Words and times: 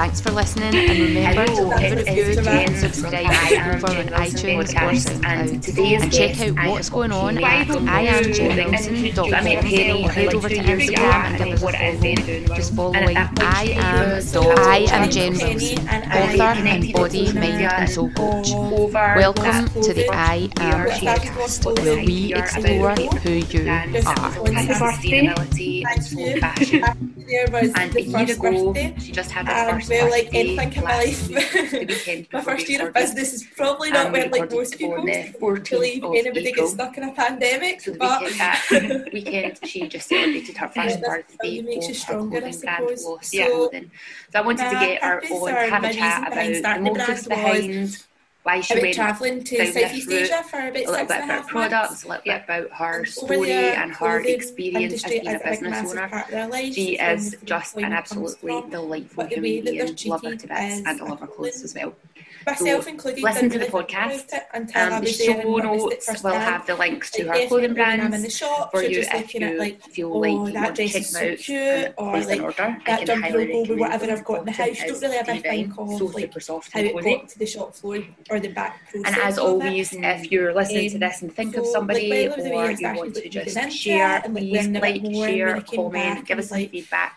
Thanks 0.00 0.16
for 0.18 0.30
listening, 0.30 0.74
and 0.74 0.98
remember 0.98 1.44
to 1.44 1.62
leave 1.62 1.92
a 1.92 2.24
review 2.24 2.40
and 2.48 2.74
subscribe 2.74 3.26
over 3.84 3.98
on 3.98 4.06
iTunes 4.16 4.70
or 4.70 4.72
SoundCloud. 4.96 5.78
And 5.78 6.10
check 6.10 6.40
out 6.40 6.56
what's 6.70 6.88
going 6.88 7.12
on 7.12 7.36
at 7.36 7.66
iamjenwilson.com. 7.66 10.06
Head 10.08 10.32
over 10.34 10.48
to 10.48 10.56
Instagram 10.56 11.02
and 11.02 11.36
give 11.44 11.52
us 11.52 11.62
a 11.62 11.66
follow. 12.48 12.56
Just 12.56 12.74
following 12.74 13.14
I 13.14 13.64
am 13.76 14.22
I 14.58 14.86
am 14.90 15.10
Jen 15.10 15.34
Wilson, 15.34 15.86
author 15.86 16.44
and 16.66 16.92
body, 16.94 17.26
mind 17.34 17.44
and 17.44 17.90
soul 17.90 18.08
coach. 18.12 18.52
Welcome 18.52 19.68
to 19.82 19.92
the 19.92 20.08
I 20.10 20.48
Am 20.60 20.86
podcast, 20.88 21.66
where 21.78 22.02
we 22.06 22.32
explore 22.32 22.94
who 22.94 23.32
you 23.32 23.68
are. 23.68 23.86
Happy 24.50 24.78
birthday 24.78 25.79
and 25.84 26.04
slow 26.04 26.36
fashion. 26.36 26.84
And 26.84 27.94
a 27.96 28.02
year 28.02 28.24
ago, 28.30 28.74
she 28.98 29.12
just 29.12 29.30
had 29.30 29.46
her 29.46 29.72
first 29.74 29.90
well, 29.90 30.10
like 30.10 30.28
anything 30.32 30.72
in 30.72 30.84
my 30.84 30.96
life, 30.98 31.28
week, 31.28 31.50
the 31.52 31.86
weekend 31.88 32.26
my 32.32 32.40
first 32.40 32.68
year 32.68 32.88
of 32.88 32.94
business 32.94 33.32
is 33.32 33.44
probably 33.56 33.90
not 33.90 34.06
And 34.06 34.12
we 34.32 34.40
like 34.40 34.50
most 34.50 34.76
people. 34.78 35.04
the 35.04 35.12
I 35.28 35.32
14th 35.40 35.70
believe 35.70 36.04
anybody 36.04 36.48
April. 36.48 36.64
gets 36.66 36.72
stuck 36.74 36.96
in 36.98 37.04
a 37.04 37.12
pandemic, 37.12 37.80
So 37.80 37.92
the 37.92 37.98
but 37.98 38.22
weekend, 38.22 38.40
that 38.40 39.08
weekend, 39.12 39.58
she 39.64 39.88
just 39.88 40.08
celebrated 40.08 40.56
her 40.56 40.68
first 40.68 41.00
birthday 41.00 41.62
makes 41.62 41.88
you 41.88 41.94
stronger, 41.94 42.44
I 42.44 42.50
suppose. 42.50 43.04
Lost 43.04 43.34
Yeah. 43.34 43.48
Clothing. 43.48 43.90
So 44.32 44.38
I 44.38 44.42
wanted 44.42 44.70
to 44.70 44.76
get 44.78 45.02
on 45.02 45.20
to 45.22 45.70
have 45.70 45.84
a 45.84 45.92
chat 45.92 46.32
about 46.32 46.62
the 46.62 46.80
motives 46.80 47.26
behind 47.26 48.04
why 48.42 48.60
she 48.60 48.80
went 48.80 48.94
travelling 48.94 49.44
to 49.44 49.66
Southeast 49.66 50.08
route, 50.08 50.22
Asia 50.22 50.42
for 50.42 50.68
about 50.68 50.76
a 50.76 50.90
little 50.90 51.06
bit 51.06 51.24
about 51.24 51.46
products, 51.46 52.04
a 52.04 52.08
little 52.08 52.22
bit 52.24 52.42
about 52.44 52.70
her 52.72 53.04
story 53.04 53.46
there, 53.46 53.76
and 53.76 53.92
her 53.92 54.20
experience 54.20 55.04
as 55.04 55.10
being 55.10 55.28
a 55.28 55.38
business 55.38 55.90
owner. 55.90 56.08
part 56.08 56.24
of 56.26 56.30
their 56.30 56.48
lives, 56.48 56.74
She 56.74 56.98
is 56.98 57.36
just 57.44 57.76
an 57.76 57.92
absolutely 57.92 58.62
delightful 58.70 59.26
human 59.26 59.64
being. 59.64 59.96
Love 60.06 60.22
her 60.24 60.36
to 60.36 60.46
bits 60.46 60.50
and 60.50 60.88
I 60.88 61.04
love 61.04 61.20
her 61.20 61.26
clothes 61.26 61.62
as 61.62 61.74
well. 61.74 61.94
Myself 62.46 62.86
included. 62.86 63.22
listen 63.22 63.50
to 63.50 63.58
the 63.58 63.66
podcast. 63.66 64.32
until 64.54 64.92
Um, 64.92 65.04
the 65.04 65.12
show 65.12 65.42
notes 65.42 66.22
will 66.22 66.32
have 66.32 66.66
the 66.66 66.74
links 66.74 67.10
to 67.12 67.24
Like, 67.26 67.42
her 67.42 67.48
clothing 67.48 67.74
when 67.74 68.00
I'm 68.00 68.00
in 68.00 68.10
brands 68.10 68.22
the 68.22 68.30
shop, 68.30 68.70
for 68.70 68.82
just 68.82 69.12
if 69.12 69.34
you 69.34 69.40
at 69.46 69.58
like, 69.58 69.82
feel 69.82 70.12
oh, 70.12 70.18
like 70.18 70.48
you 70.48 70.52
that 70.52 70.74
dress 70.74 70.94
is 70.94 71.10
so 71.10 71.36
cute, 71.36 71.94
or 71.96 72.20
like 72.20 72.40
order. 72.40 72.76
That 72.86 73.06
jumper 73.06 73.22
highly 73.22 73.52
logo 73.52 73.70
with 73.70 73.78
whatever. 73.78 74.10
I've 74.10 74.24
got 74.24 74.38
in 74.40 74.44
the 74.46 74.52
house. 74.52 74.78
Don't 74.78 75.00
really 75.00 75.16
ever 75.16 75.36
think 75.36 75.78
of 75.78 75.98
so 75.98 76.04
like 76.06 76.40
soft 76.40 76.72
how 76.72 76.80
it 76.80 76.94
got 76.94 77.28
to 77.28 77.38
the 77.38 77.46
shop 77.46 77.74
floor 77.74 78.02
or 78.30 78.40
the 78.40 78.48
back 78.48 78.80
process. 78.90 79.12
And 79.12 79.22
as 79.22 79.38
always, 79.38 79.92
if 79.92 80.30
you're 80.32 80.54
listening 80.54 80.90
to 80.90 80.96
Um, 80.96 81.00
this 81.00 81.22
and 81.22 81.34
think 81.34 81.56
of 81.56 81.66
somebody 81.66 82.08
like, 82.08 82.30
right 82.30 82.38
over 82.38 82.42
the 82.42 82.54
or 82.54 82.70
you 82.70 82.94
want 82.94 83.14
to 83.14 83.28
just 83.28 83.72
share, 83.72 84.18
it 84.18 84.24
and, 84.24 84.34
like, 84.34 84.44
please 84.44 84.68
like, 84.68 85.28
share, 85.30 85.60
comment, 85.62 86.26
give 86.26 86.38
us 86.38 86.48
some 86.48 86.68
feedback. 86.68 87.16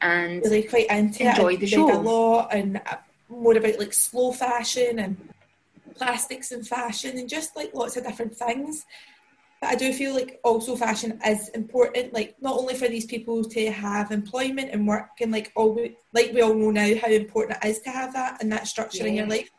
And 0.00 0.42
really 0.42 0.62
quite 0.64 0.90
into 0.90 1.28
enjoy 1.28 1.54
it. 1.54 1.60
the 1.60 1.66
show. 1.66 1.90
a 1.90 1.96
lot 1.98 2.48
and 2.52 2.80
more 3.42 3.56
about 3.56 3.78
like 3.78 3.92
slow 3.92 4.32
fashion 4.32 4.98
and 4.98 5.16
plastics 5.96 6.52
and 6.52 6.66
fashion 6.66 7.18
and 7.18 7.28
just 7.28 7.56
like 7.56 7.74
lots 7.74 7.96
of 7.96 8.04
different 8.04 8.34
things. 8.36 8.84
But 9.60 9.70
I 9.70 9.74
do 9.76 9.92
feel 9.92 10.14
like 10.14 10.40
also 10.44 10.76
fashion 10.76 11.18
is 11.24 11.48
important, 11.50 12.12
like 12.12 12.34
not 12.40 12.56
only 12.58 12.74
for 12.74 12.88
these 12.88 13.06
people 13.06 13.44
to 13.44 13.70
have 13.70 14.10
employment 14.10 14.70
and 14.72 14.86
work 14.86 15.10
and 15.20 15.32
like 15.32 15.52
all 15.54 15.74
we, 15.74 15.96
like 16.12 16.32
we 16.32 16.42
all 16.42 16.54
know 16.54 16.70
now 16.70 16.94
how 17.00 17.08
important 17.08 17.58
it 17.64 17.68
is 17.68 17.80
to 17.80 17.90
have 17.90 18.12
that 18.12 18.42
and 18.42 18.52
that 18.52 18.66
structure 18.66 19.06
in 19.06 19.14
your 19.14 19.26
life, 19.26 19.50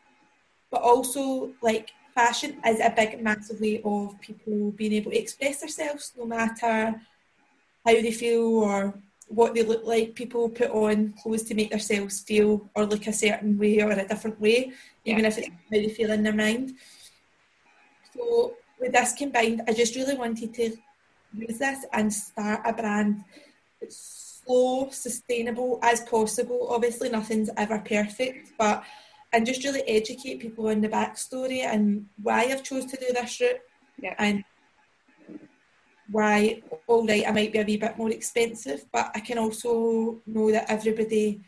but 0.70 0.82
also 0.82 1.52
like 1.62 1.90
fashion 2.14 2.60
is 2.66 2.80
a 2.80 2.90
big 2.90 3.22
massive 3.22 3.60
way 3.60 3.80
of 3.84 4.18
people 4.20 4.70
being 4.72 4.92
able 4.92 5.10
to 5.10 5.18
express 5.18 5.60
themselves 5.60 6.12
no 6.16 6.24
matter 6.24 7.00
how 7.84 7.92
they 7.92 8.12
feel 8.12 8.58
or 8.58 8.94
what 9.26 9.54
they 9.54 9.62
look 9.62 9.84
like. 9.84 10.14
People 10.14 10.48
put 10.48 10.70
on 10.70 11.14
clothes 11.20 11.42
to 11.44 11.54
make 11.54 11.70
themselves 11.70 12.20
feel 12.20 12.70
or 12.74 12.86
look 12.86 13.06
a 13.06 13.12
certain 13.12 13.58
way 13.58 13.80
or 13.80 13.90
a 13.90 14.06
different 14.06 14.40
way, 14.40 14.72
even 15.04 15.24
Yeah. 15.24 15.28
if 15.28 15.38
it's 15.38 15.48
how 15.48 15.54
they 15.70 15.88
feel 15.88 16.12
in 16.12 16.22
their 16.22 16.32
mind. 16.32 16.74
So 18.14 18.54
with 18.80 18.92
this 18.92 19.12
combined, 19.12 19.62
I 19.66 19.72
just 19.72 19.94
really 19.96 20.14
wanted 20.16 20.54
to 20.54 20.76
use 21.32 21.58
this 21.58 21.84
and 21.92 22.12
start 22.12 22.60
a 22.64 22.72
brand 22.72 23.24
that's 23.80 24.42
slow, 24.44 24.88
sustainable 24.90 25.78
as 25.82 26.00
possible. 26.02 26.68
Obviously, 26.70 27.08
nothing's 27.08 27.50
ever 27.56 27.78
perfect, 27.78 28.52
but 28.58 28.84
and 29.32 29.44
just 29.44 29.64
really 29.64 29.82
educate 29.82 30.40
people 30.40 30.68
on 30.68 30.80
the 30.80 30.88
backstory 30.88 31.60
and 31.60 32.06
why 32.22 32.44
I've 32.44 32.62
chose 32.62 32.86
to 32.86 32.96
do 32.96 33.12
this 33.12 33.40
route 33.40 33.60
Yeah. 34.00 34.14
and 34.18 34.44
why 36.10 36.62
all 36.86 37.06
right 37.06 37.26
I 37.26 37.32
might 37.32 37.52
be 37.52 37.58
a 37.58 37.64
wee 37.64 37.76
bit 37.76 37.98
more 37.98 38.10
expensive, 38.10 38.84
but 38.92 39.10
I 39.14 39.20
can 39.20 39.38
also 39.38 40.20
know 40.26 40.50
that 40.52 40.70
everybody 40.70 41.40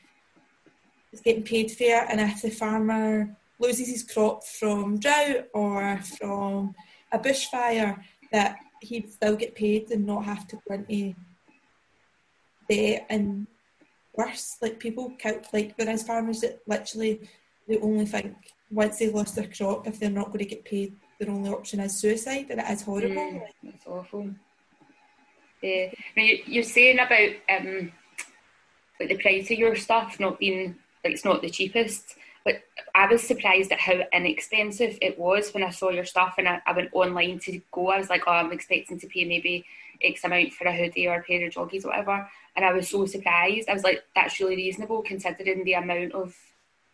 is 1.13 1.21
getting 1.21 1.45
paid 1.45 1.71
fair 1.71 2.07
and 2.09 2.21
if 2.21 2.43
the 2.43 2.51
farmer 2.51 3.37
loses 3.59 3.89
his 3.89 4.03
crop 4.03 4.45
from 4.45 4.99
drought 4.99 5.47
or 5.55 5.99
from 6.19 6.75
a 7.13 7.19
bushfire 7.19 8.03
that 8.33 8.59
he'd 8.81 9.13
still 9.13 9.37
get 9.37 9.55
paid 9.55 9.91
and 9.91 10.07
not 10.07 10.25
have 10.25 10.47
to 10.47 10.59
go 10.69 10.75
into 10.75 11.15
debt 12.69 13.07
and 13.09 13.47
worse. 14.15 14.57
Like 14.61 14.79
people 14.79 15.13
count 15.19 15.47
like 15.53 15.77
there 15.77 15.89
is 15.89 16.03
farmers 16.03 16.41
that 16.41 16.61
literally 16.67 17.29
they 17.67 17.79
only 17.79 18.07
think 18.07 18.35
once 18.71 18.99
they've 18.99 19.15
lost 19.15 19.35
their 19.35 19.49
crop 19.49 19.87
if 19.87 19.99
they're 19.99 20.11
not 20.11 20.29
going 20.29 20.41
to 20.41 20.45
get 20.45 20.65
paid 20.65 20.95
their 21.19 21.31
only 21.31 21.51
option 21.51 21.81
is 21.81 21.99
suicide 21.99 22.47
and 22.51 22.61
it 22.61 22.71
is 22.71 22.83
horrible. 22.83 23.15
Mm, 23.17 23.43
that's 23.65 23.87
awful. 23.87 24.31
Yeah. 25.63 25.91
You, 26.17 26.39
you're 26.47 26.63
saying 26.63 26.99
about 26.99 27.31
um, 27.49 27.93
like 29.01 29.09
the 29.09 29.19
price 29.19 29.51
of 29.51 29.59
your 29.59 29.77
stuff 29.77 30.19
not 30.21 30.39
being 30.39 30.77
like 31.05 31.15
it's 31.15 31.25
not 31.25 31.43
the 31.43 31.51
cheapest, 31.51 32.17
but 32.45 32.63
I 32.95 33.07
was 33.07 33.23
surprised 33.23 33.73
at 33.73 33.81
how 33.81 34.01
inexpensive 34.13 34.99
it 35.01 35.19
was 35.19 35.53
when 35.53 35.63
I 35.63 35.71
saw 35.71 35.91
your 35.91 36.05
stuff 36.05 36.35
and 36.39 36.49
I, 36.49 36.61
I 36.67 36.73
went 36.73 36.91
online 36.93 37.39
to 37.41 37.61
go. 37.73 37.89
I 37.89 37.99
was 37.99 38.11
like, 38.11 38.23
oh, 38.27 38.33
I'm 38.33 38.53
expecting 38.53 38.99
to 39.01 39.07
pay 39.07 39.25
maybe 39.25 39.65
X 40.03 40.25
amount 40.25 40.53
for 40.53 40.67
a 40.67 40.77
hoodie 40.77 41.09
or 41.09 41.17
a 41.17 41.23
pair 41.23 41.47
of 41.47 41.53
joggies, 41.53 41.85
or 41.85 41.89
whatever. 41.89 42.29
And 42.57 42.65
I 42.65 42.73
was 42.73 42.89
so 42.89 43.07
surprised. 43.07 43.69
I 43.69 43.75
was 43.75 43.85
like, 43.85 44.05
that's 44.15 44.41
really 44.41 44.57
reasonable 44.57 45.03
considering 45.03 45.65
the 45.65 45.75
amount 45.75 46.13
of 46.13 46.35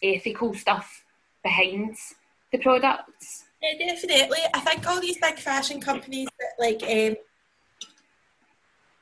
ethical 0.02 0.54
stuff 0.54 1.04
behind 1.42 1.96
the 2.52 2.58
products. 2.58 3.44
Yeah, 3.62 3.92
definitely. 3.92 4.38
I 4.52 4.60
think 4.60 4.86
all 4.86 5.00
these 5.00 5.19
big 5.19 5.38
fashion 5.38 5.81
companies 5.81 6.28
that 6.38 6.52
like 6.58 6.82
um, 6.82 7.16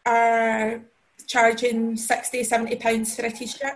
are 0.07 0.83
charging 1.27 1.97
60, 1.97 2.45
70 2.45 2.77
pounds 2.77 3.17
for 3.17 3.27
a 3.27 3.31
t-shirt 3.31 3.75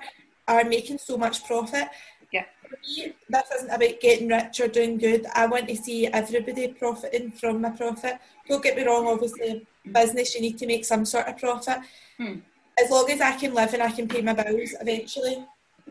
are 0.48 0.64
making 0.64 0.98
so 0.98 1.16
much 1.16 1.44
profit. 1.44 1.88
Yeah. 2.32 2.44
For 2.62 2.76
me, 2.82 3.14
this 3.28 3.50
isn't 3.56 3.70
about 3.70 4.00
getting 4.00 4.28
rich 4.28 4.60
or 4.60 4.69
doing 4.69 4.98
good. 4.98 5.26
I 5.34 5.47
want 5.47 5.69
to 5.69 5.76
see 5.76 6.06
everybody 6.09 6.69
profiting 6.69 7.31
from 7.32 7.60
my 7.60 7.70
profit. 7.70 8.19
Don't 8.48 8.62
get 8.62 8.76
me 8.76 8.84
wrong, 8.84 9.06
obviously, 9.06 9.66
business, 9.92 10.34
you 10.34 10.41
need 10.41 10.59
to 10.59 10.66
make 10.66 10.84
some 10.84 11.04
sort 11.04 11.26
of 11.26 11.38
profit. 11.38 11.78
Hmm. 12.16 12.36
As 12.82 12.91
long 12.91 13.10
as 13.10 13.20
I 13.20 13.32
can 13.32 13.54
live 13.54 13.72
and 13.72 13.82
I 13.82 13.91
can 13.91 14.06
pay 14.06 14.20
my 14.20 14.34
bills 14.34 14.75
eventually, 14.81 15.44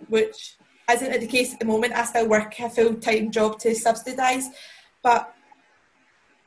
which 0.07 0.55
isn't 0.91 1.19
the 1.19 1.27
case 1.27 1.53
at 1.53 1.59
the 1.59 1.65
moment. 1.65 1.93
I 1.93 2.03
still 2.05 2.27
work 2.27 2.59
a 2.59 2.69
full 2.69 2.95
time 2.95 3.31
job 3.31 3.59
to 3.59 3.73
subsidise, 3.73 4.49
but 5.01 5.33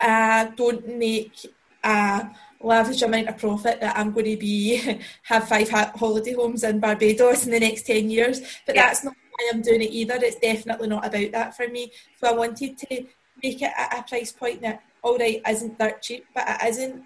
I 0.00 0.52
don't 0.56 0.96
make 0.96 1.34
a 1.82 2.30
lavish 2.60 3.02
amount 3.02 3.28
of 3.28 3.38
profit 3.38 3.80
that 3.80 3.96
I'm 3.96 4.12
going 4.12 4.26
to 4.26 4.36
be 4.36 4.76
have 5.24 5.48
five 5.48 5.68
ha- 5.70 5.92
holiday 5.94 6.34
homes 6.34 6.64
in 6.64 6.80
Barbados 6.80 7.44
in 7.46 7.52
the 7.52 7.60
next 7.60 7.82
ten 7.86 8.10
years. 8.10 8.40
But 8.66 8.74
Yeah. 8.74 8.86
that's 8.86 9.04
not 9.04 9.14
why 9.30 9.50
I'm 9.52 9.62
doing 9.62 9.82
it 9.82 9.90
either. 9.92 10.14
It's 10.16 10.36
definitely 10.36 10.88
not 10.88 11.06
about 11.06 11.30
that 11.32 11.56
for 11.56 11.68
me. 11.68 11.92
So 12.20 12.28
I 12.28 12.32
wanted 12.32 12.76
to 12.78 13.06
make 13.42 13.62
it 13.62 13.72
at 13.76 13.98
a 13.98 14.02
price 14.02 14.32
point 14.32 14.60
that 14.62 14.82
all 15.02 15.16
right 15.16 15.40
isn't 15.48 15.78
that 15.78 16.02
cheap, 16.02 16.26
but 16.34 16.44
it 16.48 16.68
isn't 16.68 17.04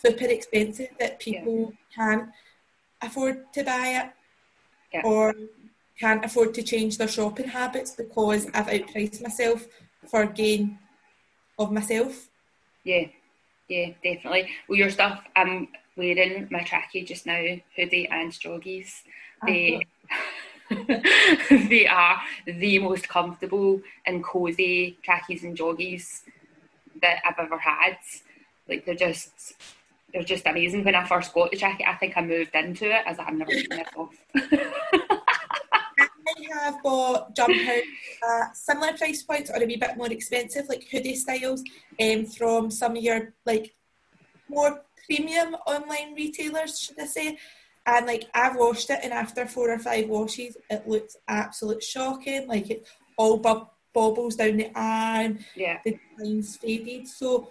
super 0.00 0.26
expensive 0.26 0.88
that 1.00 1.18
people 1.18 1.72
can't 1.94 2.28
afford 3.02 3.52
to 3.54 3.64
buy 3.64 3.88
it 4.04 4.10
Yeah. 4.94 5.02
or 5.04 5.34
can't 5.98 6.24
afford 6.24 6.54
to 6.54 6.62
change 6.62 6.98
their 6.98 7.08
shopping 7.08 7.48
habits 7.48 7.90
because 7.92 8.46
I've 8.54 8.68
outpriced 8.68 9.20
myself 9.20 9.66
for 10.08 10.24
gain 10.26 10.78
of 11.58 11.72
myself. 11.72 12.28
Yeah, 12.84 13.06
yeah, 13.68 13.90
definitely. 14.02 14.50
Well, 14.68 14.78
your 14.78 14.90
stuff, 14.90 15.22
I'm 15.36 15.68
wearing 15.96 16.48
my 16.50 16.60
trackie 16.60 17.06
just 17.06 17.26
now, 17.26 17.42
hoodie 17.76 18.08
and 18.08 18.32
joggies. 18.32 19.02
Oh, 19.42 19.46
they, 19.46 19.86
they 21.50 21.86
are 21.86 22.20
the 22.46 22.78
most 22.78 23.08
comfortable 23.08 23.80
and 24.06 24.24
cozy 24.24 24.98
trackies 25.02 25.44
and 25.44 25.56
joggies 25.56 26.22
that 27.02 27.20
I've 27.26 27.38
ever 27.38 27.58
had. 27.58 27.98
Like 28.68 28.84
they're 28.84 28.94
just, 28.94 29.54
they're 30.12 30.22
just 30.22 30.46
amazing. 30.46 30.84
When 30.84 30.94
I 30.94 31.06
first 31.06 31.34
got 31.34 31.50
the 31.50 31.56
jacket, 31.56 31.88
I 31.88 31.94
think 31.94 32.16
I 32.16 32.22
moved 32.22 32.54
into 32.54 32.90
it 32.90 33.02
as 33.06 33.18
I'm 33.18 33.38
never 33.38 33.50
taking 33.50 33.78
it 33.78 33.88
off. 33.96 35.17
Have 36.52 36.82
got 36.82 37.34
jumpers 37.34 37.82
at 38.28 38.56
similar 38.56 38.96
price 38.96 39.22
points 39.22 39.50
or 39.50 39.62
a 39.62 39.66
wee 39.66 39.76
bit 39.76 39.96
more 39.96 40.10
expensive, 40.10 40.68
like 40.68 40.88
hoodie 40.90 41.16
styles, 41.16 41.62
um, 42.00 42.26
from 42.26 42.70
some 42.70 42.96
of 42.96 43.02
your 43.02 43.34
like 43.46 43.74
more 44.48 44.82
premium 45.06 45.54
online 45.66 46.14
retailers, 46.14 46.78
should 46.78 47.00
I 47.00 47.06
say? 47.06 47.38
And 47.86 48.06
like 48.06 48.28
I've 48.34 48.56
washed 48.56 48.90
it, 48.90 49.00
and 49.02 49.12
after 49.12 49.46
four 49.46 49.70
or 49.70 49.78
five 49.78 50.08
washes, 50.08 50.56
it 50.68 50.86
looks 50.86 51.16
absolute 51.26 51.82
shocking. 51.82 52.46
Like 52.46 52.70
it 52.70 52.86
all 53.16 53.38
bub- 53.38 53.70
bobbles 53.94 54.36
down 54.36 54.58
the 54.58 54.70
arm. 54.74 55.38
Yeah. 55.54 55.78
The 55.84 55.98
lines 56.18 56.56
faded. 56.56 57.08
So 57.08 57.50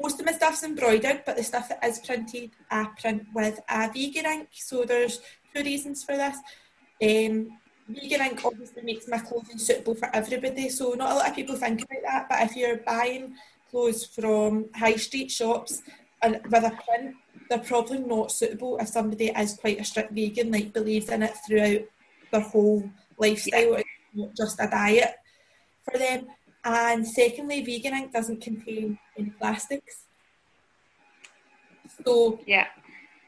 most 0.00 0.18
of 0.18 0.26
my 0.26 0.32
stuff's 0.32 0.62
embroidered, 0.62 1.22
but 1.24 1.36
the 1.36 1.44
stuff 1.44 1.68
that 1.68 1.84
is 1.84 2.00
printed, 2.00 2.50
I 2.70 2.88
print 3.00 3.26
with 3.34 3.60
a 3.68 3.88
vegan 3.92 4.26
ink. 4.26 4.48
So 4.52 4.84
there's 4.84 5.20
two 5.54 5.62
reasons 5.62 6.02
for 6.04 6.16
this. 6.16 6.36
Um, 7.02 7.58
vegan 7.94 8.20
ink 8.20 8.44
obviously 8.44 8.82
makes 8.82 9.08
my 9.08 9.18
clothing 9.18 9.58
suitable 9.58 9.94
for 9.94 10.14
everybody. 10.14 10.68
So 10.68 10.92
not 10.92 11.12
a 11.12 11.14
lot 11.14 11.28
of 11.28 11.34
people 11.34 11.56
think 11.56 11.82
about 11.82 12.02
that, 12.06 12.28
but 12.28 12.42
if 12.42 12.56
you're 12.56 12.78
buying 12.78 13.34
clothes 13.70 14.04
from 14.06 14.66
high 14.74 14.96
street 14.96 15.30
shops 15.30 15.82
and 16.22 16.40
with 16.44 16.64
a 16.64 16.78
print, 16.84 17.16
they're 17.48 17.58
probably 17.58 17.98
not 17.98 18.32
suitable 18.32 18.78
if 18.78 18.88
somebody 18.88 19.28
is 19.28 19.54
quite 19.54 19.80
a 19.80 19.84
strict 19.84 20.12
vegan, 20.12 20.52
like 20.52 20.72
believes 20.72 21.08
in 21.08 21.22
it 21.22 21.34
throughout 21.46 21.82
their 22.30 22.40
whole 22.40 22.88
lifestyle, 23.18 23.74
it's 23.74 23.88
not 24.14 24.36
just 24.36 24.60
a 24.60 24.68
diet 24.68 25.14
for 25.84 25.98
them. 25.98 26.26
And 26.64 27.06
secondly, 27.06 27.64
vegan 27.64 27.94
ink 27.94 28.12
doesn't 28.12 28.40
contain 28.40 28.98
any 29.18 29.30
plastics. 29.30 30.04
So 32.04 32.40
Yeah. 32.46 32.68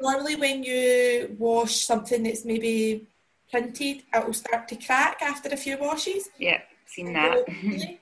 normally 0.00 0.36
when 0.36 0.62
you 0.62 1.34
wash 1.38 1.76
something 1.84 2.22
that's 2.22 2.44
maybe 2.44 3.06
printed, 3.52 4.02
it 4.12 4.26
will 4.26 4.32
start 4.32 4.66
to 4.68 4.76
crack 4.76 5.22
after 5.22 5.48
a 5.50 5.56
few 5.56 5.76
washes. 5.78 6.30
Yeah. 6.38 6.62
Seen 6.86 7.12
that. 7.12 7.44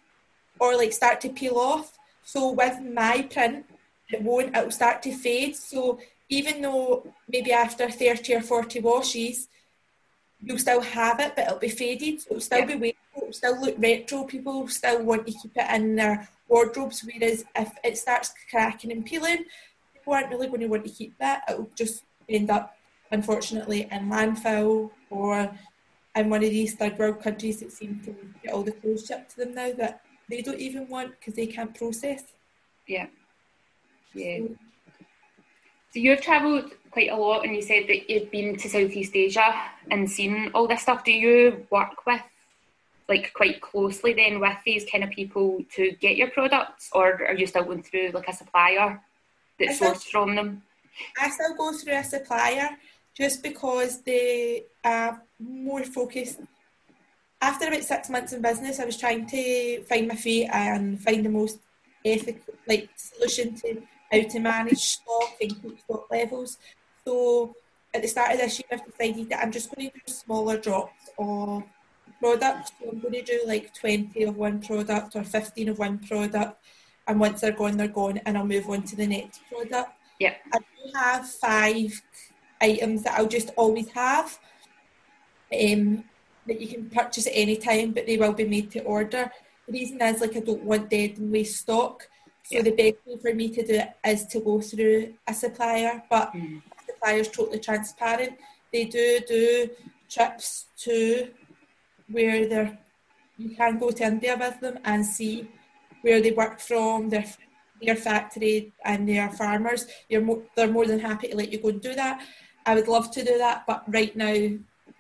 or 0.61 0.77
like 0.77 0.93
start 0.93 1.21
to 1.23 1.29
peel 1.29 1.57
off. 1.57 1.99
So 2.23 2.53
with 2.53 2.81
my 2.81 3.23
print, 3.23 3.67
it 4.09 4.23
won't, 4.23 4.57
it 4.57 4.65
will 4.65 4.71
start 4.71 5.03
to 5.03 5.13
fade. 5.13 5.57
So 5.57 6.01
even 6.29 6.63
though 6.63 7.13
maybe 7.29 7.53
after 7.53 7.91
30 7.91 8.35
or 8.37 8.41
40 8.41 8.81
washes, 8.81 9.49
you'll 10.43 10.59
still 10.59 10.81
have 10.81 11.21
it, 11.21 11.35
but 11.35 11.47
it'll 11.47 11.59
be 11.59 11.69
faded. 11.69 12.21
So 12.21 12.29
it'll 12.31 12.41
still 12.41 12.59
Yeah. 12.61 12.67
be 12.67 12.75
wearable, 12.75 13.23
it'll 13.23 13.33
still 13.33 13.61
look 13.61 13.75
retro. 13.79 14.25
People 14.25 14.69
still 14.69 15.03
want 15.03 15.27
to 15.27 15.33
keep 15.33 15.53
it 15.57 15.71
in 15.75 15.97
their 15.97 16.29
wardrobes, 16.49 17.05
whereas 17.05 17.45
if 17.57 17.73
it 17.85 17.99
starts 17.99 18.33
cracking 18.51 18.93
and 18.93 19.05
peeling, 19.05 19.45
people 19.93 20.15
aren't 20.15 20.31
really 20.31 20.47
going 20.47 20.61
to 20.61 20.67
want 20.69 20.85
to 20.85 20.91
keep 20.91 21.19
that. 21.19 21.43
It'll 21.49 21.71
just 21.75 22.05
end 22.29 22.51
up, 22.51 22.77
unfortunately, 23.11 23.89
in 23.91 24.09
landfill 24.09 24.91
or 25.11 25.51
in 26.15 26.31
one 26.31 26.43
of 26.43 26.51
these 26.51 26.75
third 26.75 26.99
world 26.99 27.23
countries 27.23 27.61
that 27.61 27.73
seem 27.73 28.01
to 28.05 28.15
get 28.43 28.53
all 28.53 28.63
the 28.63 28.73
clothes 28.73 29.07
shipped 29.07 29.31
to 29.31 29.37
them 29.39 29.55
now 29.55 29.73
that 29.73 30.03
they 30.29 30.43
don't 30.43 30.61
even 30.61 30.89
want 30.89 31.11
because 31.19 31.35
they 31.35 31.47
can't 31.47 31.75
process. 31.75 32.25
Yeah. 32.87 33.07
Yeah. 34.15 34.41
So 35.93 35.99
you've 35.99 36.21
travelled 36.21 36.73
quite 36.91 37.11
a 37.11 37.17
lot, 37.17 37.45
and 37.45 37.55
you 37.55 37.63
said 37.63 37.85
that 37.89 38.11
you've 38.11 38.31
been 38.31 38.57
to 38.57 38.69
Southeast 38.69 39.15
Asia 39.15 39.55
and 39.91 40.11
seen 40.11 40.51
all 40.55 40.67
this 40.67 40.83
stuff. 40.83 41.05
Do 41.05 41.13
you 41.13 41.67
work 41.71 42.07
with, 42.07 42.23
like, 43.09 43.33
quite 43.33 43.61
closely 43.61 44.13
then 44.13 44.41
with 44.41 44.57
these 44.65 44.85
kind 44.91 45.05
of 45.05 45.11
people 45.11 45.65
to 45.75 45.93
get 46.01 46.17
your 46.17 46.31
products, 46.31 46.91
or 46.93 47.25
are 47.27 47.35
you 47.35 47.47
still 47.47 47.65
going 47.65 47.83
through 47.83 48.11
like 48.11 48.29
a 48.29 48.33
supplier 48.33 49.01
that 49.59 49.69
sourced 49.69 50.05
from 50.05 50.35
them? 50.35 50.63
I 51.21 51.31
still 51.31 51.55
go 51.57 51.73
through 51.73 51.95
a 51.95 52.05
supplier 52.05 52.71
just 53.21 53.43
because 53.43 54.01
they 54.01 54.65
are 54.83 55.23
more 55.39 55.85
focused. 55.85 56.41
After 57.43 57.69
about 57.69 57.85
six 57.85 58.09
months 58.09 58.33
in 58.33 58.41
business, 58.41 58.81
I 58.81 58.87
was 58.87 58.97
trying 58.97 59.27
to 59.27 59.83
find 59.83 60.09
my 60.09 60.17
feet 60.17 60.49
and 60.51 61.01
find 61.01 61.25
the 61.25 61.29
most 61.29 61.59
ethical, 62.05 62.55
like 62.67 62.89
solution 62.97 63.55
to 63.57 63.83
how 64.11 64.23
to 64.23 64.39
manage 64.41 64.79
stock 64.79 65.37
and 65.41 65.63
keep 65.63 65.81
stock 65.81 66.11
levels. 66.11 66.57
So 67.05 67.55
at 67.93 68.03
the 68.03 68.09
start 68.09 68.33
of 68.33 68.39
this 68.39 68.59
year, 68.59 68.69
I've 68.73 68.87
decided 68.87 69.29
that 69.31 69.43
I'm 69.43 69.53
just 69.53 69.75
going 69.75 69.91
to 69.91 69.95
do 69.95 70.13
smaller 70.13 70.57
drops 70.57 71.11
of 71.19 71.65
products. 72.21 72.73
So 72.81 72.91
I'm 72.91 73.01
going 73.01 73.15
to 73.15 73.23
do 73.23 73.43
like 73.47 73.75
20 73.75 74.23
of 74.25 74.37
one 74.37 74.61
product 74.63 75.15
or 75.15 75.25
15 75.25 75.69
of 75.69 75.79
one 75.79 75.99
product. 75.99 76.63
And 77.07 77.21
once 77.21 77.41
they're 77.41 77.53
gone, 77.53 77.77
they're 77.77 77.89
gone, 77.89 78.19
and 78.25 78.39
I'll 78.39 78.47
move 78.47 78.69
on 78.69 78.83
to 78.85 78.97
the 78.97 79.07
next 79.07 79.41
product. 79.51 79.91
Yeah. 80.21 80.35
I 80.53 80.59
do 80.59 80.93
have 80.95 81.29
five 81.29 82.01
items 82.61 83.03
that 83.03 83.19
I'll 83.19 83.29
just 83.29 83.51
always 83.57 83.89
have 83.91 84.39
um, 85.53 86.05
that 86.47 86.61
you 86.61 86.69
can 86.69 86.89
purchase 86.91 87.27
at 87.27 87.33
any 87.35 87.57
time, 87.57 87.93
but 87.93 88.07
they 88.07 88.17
will 88.17 88.33
be 88.33 88.45
made 88.49 88.71
to 88.73 88.81
order. 88.83 89.31
The 89.67 89.73
reason 89.73 90.01
is 90.03 90.21
like 90.21 90.37
I 90.37 90.41
don't 90.41 90.63
want 90.65 90.91
dead 90.91 91.19
and 91.19 91.31
waste 91.33 91.61
stock. 91.61 92.09
So 92.45 92.57
Yeah. 92.57 92.63
the 92.63 92.73
best 92.73 92.97
way 93.07 93.17
for 93.21 93.35
me 93.35 93.51
to 93.51 93.67
do 93.67 93.75
it 93.75 93.91
is 94.07 94.27
to 94.27 94.41
go 94.41 94.61
through 94.61 95.15
a 95.27 95.35
supplier, 95.35 96.03
but 96.11 96.33
Mm. 96.33 96.63
the 96.79 96.93
supplier's 96.93 97.29
totally 97.29 97.61
transparent. 97.61 98.39
They 98.73 98.85
do 98.85 99.21
do 99.27 99.71
trips 100.09 100.67
to 100.85 101.29
where 102.09 102.47
they're 102.47 102.79
you 103.37 103.57
can 103.57 103.79
go 103.79 103.91
to 103.91 104.05
India 104.05 104.37
with 104.37 104.61
them 104.61 104.79
and 104.85 105.05
see 105.05 105.49
where 106.03 106.21
they 106.21 106.33
work 106.33 106.61
from, 106.61 107.09
their 107.09 107.25
their 107.81 107.97
factory 107.97 108.73
and 108.85 109.09
their 109.09 109.31
farmers. 109.31 109.87
You're 110.11 110.21
mo- 110.21 110.43
they're 110.55 110.71
more 110.71 110.87
than 110.87 110.99
happy 111.01 111.29
to 111.29 111.37
let 111.37 111.51
you 111.51 111.59
go 111.59 111.69
and 111.69 111.81
do 111.81 111.95
that. 111.95 112.21
I 112.67 112.75
would 112.75 112.89
love 112.89 113.11
to 113.13 113.25
do 113.25 113.39
that, 113.39 113.65
but 113.67 113.85
right 113.89 114.15
now, 114.17 114.35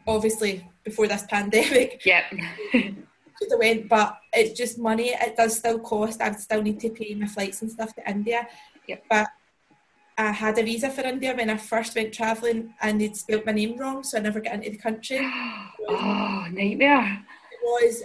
obviously, 0.06 0.68
before 0.84 1.06
this 1.06 1.24
pandemic, 1.28 2.04
Yeah. 2.04 2.24
could 2.70 3.50
have 3.50 3.58
went, 3.58 3.88
but 3.88 4.18
it's 4.32 4.58
just 4.58 4.78
money. 4.78 5.10
It 5.10 5.36
does 5.36 5.56
still 5.56 5.78
cost. 5.78 6.20
I 6.20 6.30
would 6.30 6.40
still 6.40 6.62
need 6.62 6.80
to 6.80 6.90
pay 6.90 7.14
my 7.14 7.26
flights 7.26 7.62
and 7.62 7.70
stuff 7.70 7.94
to 7.94 8.10
India. 8.10 8.46
Yep. 8.86 9.04
But 9.08 9.28
I 10.18 10.32
had 10.32 10.58
a 10.58 10.62
visa 10.62 10.90
for 10.90 11.02
India 11.02 11.34
when 11.34 11.48
I 11.48 11.56
first 11.56 11.94
went 11.96 12.12
travelling 12.12 12.74
and 12.82 13.00
they'd 13.00 13.16
spelt 13.16 13.46
my 13.46 13.52
name 13.52 13.78
wrong, 13.78 14.02
so 14.02 14.18
I 14.18 14.20
never 14.20 14.40
got 14.40 14.54
into 14.54 14.70
the 14.70 14.76
country. 14.76 15.18
oh, 15.88 16.46
nightmare. 16.50 17.22
It 17.52 17.60
was 17.62 18.04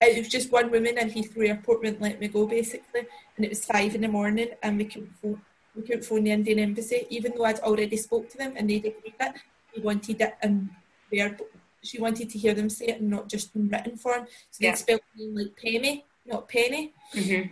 it 0.00 0.18
was 0.18 0.28
just 0.28 0.52
one 0.52 0.70
woman 0.70 0.98
in 0.98 1.10
Heathrow 1.10 1.48
Airport 1.48 1.80
wouldn't 1.80 2.00
let 2.00 2.20
me 2.20 2.28
go 2.28 2.46
basically, 2.46 3.02
and 3.36 3.44
it 3.44 3.48
was 3.48 3.64
five 3.64 3.94
in 3.94 4.02
the 4.02 4.08
morning, 4.08 4.48
and 4.62 4.76
we 4.78 4.84
couldn't 4.84 5.12
phone, 5.20 5.40
we 5.78 5.86
couldn't 5.86 6.04
phone 6.04 6.24
the 6.24 6.32
Indian 6.32 6.58
embassy, 6.58 7.06
even 7.10 7.32
though 7.36 7.44
I'd 7.44 7.60
already 7.60 7.96
spoke 7.96 8.28
to 8.30 8.38
them 8.38 8.54
and 8.56 8.68
they'd 8.68 8.84
agreed 8.84 9.14
it. 9.20 9.34
They 9.74 9.80
wanted 9.80 10.20
it 10.20 10.34
in 10.42 10.70
verb. 11.12 11.40
She 11.84 12.00
wanted 12.00 12.28
to 12.30 12.38
hear 12.38 12.54
them 12.54 12.68
say 12.68 12.86
it 12.86 13.00
and 13.00 13.10
not 13.10 13.28
just 13.28 13.54
in 13.54 13.68
written 13.68 13.96
form. 13.96 14.26
So 14.50 14.58
Yeah. 14.64 14.70
they'd 14.72 14.78
spell 14.78 14.98
my 15.14 15.24
name 15.24 15.34
like 15.36 15.56
Penny, 15.56 16.04
not 16.26 16.48
Penny. 16.48 16.92
hmm 17.14 17.42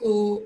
So 0.00 0.44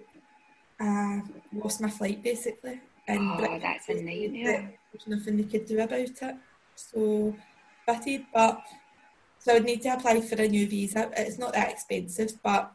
I 0.81 1.23
lost 1.53 1.81
my 1.81 1.91
flight 1.91 2.23
basically. 2.23 2.81
And 3.07 3.31
Oh, 3.31 3.59
that's 3.61 3.89
a 3.89 3.95
nightmare. 3.95 4.75
There's 4.93 5.07
nothing 5.07 5.37
they 5.37 5.45
could 5.45 5.67
do 5.67 5.81
about 5.81 5.99
it. 6.01 6.21
So 6.75 7.37
gutted, 7.87 8.27
but 8.35 8.63
so 9.39 9.53
I 9.53 9.55
would 9.55 9.65
need 9.65 9.83
to 9.83 9.95
apply 9.95 10.21
for 10.21 10.41
a 10.41 10.49
new 10.49 10.67
visa. 10.67 11.11
It's 11.17 11.39
not 11.39 11.53
that 11.55 11.71
expensive, 11.71 12.33
but 12.43 12.73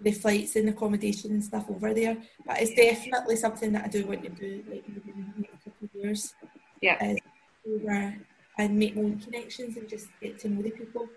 the 0.00 0.12
flights 0.12 0.56
and 0.56 0.68
accommodation 0.68 1.32
and 1.32 1.44
stuff 1.44 1.66
over 1.68 1.92
there. 1.92 2.16
But 2.46 2.62
it's 2.62 2.74
definitely 2.74 3.36
something 3.36 3.72
that 3.72 3.84
I 3.84 3.88
do 3.88 4.06
want 4.06 4.22
to 4.22 4.30
do 4.30 4.64
like 4.68 4.84
in 4.86 4.94
the 5.36 5.40
next 5.42 5.64
couple 5.64 5.88
of 5.88 5.94
years. 5.94 6.34
Yeah. 6.80 7.02
Is 7.04 7.18
over 7.66 8.16
and 8.58 8.78
make 8.78 8.96
my 8.96 9.02
own 9.02 9.18
connections 9.18 9.76
and 9.76 9.88
just 9.88 10.08
get 10.20 10.38
to 10.40 10.48
know 10.48 10.62
the 10.62 10.70
people. 10.70 11.08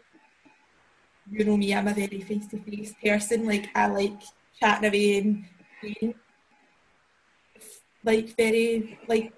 You 1.31 1.45
know 1.45 1.57
me, 1.57 1.73
I'm 1.73 1.87
a 1.87 1.93
very 1.93 2.21
face 2.21 2.47
to 2.47 2.57
face 2.57 2.93
person. 3.03 3.45
Like 3.45 3.69
I 3.75 3.87
like 3.87 4.21
chatting 4.59 4.89
away 4.89 5.17
and 5.17 5.45
being 5.81 6.15
like 8.03 8.35
very 8.35 8.99
like 9.07 9.33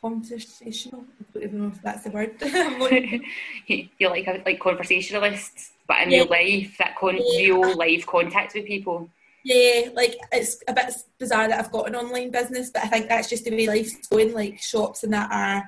conversational. 0.00 1.04
I 1.20 1.24
don't 1.34 1.42
even 1.42 1.58
know 1.58 1.68
if 1.68 1.82
that's 1.82 2.04
the 2.04 2.10
word. 2.10 2.40
You're 3.98 4.10
like 4.10 4.26
a 4.26 4.42
like 4.44 4.60
conversationalist, 4.60 5.72
but 5.88 6.02
in 6.02 6.10
Yeah. 6.10 6.18
real 6.22 6.28
life, 6.30 6.76
that 6.78 6.96
con- 6.96 7.16
Yeah. 7.18 7.38
real 7.40 7.76
life 7.76 8.06
contact 8.06 8.54
with 8.54 8.66
people. 8.66 9.08
yeah, 9.44 9.88
like 9.94 10.16
it's 10.32 10.60
a 10.66 10.72
bit 10.72 10.92
bizarre 11.18 11.46
that 11.48 11.58
I've 11.60 11.70
got 11.70 11.86
an 11.88 11.94
online 11.94 12.30
business, 12.30 12.70
but 12.70 12.82
I 12.84 12.88
think 12.88 13.08
that's 13.08 13.28
just 13.28 13.44
the 13.44 13.50
way 13.52 13.66
life's 13.68 14.06
going. 14.08 14.34
Like 14.34 14.60
shops 14.60 15.04
and 15.04 15.12
that 15.12 15.30
are 15.30 15.62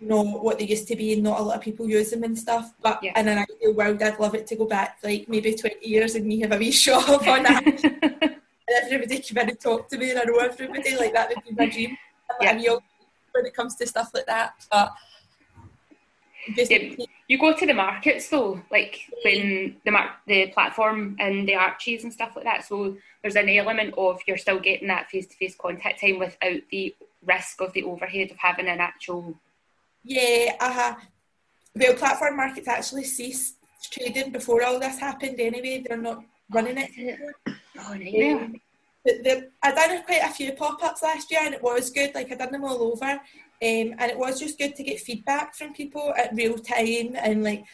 not 0.00 0.42
what 0.44 0.58
they 0.58 0.64
used 0.66 0.86
to 0.88 0.96
be, 0.96 1.12
and 1.14 1.22
not 1.22 1.40
a 1.40 1.42
lot 1.42 1.56
of 1.56 1.62
people 1.62 1.88
use 1.88 2.10
them 2.10 2.22
and 2.24 2.38
stuff. 2.38 2.72
But 2.80 3.02
Yeah. 3.02 3.18
in 3.18 3.26
an 3.28 3.38
ideal 3.38 3.72
world, 3.74 4.00
I'd 4.02 4.20
love 4.20 4.34
it 4.36 4.46
to 4.48 4.56
go 4.56 4.66
back 4.66 4.98
like 5.02 5.28
maybe 5.28 5.54
20 5.54 5.88
years 5.88 6.14
and 6.14 6.24
me 6.26 6.40
have 6.42 6.52
a 6.52 6.56
wee 6.58 6.70
shop 6.70 7.08
on 7.26 7.42
that. 7.48 7.64
and 7.66 8.40
everybody 8.68 9.20
come 9.20 9.38
in 9.38 9.48
and 9.50 9.60
talk 9.60 9.88
to 9.88 9.98
me 9.98 10.10
and 10.10 10.18
I 10.20 10.24
know 10.24 10.36
everybody. 10.38 10.96
Like 10.96 11.12
that 11.14 11.30
would 11.30 11.44
be 11.44 11.50
my 11.56 11.66
dream. 11.70 11.96
I'm 12.40 12.58
Yeah. 12.60 12.72
like, 12.74 12.82
when 13.32 13.46
it 13.46 13.54
comes 13.54 13.74
to 13.76 13.86
stuff 13.86 14.10
like 14.14 14.26
that. 14.26 14.54
But 14.70 14.92
Yeah. 16.46 16.96
You 17.26 17.38
go 17.38 17.54
to 17.54 17.66
the 17.66 17.74
markets 17.74 18.28
though, 18.28 18.60
like 18.70 19.00
when 19.24 19.76
the 19.84 19.90
mar- 19.90 20.16
the 20.26 20.48
platform 20.48 21.16
and 21.18 21.48
the 21.48 21.54
arches 21.54 22.04
and 22.04 22.12
stuff 22.12 22.36
like 22.36 22.44
that. 22.44 22.66
So 22.66 22.96
there's 23.22 23.36
an 23.36 23.48
element 23.48 23.94
of 23.96 24.20
you're 24.26 24.36
still 24.36 24.60
getting 24.60 24.88
that 24.88 25.08
face 25.10 25.26
to 25.28 25.36
face 25.36 25.56
contact 25.58 26.00
time 26.00 26.18
without 26.18 26.60
the 26.70 26.94
risk 27.26 27.60
of 27.60 27.72
the 27.72 27.84
overhead 27.84 28.30
of 28.30 28.36
having 28.36 28.68
an 28.68 28.80
actual. 28.80 29.34
yeah, 30.02 30.54
uh 30.60 30.72
huh. 30.72 30.94
well, 31.74 31.94
platform 31.94 32.36
markets 32.36 32.68
actually 32.68 33.04
ceased 33.04 33.56
trading 33.90 34.30
before 34.30 34.62
all 34.62 34.78
this 34.78 34.98
happened. 34.98 35.40
Anyway, 35.40 35.82
they're 35.86 35.96
not 35.96 36.24
running 36.50 36.78
it. 36.78 36.90
anymore. 36.98 37.32
Oh, 37.78 37.94
nightmare. 37.94 38.52
the, 39.04 39.50
I 39.62 39.72
done 39.72 40.02
quite 40.04 40.22
a 40.22 40.28
few 40.32 40.52
pop-ups 40.52 41.02
last 41.02 41.30
year 41.30 41.40
and 41.44 41.54
it 41.54 41.62
was 41.62 41.90
good. 41.90 42.14
Like 42.14 42.30
I 42.32 42.36
done 42.36 42.52
them 42.52 42.64
all 42.64 42.82
over, 42.82 43.20
um, 43.64 43.94
and 43.98 44.10
it 44.10 44.18
was 44.18 44.38
just 44.38 44.58
good 44.58 44.76
to 44.76 44.82
get 44.82 45.00
feedback 45.00 45.54
from 45.54 45.72
people 45.72 46.12
at 46.16 46.34
real 46.34 46.58
time 46.58 47.16
and 47.16 47.42
like. 47.42 47.64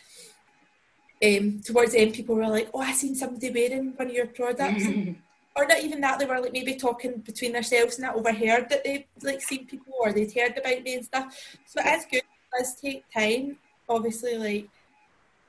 Um, 1.22 1.60
towards 1.62 1.92
the 1.92 1.98
end, 1.98 2.14
people 2.14 2.34
were 2.34 2.48
like, 2.48 2.70
"Oh, 2.72 2.80
I 2.80 2.92
seen 2.92 3.14
somebody 3.14 3.50
wearing 3.50 3.92
one 3.94 4.08
of 4.08 4.14
your 4.14 4.28
products," 4.28 4.86
or 5.56 5.66
not 5.66 5.80
even 5.80 6.00
that. 6.00 6.18
They 6.18 6.24
were 6.24 6.40
like 6.40 6.54
maybe 6.54 6.76
talking 6.76 7.18
between 7.18 7.52
themselves 7.52 7.96
and 7.96 8.04
that 8.04 8.14
overheard 8.14 8.70
that 8.70 8.84
they 8.84 9.06
like 9.22 9.42
seen 9.42 9.66
people 9.66 9.92
or 10.00 10.12
they'd 10.12 10.32
heard 10.32 10.56
about 10.56 10.82
me 10.82 10.94
and 10.94 11.04
stuff. 11.04 11.58
So 11.66 11.82
it 11.84 11.98
is 11.98 12.06
good. 12.10 12.22
It 12.22 12.58
does 12.58 12.74
take 12.80 13.04
time. 13.12 13.58
Obviously, 13.86 14.38
like 14.38 14.68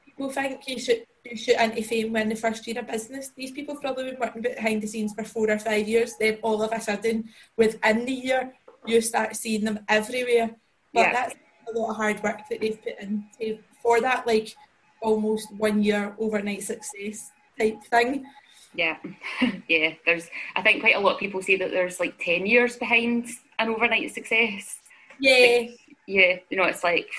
people 0.03 0.29
think 0.29 0.67
you 0.67 0.77
should 0.77 1.05
you 1.23 1.37
shoot 1.37 1.59
into 1.59 1.83
fame 1.83 2.13
when 2.13 2.29
the 2.29 2.35
first 2.35 2.65
year 2.67 2.79
of 2.79 2.87
business. 2.87 3.31
These 3.35 3.51
people 3.51 3.75
probably 3.75 4.11
been 4.11 4.19
working 4.19 4.41
behind 4.41 4.81
the 4.81 4.87
scenes 4.87 5.13
for 5.13 5.23
four 5.23 5.49
or 5.49 5.59
five 5.59 5.87
years. 5.87 6.15
Then 6.19 6.39
all 6.41 6.61
of 6.61 6.71
a 6.71 6.81
sudden, 6.81 7.29
within 7.57 8.05
the 8.05 8.13
year, 8.13 8.53
you 8.85 9.01
start 9.01 9.35
seeing 9.35 9.63
them 9.63 9.79
everywhere. 9.87 10.51
But 10.93 11.01
yeah. 11.01 11.13
that's 11.13 11.35
a 11.67 11.77
lot 11.77 11.91
of 11.91 11.95
hard 11.95 12.21
work 12.23 12.39
that 12.49 12.61
they've 12.61 12.81
put 12.81 12.99
into 12.99 13.59
for 13.81 14.01
that, 14.01 14.27
like 14.27 14.55
almost 15.01 15.53
one 15.55 15.81
year 15.83 16.15
overnight 16.19 16.63
success 16.63 17.31
type 17.57 17.81
thing. 17.83 18.25
Yeah, 18.73 18.97
yeah. 19.67 19.93
There's, 20.05 20.27
I 20.55 20.61
think, 20.61 20.81
quite 20.81 20.95
a 20.95 20.99
lot 20.99 21.13
of 21.13 21.19
people 21.19 21.41
say 21.41 21.57
that 21.57 21.71
there's 21.71 21.99
like 21.99 22.17
ten 22.19 22.45
years 22.45 22.77
behind 22.77 23.29
an 23.59 23.69
overnight 23.69 24.13
success. 24.13 24.79
Yeah, 25.19 25.59
like, 25.59 25.79
yeah. 26.07 26.37
You 26.49 26.57
know, 26.57 26.63
it's 26.63 26.83
like 26.83 27.09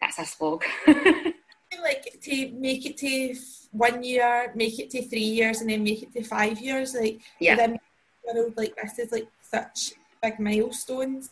that's 0.00 0.18
a 0.18 0.24
slog. 0.24 0.64
like 0.86 2.20
to 2.22 2.50
make 2.52 2.86
it 2.86 2.96
to 2.98 3.34
one 3.72 4.02
year, 4.02 4.52
make 4.54 4.78
it 4.78 4.90
to 4.90 5.02
three 5.02 5.20
years, 5.20 5.60
and 5.60 5.68
then 5.68 5.84
make 5.84 6.02
it 6.02 6.12
to 6.14 6.22
five 6.22 6.58
years. 6.60 6.94
Like 6.94 7.20
yeah, 7.40 7.56
within 7.56 7.78
world 8.34 8.54
like 8.56 8.74
this 8.76 8.98
is 8.98 9.12
like 9.12 9.28
such 9.42 9.92
big 10.24 10.40
milestones. 10.40 11.30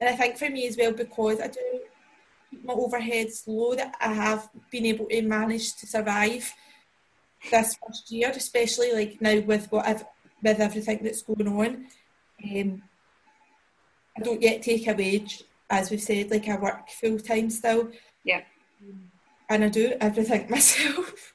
And 0.00 0.10
I 0.10 0.16
think 0.16 0.36
for 0.36 0.50
me 0.50 0.66
as 0.66 0.76
well, 0.76 0.92
because 0.92 1.40
I 1.40 1.48
do 1.48 1.80
keep 2.50 2.64
my 2.64 2.74
overheads 2.74 3.46
low, 3.46 3.74
that 3.74 3.94
I 4.00 4.12
have 4.12 4.48
been 4.70 4.86
able 4.86 5.06
to 5.06 5.22
manage 5.22 5.76
to 5.76 5.86
survive 5.86 6.52
this 7.50 7.76
first 7.86 8.10
year, 8.10 8.32
especially 8.34 8.92
like 8.92 9.20
now 9.20 9.40
with 9.40 9.70
what 9.70 9.86
I've 9.86 10.04
with 10.42 10.60
everything 10.60 11.00
that's 11.02 11.22
going 11.22 11.48
on. 11.48 11.86
Um, 12.44 12.82
I 14.16 14.20
don't 14.22 14.42
yet 14.42 14.62
take 14.62 14.86
a 14.86 14.92
wage, 14.92 15.42
as 15.70 15.90
we've 15.90 16.02
said, 16.02 16.30
like 16.30 16.48
I 16.48 16.56
work 16.56 16.88
full 16.90 17.18
time 17.18 17.50
still. 17.50 17.90
Yeah. 18.24 18.42
And 19.48 19.64
I 19.64 19.68
do 19.68 19.94
everything 20.00 20.46
myself. 20.50 21.32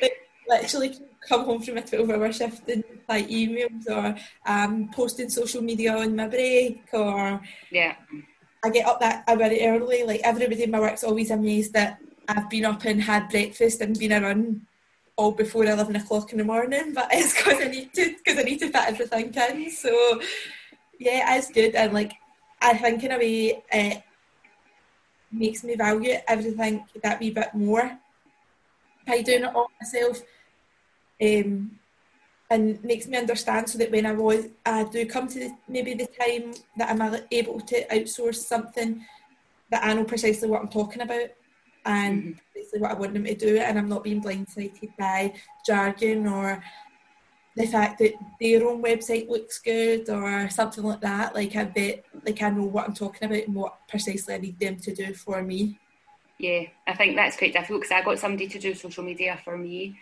like, 0.00 0.16
literally 0.48 0.98
come 1.26 1.44
home 1.44 1.62
from 1.62 1.78
a 1.78 1.82
12 1.82 2.10
hour 2.10 2.32
shift 2.32 2.68
and 2.68 2.84
like 3.08 3.28
emails 3.28 3.86
or 3.88 4.16
um, 4.46 4.90
posting 4.92 5.28
social 5.28 5.62
media 5.62 5.96
on 5.96 6.16
my 6.16 6.28
break 6.28 6.82
or 6.92 7.40
yeah. 7.70 7.94
I 8.64 8.70
get 8.70 8.86
up 8.86 9.00
that 9.00 9.24
hour 9.26 9.38
early. 9.40 10.04
Like 10.04 10.20
everybody 10.24 10.62
in 10.62 10.70
my 10.70 10.80
work's 10.80 11.04
always 11.04 11.30
amazed 11.30 11.72
that 11.72 11.98
I've 12.28 12.48
been 12.50 12.64
up 12.64 12.84
and 12.84 13.02
had 13.02 13.28
breakfast 13.28 13.80
and 13.80 13.98
been 13.98 14.12
around 14.12 14.62
all 15.16 15.32
before 15.32 15.64
11 15.64 15.94
o'clock 15.96 16.32
in 16.32 16.38
the 16.38 16.44
morning 16.44 16.94
but 16.94 17.06
it's 17.12 17.36
because 17.36 17.60
I 17.60 17.68
need 17.68 17.92
to 17.92 18.16
because 18.16 18.38
I 18.38 18.42
need 18.42 18.58
to 18.60 18.68
fit 18.68 18.88
everything 18.88 19.34
in. 19.34 19.70
So 19.70 20.20
yeah 20.98 21.36
it's 21.36 21.50
good. 21.50 21.74
And 21.74 21.92
like 21.92 22.12
I 22.60 22.74
think 22.74 23.02
in 23.04 23.12
a 23.12 23.18
way 23.18 23.62
uh, 23.72 24.00
makes 25.30 25.64
me 25.64 25.76
value 25.76 26.14
everything 26.26 26.84
that 27.02 27.20
wee 27.20 27.30
bit 27.30 27.54
more. 27.54 27.98
By 29.06 29.22
doing 29.22 29.42
it 29.42 29.54
all 29.54 29.68
myself 29.80 30.22
um, 31.20 31.78
and 32.52 32.84
makes 32.84 33.06
me 33.06 33.16
understand 33.16 33.68
so 33.68 33.78
that 33.78 33.90
when 33.90 34.04
I 34.04 34.12
was 34.12 34.46
I 34.66 34.84
do 34.84 35.06
come 35.06 35.26
to 35.28 35.38
the, 35.38 35.56
maybe 35.68 35.94
the 35.94 36.06
time 36.06 36.52
that 36.76 36.90
I'm 36.90 37.24
able 37.30 37.60
to 37.60 37.86
outsource 37.88 38.36
something 38.36 39.04
that 39.70 39.84
I 39.84 39.94
know 39.94 40.04
precisely 40.04 40.48
what 40.48 40.60
I'm 40.60 40.68
talking 40.68 41.02
about 41.02 41.30
and 41.86 42.22
mm-hmm. 42.22 42.38
precisely 42.52 42.80
what 42.80 42.90
I 42.90 42.94
want 42.94 43.14
them 43.14 43.24
to 43.24 43.34
do 43.34 43.56
and 43.58 43.78
I'm 43.78 43.88
not 43.88 44.04
being 44.04 44.22
blindsided 44.22 44.96
by 44.98 45.32
jargon 45.66 46.26
or 46.26 46.62
the 47.56 47.66
fact 47.66 47.98
that 47.98 48.12
their 48.40 48.66
own 48.66 48.82
website 48.82 49.28
looks 49.28 49.58
good 49.58 50.08
or 50.08 50.48
something 50.50 50.84
like 50.84 51.00
that. 51.00 51.34
Like 51.34 51.56
I 51.56 51.64
bet, 51.64 52.04
like 52.24 52.40
I 52.42 52.50
know 52.50 52.64
what 52.64 52.86
I'm 52.86 52.94
talking 52.94 53.26
about 53.26 53.46
and 53.46 53.54
what 53.54 53.88
precisely 53.88 54.34
I 54.34 54.38
need 54.38 54.58
them 54.58 54.76
to 54.76 54.94
do 54.94 55.14
for 55.14 55.42
me. 55.42 55.78
Yeah, 56.38 56.64
I 56.86 56.94
think 56.94 57.16
that's 57.16 57.36
quite 57.36 57.52
difficult 57.52 57.82
because 57.82 57.92
I 57.92 58.02
got 58.02 58.18
somebody 58.18 58.48
to 58.48 58.58
do 58.58 58.74
social 58.74 59.04
media 59.04 59.38
for 59.44 59.56
me 59.56 59.96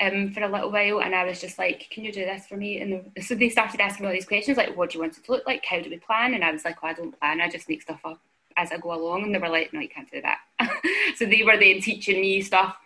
um, 0.00 0.32
for 0.32 0.42
a 0.42 0.48
little 0.48 0.72
while, 0.72 1.02
and 1.02 1.14
I 1.14 1.24
was 1.24 1.40
just 1.40 1.58
like, 1.58 1.88
"Can 1.90 2.04
you 2.04 2.12
do 2.12 2.24
this 2.24 2.46
for 2.46 2.56
me?" 2.56 2.80
And 2.80 3.10
so 3.22 3.34
they 3.34 3.48
started 3.48 3.80
asking 3.80 4.04
me 4.04 4.08
all 4.08 4.14
these 4.14 4.26
questions, 4.26 4.56
like, 4.56 4.76
"What 4.76 4.90
do 4.90 4.98
you 4.98 5.02
want 5.02 5.18
it 5.18 5.24
to 5.24 5.32
look 5.32 5.46
like? 5.46 5.64
How 5.64 5.80
do 5.80 5.90
we 5.90 5.98
plan?" 5.98 6.34
And 6.34 6.44
I 6.44 6.52
was 6.52 6.64
like, 6.64 6.82
"Well, 6.82 6.92
I 6.92 6.94
don't 6.94 7.18
plan. 7.18 7.40
I 7.40 7.48
just 7.48 7.68
make 7.68 7.82
stuff 7.82 8.00
up 8.04 8.20
as 8.56 8.72
I 8.72 8.78
go 8.78 8.94
along." 8.94 9.24
And 9.24 9.34
they 9.34 9.38
were 9.38 9.48
like, 9.48 9.72
"No, 9.72 9.80
you 9.80 9.88
can't 9.88 10.10
do 10.10 10.22
that." 10.22 10.38
so 11.16 11.26
they 11.26 11.42
were 11.44 11.58
then 11.58 11.80
teaching 11.80 12.20
me 12.20 12.40
stuff 12.42 12.76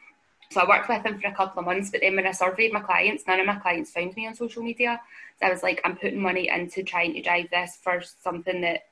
so 0.54 0.60
I 0.60 0.68
worked 0.68 0.88
with 0.88 1.02
them 1.02 1.18
for 1.18 1.26
a 1.26 1.34
couple 1.34 1.58
of 1.58 1.66
months, 1.66 1.90
but 1.90 2.00
then 2.00 2.14
when 2.14 2.28
I 2.28 2.30
surveyed 2.30 2.72
my 2.72 2.78
clients, 2.78 3.24
none 3.26 3.40
of 3.40 3.46
my 3.46 3.56
clients 3.56 3.90
found 3.90 4.14
me 4.14 4.28
on 4.28 4.34
social 4.34 4.62
media. 4.62 5.00
So 5.40 5.46
I 5.46 5.50
was 5.50 5.64
like, 5.64 5.80
I'm 5.84 5.96
putting 5.96 6.20
money 6.20 6.48
into 6.48 6.84
trying 6.84 7.12
to 7.14 7.22
drive 7.22 7.50
this 7.50 7.78
for 7.82 8.00
something 8.22 8.60
that 8.60 8.84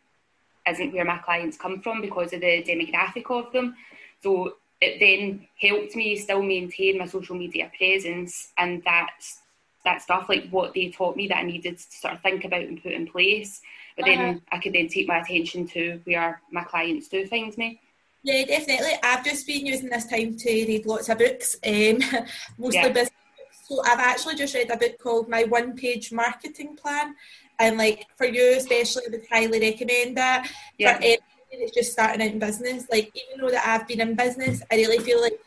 isn't 0.69 0.93
where 0.93 1.05
my 1.05 1.19
clients 1.19 1.57
come 1.57 1.81
from 1.81 2.00
because 2.00 2.33
of 2.33 2.41
the 2.41 2.64
demographic 2.64 3.31
of 3.31 3.52
them. 3.52 3.76
So 4.23 4.57
it 4.83 4.99
then 4.99 5.47
helped 5.61 5.95
me 5.95 6.17
still 6.17 6.43
maintain 6.43 6.99
my 6.99 7.07
social 7.07 7.37
media 7.37 7.71
presence 7.79 8.53
and 8.59 8.83
that's 8.85 9.39
that 9.85 10.03
stuff 10.03 10.29
like 10.29 10.49
what 10.51 10.75
they 10.75 10.91
taught 10.91 11.17
me 11.17 11.29
that 11.29 11.39
I 11.39 11.43
needed 11.43 11.79
to 11.79 11.85
sort 11.91 12.15
of 12.15 12.21
think 12.21 12.45
about 12.45 12.62
and 12.62 12.83
put 12.83 12.93
in 12.93 13.07
place. 13.07 13.61
But 13.97 14.09
uh-huh. 14.09 14.17
then 14.17 14.43
I 14.51 14.59
could 14.59 14.73
then 14.73 14.89
take 14.89 15.09
my 15.09 15.19
attention 15.19 15.67
to 15.69 16.01
where 16.05 16.41
my 16.51 16.65
clients 16.65 17.09
do 17.09 17.27
find 17.27 17.57
me. 17.59 17.81
Yeah, 18.23 18.45
definitely. 18.45 18.93
I've 19.03 19.25
just 19.25 19.47
been 19.47 19.67
using 19.67 19.89
this 19.89 20.07
time 20.07 20.37
to 20.37 20.51
read 20.51 20.87
lots 20.87 21.09
of 21.09 21.19
books, 21.19 21.57
um, 21.67 21.99
mostly 22.59 22.81
yeah. 22.81 22.89
business 22.89 23.11
books. 23.37 23.69
So 23.69 23.83
I've 23.85 23.99
actually 23.99 24.37
just 24.37 24.55
read 24.55 24.71
a 24.71 24.77
book 24.77 24.99
called 24.99 25.29
My 25.29 25.45
One 25.45 25.77
Page 25.77 26.12
Marketing 26.12 26.77
Plan. 26.77 27.17
And 27.59 27.77
like 27.77 28.07
for 28.17 28.27
you 28.27 28.55
especially, 28.57 29.03
I 29.07 29.11
would 29.11 29.27
highly 29.31 29.61
recommend 29.61 30.17
that. 30.17 30.49
Yeah. 30.79 30.97
For 30.97 31.03
anybody 31.03 31.32
that's 31.59 31.73
just 31.73 31.92
starting 31.92 32.23
out 32.23 32.32
in 32.32 32.38
business, 32.38 32.87
like 32.90 33.12
even 33.14 33.40
though 33.40 33.50
that 33.50 33.66
I've 33.66 33.88
been 33.88 34.00
in 34.00 34.14
business, 34.14 34.62
I 34.71 34.76
really 34.76 34.99
feel 34.99 35.21
like 35.21 35.38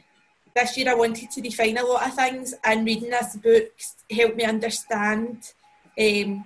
this 0.55 0.77
year 0.77 0.89
I 0.89 0.95
wanted 0.95 1.31
to 1.31 1.41
define 1.41 1.77
a 1.77 1.83
lot 1.83 2.07
of 2.07 2.13
things 2.13 2.53
and 2.63 2.85
reading 2.85 3.09
this 3.09 3.35
book 3.35 3.71
helped 4.09 4.37
me 4.37 4.45
understand 4.45 5.51
um, 5.99 6.45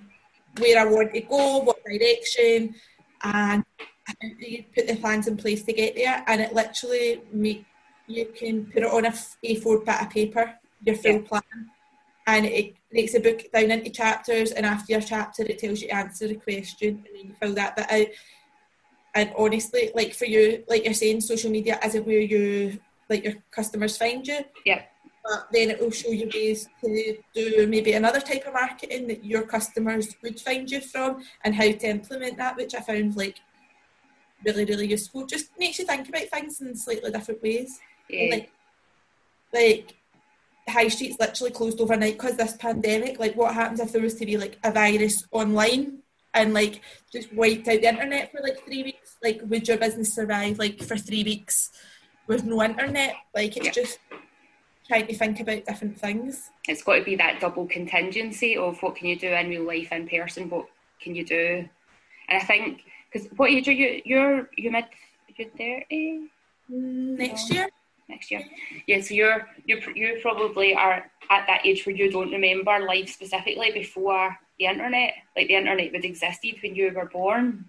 where 0.58 0.80
I 0.80 0.84
want 0.84 1.12
to 1.14 1.20
go, 1.20 1.58
what 1.58 1.84
direction, 1.84 2.74
and 3.22 3.64
you 4.38 4.64
put 4.74 4.88
the 4.88 4.96
plans 4.96 5.28
in 5.28 5.36
place 5.36 5.62
to 5.64 5.72
get 5.72 5.94
there, 5.94 6.24
and 6.26 6.40
it 6.40 6.54
literally 6.54 7.22
make 7.32 7.64
you 8.06 8.26
can 8.26 8.66
put 8.66 8.82
it 8.82 8.90
on 8.90 9.04
a 9.04 9.10
A4 9.10 9.84
bit 9.84 10.02
of 10.02 10.10
paper, 10.10 10.54
your 10.84 10.96
full 10.96 11.12
yeah. 11.12 11.20
plan, 11.20 11.42
and 12.26 12.46
it 12.46 12.74
breaks 12.90 13.12
the 13.12 13.20
book 13.20 13.44
down 13.52 13.70
into 13.70 13.90
chapters. 13.90 14.50
And 14.50 14.66
after 14.66 14.92
your 14.92 15.00
chapter, 15.00 15.44
it 15.44 15.58
tells 15.58 15.80
you 15.80 15.88
to 15.88 15.94
answer 15.94 16.26
the 16.26 16.34
question, 16.34 17.04
and 17.06 17.16
then 17.16 17.26
you 17.28 17.34
fill 17.40 17.54
that 17.54 17.76
bit 17.76 17.90
out. 17.90 18.06
And 19.14 19.32
honestly, 19.36 19.90
like 19.94 20.14
for 20.14 20.26
you, 20.26 20.64
like 20.68 20.84
you're 20.84 20.94
saying, 20.94 21.20
social 21.22 21.50
media 21.50 21.78
isn't 21.84 22.06
where 22.06 22.20
you 22.20 22.78
like 23.08 23.24
your 23.24 23.34
customers 23.50 23.96
find 23.96 24.26
you. 24.26 24.40
Yeah. 24.64 24.82
But 25.24 25.48
then 25.52 25.70
it 25.70 25.80
will 25.80 25.90
show 25.90 26.10
you 26.10 26.30
ways 26.32 26.68
to 26.82 27.18
do 27.34 27.66
maybe 27.66 27.92
another 27.92 28.20
type 28.20 28.46
of 28.46 28.54
marketing 28.54 29.08
that 29.08 29.24
your 29.24 29.42
customers 29.42 30.14
would 30.22 30.40
find 30.40 30.70
you 30.70 30.80
from 30.80 31.22
and 31.44 31.54
how 31.54 31.70
to 31.70 31.86
implement 31.86 32.38
that, 32.38 32.56
which 32.56 32.74
I 32.74 32.80
found 32.80 33.16
like 33.16 33.36
really, 34.44 34.64
really 34.64 34.88
useful. 34.88 35.26
Just 35.26 35.50
makes 35.58 35.78
you 35.78 35.84
think 35.84 36.08
about 36.08 36.28
things 36.28 36.60
in 36.60 36.74
slightly 36.74 37.10
different 37.10 37.42
ways. 37.42 37.80
Yeah. 38.08 38.30
Like, 38.30 38.50
like 39.52 39.96
high 40.68 40.88
streets 40.88 41.18
literally 41.18 41.52
closed 41.52 41.80
overnight 41.80 42.14
because 42.14 42.36
this 42.36 42.56
pandemic. 42.56 43.18
Like, 43.18 43.36
what 43.36 43.54
happens 43.54 43.80
if 43.80 43.92
there 43.92 44.02
was 44.02 44.14
to 44.14 44.26
be 44.26 44.36
like 44.36 44.58
a 44.64 44.70
virus 44.70 45.24
online 45.32 45.98
and 46.34 46.54
like 46.54 46.80
just 47.12 47.32
wiped 47.32 47.68
out 47.68 47.80
the 47.80 47.88
internet 47.88 48.30
for 48.30 48.40
like 48.42 48.64
three 48.64 48.82
weeks? 48.82 49.16
Like, 49.22 49.40
would 49.44 49.66
your 49.68 49.78
business 49.78 50.14
survive 50.14 50.58
like 50.58 50.82
for 50.82 50.96
three 50.96 51.24
weeks 51.24 51.70
with 52.26 52.44
no 52.44 52.62
internet? 52.62 53.14
Like, 53.34 53.56
it's 53.56 53.66
yeah. 53.66 53.72
just 53.72 53.98
trying 54.86 55.06
to 55.06 55.14
think 55.14 55.40
about 55.40 55.64
different 55.66 55.98
things. 55.98 56.50
It's 56.66 56.82
got 56.82 56.96
to 56.96 57.04
be 57.04 57.16
that 57.16 57.40
double 57.40 57.66
contingency 57.66 58.56
of 58.56 58.80
what 58.82 58.96
can 58.96 59.06
you 59.06 59.16
do 59.16 59.28
in 59.28 59.48
real 59.48 59.66
life 59.66 59.92
in 59.92 60.08
person, 60.08 60.50
what 60.50 60.66
can 61.00 61.14
you 61.14 61.24
do, 61.24 61.68
and 62.28 62.42
I 62.42 62.44
think 62.44 62.82
because 63.10 63.28
what 63.36 63.50
age 63.50 63.68
are 63.68 63.72
you? 63.72 64.02
You're 64.04 64.50
you 64.56 64.70
mid 64.70 64.84
you're 65.36 65.48
thirty 65.50 66.28
mm, 66.70 67.18
next 67.18 67.52
year. 67.52 67.68
Next 68.10 68.30
year, 68.30 68.42
yeah. 68.86 69.00
So 69.00 69.14
you're 69.14 69.48
you 69.64 69.80
you 69.94 70.18
probably 70.20 70.74
are 70.74 71.08
at 71.30 71.46
that 71.46 71.64
age 71.64 71.86
where 71.86 71.94
you 71.94 72.10
don't 72.10 72.32
remember 72.32 72.80
life 72.80 73.08
specifically 73.08 73.70
before 73.72 74.36
the 74.58 74.66
internet. 74.66 75.14
Like 75.36 75.46
the 75.46 75.54
internet 75.54 75.92
would 75.92 76.04
existed 76.04 76.56
when 76.62 76.74
you 76.74 76.92
were 76.92 77.06
born. 77.06 77.66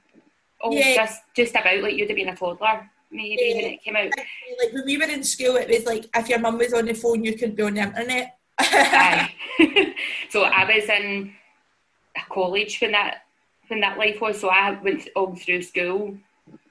Oh, 0.64 0.72
yeah. 0.72 0.96
just 0.96 1.22
just 1.36 1.52
about 1.56 1.82
like 1.82 1.96
you'd 1.96 2.10
have 2.10 2.16
been 2.16 2.30
a 2.30 2.36
toddler 2.36 2.90
maybe 3.12 3.42
yeah. 3.44 3.56
when 3.56 3.74
it 3.74 3.84
came 3.84 3.96
out. 3.96 4.12
Like 4.60 4.74
when 4.74 4.86
we 4.86 4.98
were 4.98 5.04
in 5.04 5.24
school, 5.24 5.58
it 5.58 5.70
was 5.70 5.86
like 5.86 6.06
if 6.16 6.30
your 6.30 6.40
mum 6.40 6.58
was 6.58 6.74
on 6.74 6.86
the 6.86 6.94
phone, 6.94 7.24
you 7.24 7.38
could 7.38 7.56
be 7.56 7.64
on 7.64 7.76
the 7.76 7.82
internet. 7.82 8.38
so 10.30 10.44
I 10.44 10.66
was 10.66 10.90
in 10.90 11.34
college 12.30 12.80
when 12.82 12.94
that 12.94 13.26
when 13.68 13.82
that 13.82 13.98
life 13.98 14.20
was. 14.22 14.40
So 14.40 14.50
I 14.50 14.72
went 14.82 15.08
all 15.16 15.36
through 15.36 15.62
school 15.62 16.18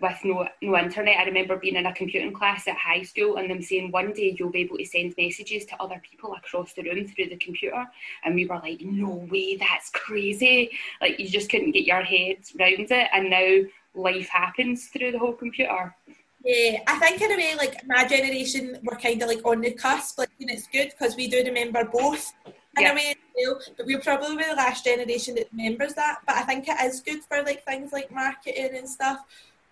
with 0.01 0.19
no 0.25 0.49
no 0.63 0.77
internet. 0.79 1.19
I 1.19 1.25
remember 1.25 1.57
being 1.57 1.77
in 1.77 1.87
a 1.87 1.95
computing 1.95 2.33
class 2.33 2.67
at 2.69 2.77
high 2.77 3.03
school 3.03 3.37
and 3.37 3.51
them 3.51 3.63
saying 3.63 3.91
one 3.91 4.13
day 4.13 4.37
you'll 4.39 4.51
be 4.51 4.61
able 4.61 4.79
to 4.79 4.85
send 4.85 5.15
messages 5.17 5.65
to 5.67 5.83
other 5.83 6.01
people 6.09 6.35
across 6.35 6.73
the 6.73 6.83
room 6.83 7.07
through 7.07 7.27
the 7.27 7.37
computer. 7.37 7.87
And 8.25 8.35
we 8.35 8.47
were 8.47 8.59
like, 8.59 8.81
no 8.81 9.27
way, 9.31 9.57
that's 9.57 9.91
crazy. 9.91 10.71
Like 11.01 11.19
you 11.19 11.29
just 11.29 11.51
couldn't 11.51 11.73
get 11.73 11.85
your 11.85 12.03
head 12.03 12.39
round 12.59 12.91
it. 12.91 13.09
And 13.13 13.31
now 13.31 13.61
life 13.95 14.29
happens 14.29 14.87
through 14.89 15.13
the 15.13 15.19
whole 15.19 15.35
computer. 15.35 15.95
Yeah, 16.43 16.79
I 16.87 16.99
think 16.99 17.21
in 17.21 17.33
a 17.33 17.37
way, 17.37 17.55
like 17.57 17.87
my 17.87 18.07
generation, 18.07 18.79
were 18.83 18.97
kind 18.97 19.21
of 19.21 19.29
like 19.29 19.45
on 19.45 19.61
the 19.61 19.73
cusp. 19.73 20.19
Like, 20.19 20.31
and 20.41 20.49
it's 20.49 20.67
good 20.69 20.91
because 20.91 21.15
we 21.15 21.29
do 21.29 21.43
remember 21.45 21.85
both 21.85 22.33
in 22.47 22.85
yeah. 22.85 22.93
a 22.93 22.95
way 22.95 23.15
well. 23.37 23.61
But 23.77 23.85
we're 23.85 24.01
probably 24.01 24.37
the 24.37 24.55
last 24.57 24.85
generation 24.87 25.35
that 25.35 25.49
remembers 25.53 25.93
that. 25.95 26.21
But 26.27 26.37
I 26.37 26.43
think 26.43 26.67
it 26.67 26.81
is 26.83 27.03
good 27.03 27.23
for 27.25 27.43
like 27.43 27.63
things 27.67 27.93
like 27.93 28.11
marketing 28.11 28.71
and 28.75 28.89
stuff 28.89 29.21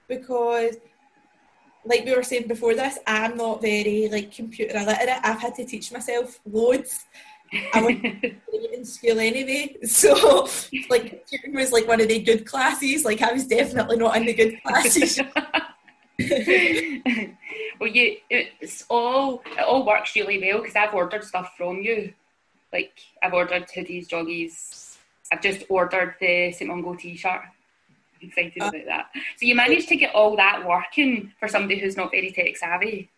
because 0.09 0.77
like 1.85 2.05
we 2.05 2.15
were 2.15 2.23
saying 2.23 2.49
before 2.49 2.75
this, 2.75 2.99
I'm 3.07 3.37
not 3.37 3.63
very 3.63 4.09
like 4.11 4.33
computer 4.33 4.77
illiterate. 4.77 5.21
I've 5.23 5.41
had 5.41 5.55
to 5.57 5.65
teach 5.65 5.93
myself 5.93 6.41
loads. 6.51 7.07
I 7.73 7.81
was 7.81 7.97
in 8.75 8.85
school 8.85 9.19
anyway, 9.19 9.77
so 9.85 10.49
like 10.91 11.09
computing 11.11 11.55
was 11.55 11.73
like 11.73 11.89
one 11.89 12.01
of 12.01 12.09
the 12.09 12.21
good 12.21 12.45
classes. 12.47 13.05
Like 13.05 13.23
I 13.23 13.33
was 13.33 13.47
definitely 13.47 13.97
not 13.97 14.17
in 14.17 14.27
the 14.27 14.35
good 14.35 14.63
classes. 14.63 15.19
well, 17.81 17.89
you 17.89 18.17
it's 18.29 18.85
all 18.91 19.43
it 19.47 19.61
all 19.61 19.87
works 19.87 20.15
really 20.17 20.41
well 20.41 20.61
because 20.61 20.77
I've 20.77 20.95
ordered 20.95 21.25
stuff 21.25 21.55
from 21.57 21.81
you. 21.81 22.13
Like 22.73 22.99
I've 23.23 23.33
ordered 23.33 23.69
hoodies, 23.69 24.09
joggies. 24.09 24.97
I've 25.33 25.43
just 25.43 25.65
ordered 25.69 26.17
the 26.21 26.53
St 26.53 26.69
Mungo 26.69 26.95
t-shirt 26.95 27.43
excited 28.21 28.63
uh, 28.63 28.69
about 28.69 28.87
that. 28.87 29.11
So 29.37 29.47
you 29.47 29.55
managed 29.55 29.89
to 29.89 29.97
get 29.97 30.15
all 30.15 30.37
that 30.37 30.67
working 30.67 31.33
for 31.39 31.49
somebody 31.49 31.79
who's 31.79 31.97
not 31.97 32.11
very 32.11 32.31
tech 32.31 32.57
savvy. 32.57 33.11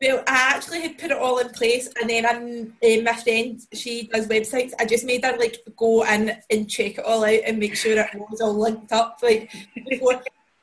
Well, 0.00 0.24
I 0.26 0.54
actually 0.54 0.80
had 0.80 0.98
put 0.98 1.10
it 1.10 1.18
all 1.18 1.38
in 1.38 1.50
place, 1.50 1.90
and 2.00 2.08
then 2.08 2.24
I'm, 2.24 2.74
uh, 2.82 3.02
my 3.02 3.12
friend, 3.12 3.60
she 3.74 4.06
does 4.06 4.28
websites. 4.28 4.72
I 4.80 4.86
just 4.86 5.04
made 5.04 5.22
her 5.24 5.36
like 5.36 5.58
go 5.76 6.04
in 6.04 6.38
and 6.50 6.70
check 6.70 6.96
it 6.98 7.04
all 7.04 7.22
out 7.22 7.40
and 7.44 7.58
make 7.58 7.76
sure 7.76 7.98
it 7.98 8.30
was 8.30 8.40
all 8.40 8.54
linked 8.54 8.92
up. 8.92 9.18
Like 9.22 9.50
before, 9.88 10.22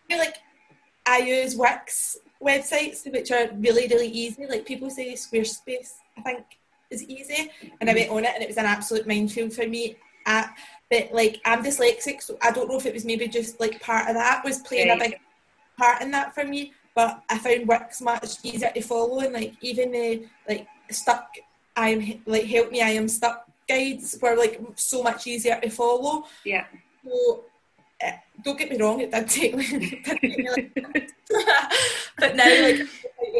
I 0.09 0.17
like 0.17 0.37
I 1.05 1.19
use 1.19 1.55
Wix 1.55 2.17
websites, 2.41 3.11
which 3.11 3.31
are 3.31 3.49
really 3.57 3.87
really 3.87 4.07
easy. 4.07 4.47
Like 4.47 4.65
people 4.65 4.89
say, 4.89 5.13
Squarespace, 5.13 5.91
I 6.17 6.21
think 6.23 6.45
is 6.89 7.03
easy, 7.03 7.51
and 7.79 7.91
I 7.91 7.93
went 7.93 8.09
on 8.09 8.25
it, 8.25 8.31
and 8.33 8.43
it 8.43 8.47
was 8.47 8.57
an 8.57 8.65
absolute 8.65 9.05
minefield 9.05 9.53
for 9.53 9.67
me. 9.67 9.97
I, 10.27 10.49
but 10.91 11.11
like 11.11 11.41
I'm 11.45 11.63
dyslexic, 11.63 12.21
so 12.21 12.37
I 12.41 12.51
don't 12.51 12.69
know 12.69 12.77
if 12.77 12.85
it 12.85 12.93
was 12.93 13.05
maybe 13.05 13.27
just 13.27 13.59
like 13.59 13.81
part 13.81 14.07
of 14.07 14.15
that 14.15 14.43
was 14.43 14.59
playing 14.59 14.89
right. 14.89 15.01
a 15.01 15.03
big 15.05 15.19
part 15.77 16.01
in 16.01 16.11
that 16.11 16.35
for 16.35 16.43
me. 16.43 16.73
But 16.93 17.23
I 17.29 17.37
found 17.37 17.67
Wix 17.67 18.01
much 18.01 18.43
easier 18.43 18.71
to 18.73 18.81
follow, 18.81 19.19
and 19.19 19.33
like 19.33 19.53
even 19.61 19.91
the 19.91 20.27
like 20.47 20.67
stuck, 20.91 21.29
I'm 21.75 22.21
like 22.25 22.45
help 22.45 22.71
me, 22.71 22.81
I 22.81 22.89
am 22.89 23.07
stuck 23.07 23.47
guides 23.67 24.17
were 24.21 24.35
like 24.35 24.59
so 24.75 25.03
much 25.03 25.27
easier 25.27 25.59
to 25.61 25.69
follow. 25.69 26.25
Yeah. 26.45 26.65
So 27.03 27.45
uh, 28.05 28.11
don't 28.43 28.57
get 28.57 28.71
me 28.71 28.77
wrong, 28.77 29.01
it 29.01 29.11
did 29.11 29.29
take, 29.29 29.55
me, 29.55 30.03
like, 30.49 30.71
but 32.19 32.35
now 32.35 32.61
like 32.61 32.87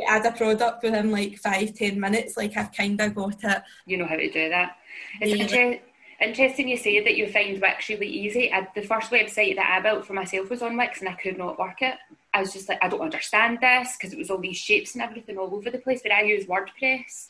add 0.08 0.26
a 0.26 0.32
product 0.32 0.84
within 0.84 1.12
like 1.12 1.38
five 1.38 1.74
ten 1.74 2.00
minutes, 2.00 2.38
like 2.38 2.56
I've 2.58 2.72
kind 2.72 3.00
of 3.00 3.16
got 3.16 3.44
it. 3.44 3.64
You 3.86 3.98
know 3.98 4.08
how 4.08 4.16
to 4.16 4.32
do 4.32 4.50
that. 4.50 4.78
It's 5.22 5.36
yeah. 5.36 5.44
inter- 5.44 5.84
Interesting 6.20 6.68
you 6.68 6.78
say 6.78 7.00
that 7.04 7.16
you 7.16 7.28
find 7.28 7.62
Wix 7.62 7.90
really 7.90 8.08
easy. 8.08 8.52
I, 8.52 8.68
the 8.74 8.82
first 8.82 9.12
website 9.12 9.56
that 9.56 9.72
I 9.72 9.80
built 9.82 10.06
for 10.06 10.14
myself 10.14 10.50
was 10.50 10.64
on 10.64 10.76
Wix 10.76 11.00
and 11.00 11.10
I 11.10 11.14
could 11.14 11.38
not 11.38 11.60
work 11.60 11.82
it. 11.82 11.96
I 12.34 12.42
was 12.42 12.54
just 12.54 12.68
like, 12.68 12.80
I 12.84 12.88
don't 12.88 13.02
understand 13.02 13.60
this 13.62 13.96
because 13.96 14.14
it 14.14 14.18
was 14.18 14.32
all 14.32 14.40
these 14.40 14.58
shapes 14.58 14.96
and 14.96 15.04
everything 15.04 15.38
all 15.38 15.54
over 15.54 15.70
the 15.70 15.78
place. 15.78 16.02
But 16.02 16.12
I 16.12 16.24
use 16.24 16.46
WordPress, 16.46 17.28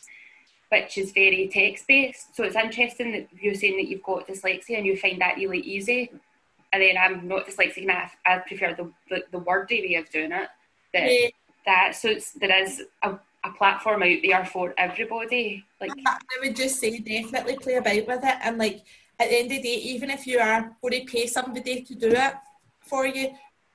which 0.69 0.97
is 0.97 1.11
very 1.11 1.49
text 1.51 1.85
based. 1.85 2.33
So 2.33 2.43
it's 2.43 2.55
interesting 2.55 3.11
that 3.11 3.27
you're 3.41 3.55
saying 3.55 3.75
that 3.75 3.89
you've 3.89 4.03
got 4.03 4.25
dyslexia 4.25 4.77
and 4.77 4.85
you 4.85 4.95
find 4.95 5.19
that 5.19 5.35
really 5.35 5.59
easy. 5.59 6.09
And 6.71 6.81
then 6.81 6.97
I'm 6.97 7.27
not 7.27 7.45
dyslexic 7.45 7.81
and 7.81 7.91
I, 7.91 8.09
I 8.25 8.37
prefer 8.39 8.73
the, 8.73 8.89
the, 9.09 9.23
the 9.31 9.39
wordy 9.39 9.81
way 9.81 9.95
of 9.95 10.09
doing 10.09 10.31
it. 10.31 10.47
That, 10.93 11.11
yeah. 11.11 11.29
that 11.65 11.95
so 11.95 12.07
it's, 12.09 12.31
there 12.31 12.63
is 12.63 12.83
a 13.03 13.19
a 13.43 13.51
platform 13.51 14.03
out 14.03 14.17
there 14.23 14.45
for 14.45 14.73
everybody. 14.77 15.63
Like 15.79 15.91
I 16.05 16.17
would 16.41 16.55
just 16.55 16.79
say 16.79 16.99
definitely 16.99 17.57
play 17.57 17.75
about 17.75 18.07
with 18.07 18.23
it 18.23 18.35
and 18.41 18.57
like 18.57 18.83
at 19.19 19.29
the 19.29 19.35
end 19.35 19.45
of 19.45 19.57
the 19.57 19.61
day, 19.61 19.75
even 19.75 20.09
if 20.09 20.27
you 20.27 20.39
are 20.39 20.75
going 20.81 21.05
to 21.05 21.11
pay 21.11 21.25
somebody 21.25 21.81
to 21.81 21.95
do 21.95 22.09
it 22.09 22.33
for 22.81 23.05
you, 23.05 23.31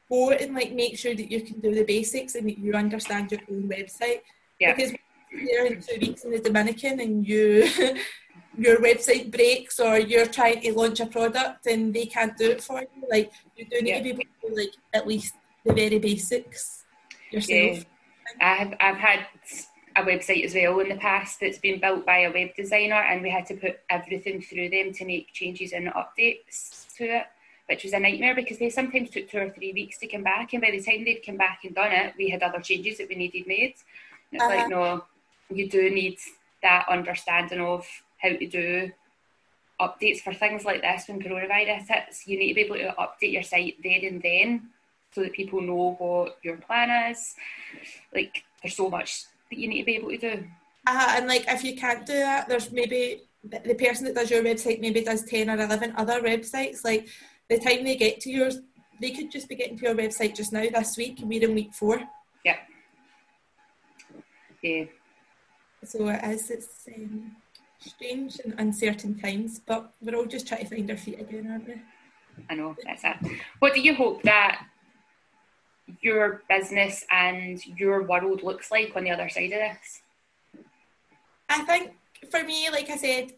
go 0.08 0.30
and 0.30 0.54
like 0.54 0.72
make 0.72 0.98
sure 0.98 1.14
that 1.14 1.30
you 1.30 1.40
can 1.42 1.60
do 1.60 1.74
the 1.74 1.84
basics 1.84 2.34
and 2.34 2.48
that 2.48 2.58
you 2.58 2.72
understand 2.74 3.30
your 3.30 3.40
own 3.50 3.68
website. 3.68 4.20
Yeah. 4.60 4.74
Because 4.74 4.92
you're 5.30 5.66
in 5.66 5.80
two 5.80 5.98
weeks 6.00 6.24
in 6.24 6.30
the 6.30 6.38
Dominican 6.38 7.00
and 7.00 7.26
you 7.26 7.68
your 8.58 8.76
website 8.80 9.32
breaks 9.32 9.80
or 9.80 9.98
you're 9.98 10.26
trying 10.26 10.60
to 10.60 10.72
launch 10.74 11.00
a 11.00 11.06
product 11.06 11.66
and 11.66 11.92
they 11.92 12.06
can't 12.06 12.36
do 12.36 12.50
it 12.50 12.62
for 12.62 12.80
you, 12.80 13.08
like 13.10 13.32
you 13.56 13.64
do 13.64 13.80
need 13.80 13.90
yeah. 13.90 13.98
to 13.98 14.02
be 14.02 14.10
able 14.10 14.48
to 14.48 14.54
like 14.54 14.74
at 14.92 15.06
least 15.06 15.34
the 15.64 15.72
very 15.72 15.98
basics 15.98 16.84
yourself. 17.30 17.78
Yeah. 17.78 17.82
I've 18.40 18.74
I've 18.80 18.96
had 18.96 19.26
a 19.96 20.02
website 20.02 20.44
as 20.44 20.54
well 20.54 20.80
in 20.80 20.88
the 20.88 20.96
past 20.96 21.40
that's 21.40 21.58
been 21.58 21.80
built 21.80 22.06
by 22.06 22.20
a 22.20 22.32
web 22.32 22.54
designer, 22.56 23.02
and 23.02 23.22
we 23.22 23.30
had 23.30 23.46
to 23.46 23.54
put 23.54 23.80
everything 23.90 24.40
through 24.40 24.70
them 24.70 24.92
to 24.94 25.04
make 25.04 25.32
changes 25.32 25.72
and 25.72 25.88
updates 25.88 26.94
to 26.96 27.04
it, 27.04 27.26
which 27.68 27.84
was 27.84 27.92
a 27.92 27.98
nightmare 27.98 28.34
because 28.34 28.58
they 28.58 28.70
sometimes 28.70 29.10
took 29.10 29.30
two 29.30 29.38
or 29.38 29.50
three 29.50 29.72
weeks 29.72 29.98
to 29.98 30.06
come 30.06 30.22
back, 30.22 30.52
and 30.52 30.62
by 30.62 30.70
the 30.70 30.82
time 30.82 31.04
they'd 31.04 31.24
come 31.24 31.36
back 31.36 31.60
and 31.64 31.74
done 31.74 31.92
it, 31.92 32.14
we 32.16 32.30
had 32.30 32.42
other 32.42 32.60
changes 32.60 32.98
that 32.98 33.08
we 33.08 33.14
needed 33.14 33.46
made. 33.46 33.74
And 34.30 34.40
it's 34.40 34.42
uh-huh. 34.42 34.56
like, 34.56 34.68
no, 34.68 35.04
you 35.50 35.68
do 35.68 35.90
need 35.90 36.18
that 36.62 36.86
understanding 36.88 37.60
of 37.60 37.86
how 38.18 38.30
to 38.30 38.46
do 38.46 38.90
updates 39.80 40.20
for 40.20 40.32
things 40.32 40.64
like 40.64 40.80
this 40.80 41.08
when 41.08 41.20
coronavirus 41.20 41.88
hits. 41.88 42.26
You 42.26 42.38
need 42.38 42.48
to 42.48 42.54
be 42.54 42.60
able 42.62 42.76
to 42.76 42.94
update 42.98 43.32
your 43.32 43.42
site 43.42 43.76
there 43.82 44.00
and 44.02 44.22
then 44.22 44.70
so 45.12 45.22
that 45.22 45.32
people 45.32 45.60
know 45.60 45.94
what 45.98 46.38
your 46.42 46.56
plan 46.56 47.10
is. 47.10 47.34
Like, 48.14 48.44
there's 48.62 48.76
so 48.76 48.88
much 48.88 49.24
that 49.50 49.58
you 49.58 49.68
need 49.68 49.80
to 49.80 49.86
be 49.86 49.96
able 49.96 50.10
to 50.10 50.18
do. 50.18 50.44
Uh, 50.86 51.14
and 51.16 51.28
like, 51.28 51.44
if 51.48 51.62
you 51.62 51.76
can't 51.76 52.06
do 52.06 52.14
that, 52.14 52.48
there's 52.48 52.72
maybe 52.72 53.22
the 53.44 53.74
person 53.74 54.04
that 54.06 54.14
does 54.14 54.30
your 54.30 54.42
website 54.42 54.80
maybe 54.80 55.02
does 55.02 55.24
10 55.24 55.50
or 55.50 55.54
11 55.54 55.94
other 55.96 56.20
websites. 56.22 56.84
Like, 56.84 57.08
the 57.48 57.58
time 57.58 57.84
they 57.84 57.96
get 57.96 58.20
to 58.20 58.30
yours, 58.30 58.58
they 59.00 59.10
could 59.10 59.30
just 59.30 59.48
be 59.48 59.56
getting 59.56 59.78
to 59.78 59.86
your 59.86 59.94
website 59.94 60.34
just 60.34 60.52
now 60.52 60.62
this 60.62 60.96
week, 60.96 61.20
and 61.20 61.28
we're 61.28 61.42
in 61.42 61.54
week 61.54 61.74
four. 61.74 62.00
Yeah. 62.44 62.56
Yeah. 64.62 64.84
So 65.84 66.08
it 66.08 66.24
is, 66.24 66.50
it's 66.50 66.88
um, 66.96 67.32
strange 67.80 68.40
and 68.44 68.54
uncertain 68.58 69.18
times, 69.18 69.60
but 69.66 69.92
we're 70.00 70.16
all 70.16 70.26
just 70.26 70.46
trying 70.46 70.62
to 70.66 70.74
find 70.74 70.90
our 70.90 70.96
feet 70.96 71.20
again, 71.20 71.48
aren't 71.50 71.66
we? 71.66 71.74
I 72.48 72.54
know, 72.54 72.76
that's 72.84 73.02
it. 73.04 73.38
What 73.58 73.74
do 73.74 73.80
you 73.80 73.94
hope 73.94 74.22
that 74.22 74.64
your 76.00 76.42
business 76.48 77.04
and 77.10 77.64
your 77.66 78.02
world 78.02 78.42
looks 78.42 78.70
like 78.70 78.92
on 78.96 79.04
the 79.04 79.10
other 79.10 79.28
side 79.28 79.52
of 79.52 79.60
this? 79.60 80.02
I 81.48 81.60
think 81.64 81.92
for 82.30 82.42
me, 82.42 82.70
like 82.70 82.88
I 82.90 82.96
said, 82.96 83.32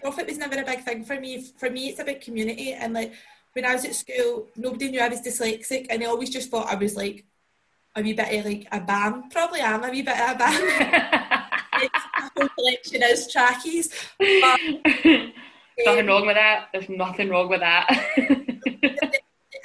profit 0.00 0.26
was 0.26 0.38
never 0.38 0.60
a 0.60 0.64
big 0.64 0.84
thing 0.84 1.04
for 1.04 1.18
me. 1.18 1.42
For 1.58 1.70
me, 1.70 1.88
it's 1.88 2.00
about 2.00 2.20
community. 2.20 2.72
And 2.72 2.92
like 2.92 3.14
when 3.52 3.64
I 3.64 3.74
was 3.74 3.84
at 3.84 3.94
school, 3.94 4.48
nobody 4.56 4.90
knew 4.90 5.00
I 5.00 5.08
was 5.08 5.22
dyslexic, 5.22 5.86
and 5.88 6.02
they 6.02 6.06
always 6.06 6.30
just 6.30 6.50
thought 6.50 6.68
I 6.68 6.74
was 6.74 6.96
like 6.96 7.24
a 7.94 8.02
wee 8.02 8.12
bit 8.12 8.38
of 8.38 8.44
like 8.44 8.68
a 8.72 8.80
bam. 8.80 9.30
Probably 9.30 9.60
am 9.60 9.84
a 9.84 9.90
wee 9.90 10.02
bit 10.02 10.20
of 10.20 10.34
a 10.34 10.38
bam. 10.38 11.42
whole 12.36 12.48
collection 12.48 13.02
is 13.02 13.30
trackies. 13.30 13.90
But, 14.18 14.60
nothing 15.84 16.00
um, 16.00 16.06
wrong 16.06 16.26
with 16.26 16.36
that. 16.36 16.68
There's 16.72 16.88
nothing 16.88 17.28
wrong 17.28 17.48
with 17.48 17.60
that. 17.60 19.02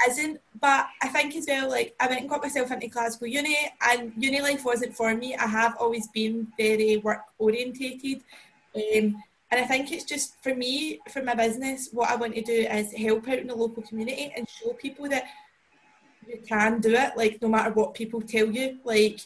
Isn't 0.09 0.39
but 0.61 0.87
I 1.01 1.07
think 1.07 1.35
as 1.35 1.47
well, 1.47 1.69
like 1.69 1.95
I 1.99 2.05
went 2.07 2.21
and 2.21 2.29
got 2.29 2.43
myself 2.43 2.71
into 2.71 2.87
classical 2.87 3.25
Uni, 3.25 3.57
and 3.81 4.13
uni 4.15 4.41
life 4.41 4.63
wasn't 4.63 4.95
for 4.95 5.13
me. 5.15 5.35
I 5.35 5.47
have 5.47 5.75
always 5.79 6.07
been 6.09 6.47
very 6.55 6.97
work 6.97 7.23
orientated, 7.39 8.23
um, 8.75 9.23
and 9.51 9.59
I 9.59 9.63
think 9.63 9.91
it's 9.91 10.03
just 10.03 10.41
for 10.43 10.53
me, 10.53 10.99
for 11.09 11.23
my 11.23 11.33
business, 11.33 11.89
what 11.91 12.11
I 12.11 12.15
want 12.15 12.35
to 12.35 12.43
do 12.43 12.53
is 12.53 12.93
help 12.93 13.27
out 13.27 13.39
in 13.39 13.47
the 13.47 13.55
local 13.55 13.81
community 13.81 14.31
and 14.37 14.47
show 14.47 14.73
people 14.73 15.09
that 15.09 15.25
you 16.27 16.39
can 16.47 16.79
do 16.79 16.93
it. 16.93 17.17
Like 17.17 17.41
no 17.41 17.49
matter 17.49 17.71
what 17.71 17.95
people 17.95 18.21
tell 18.21 18.45
you, 18.45 18.77
like 18.83 19.19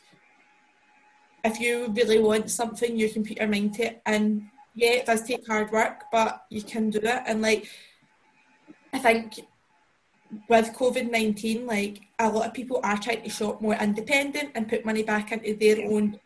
if 1.43 1.59
you 1.59 1.89
really 1.89 2.19
want 2.19 2.49
something, 2.49 2.97
you 2.97 3.09
can 3.09 3.25
put 3.25 3.37
your 3.37 3.47
mind 3.49 3.73
to 3.75 3.87
it. 3.87 4.01
And 4.05 4.47
yeah, 4.73 4.91
it 4.91 5.05
does 5.05 5.23
take 5.23 5.45
hard 5.45 5.69
work, 5.71 6.05
but 6.13 6.45
you 6.49 6.63
can 6.63 6.89
do 6.91 6.99
it. 7.03 7.23
And 7.27 7.41
like 7.41 7.69
I 8.93 8.99
think 8.99 9.41
with 10.49 10.73
COVID 10.73 11.11
19, 11.11 11.65
like 11.65 12.01
a 12.19 12.29
lot 12.29 12.47
of 12.47 12.53
people 12.53 12.79
are 12.83 12.97
trying 12.97 13.23
to 13.23 13.29
shop 13.29 13.61
more 13.61 13.75
independent 13.75 14.51
and 14.55 14.67
put 14.67 14.85
money 14.85 15.03
back 15.03 15.31
into 15.31 15.55
their 15.55 15.89
own 15.89 16.19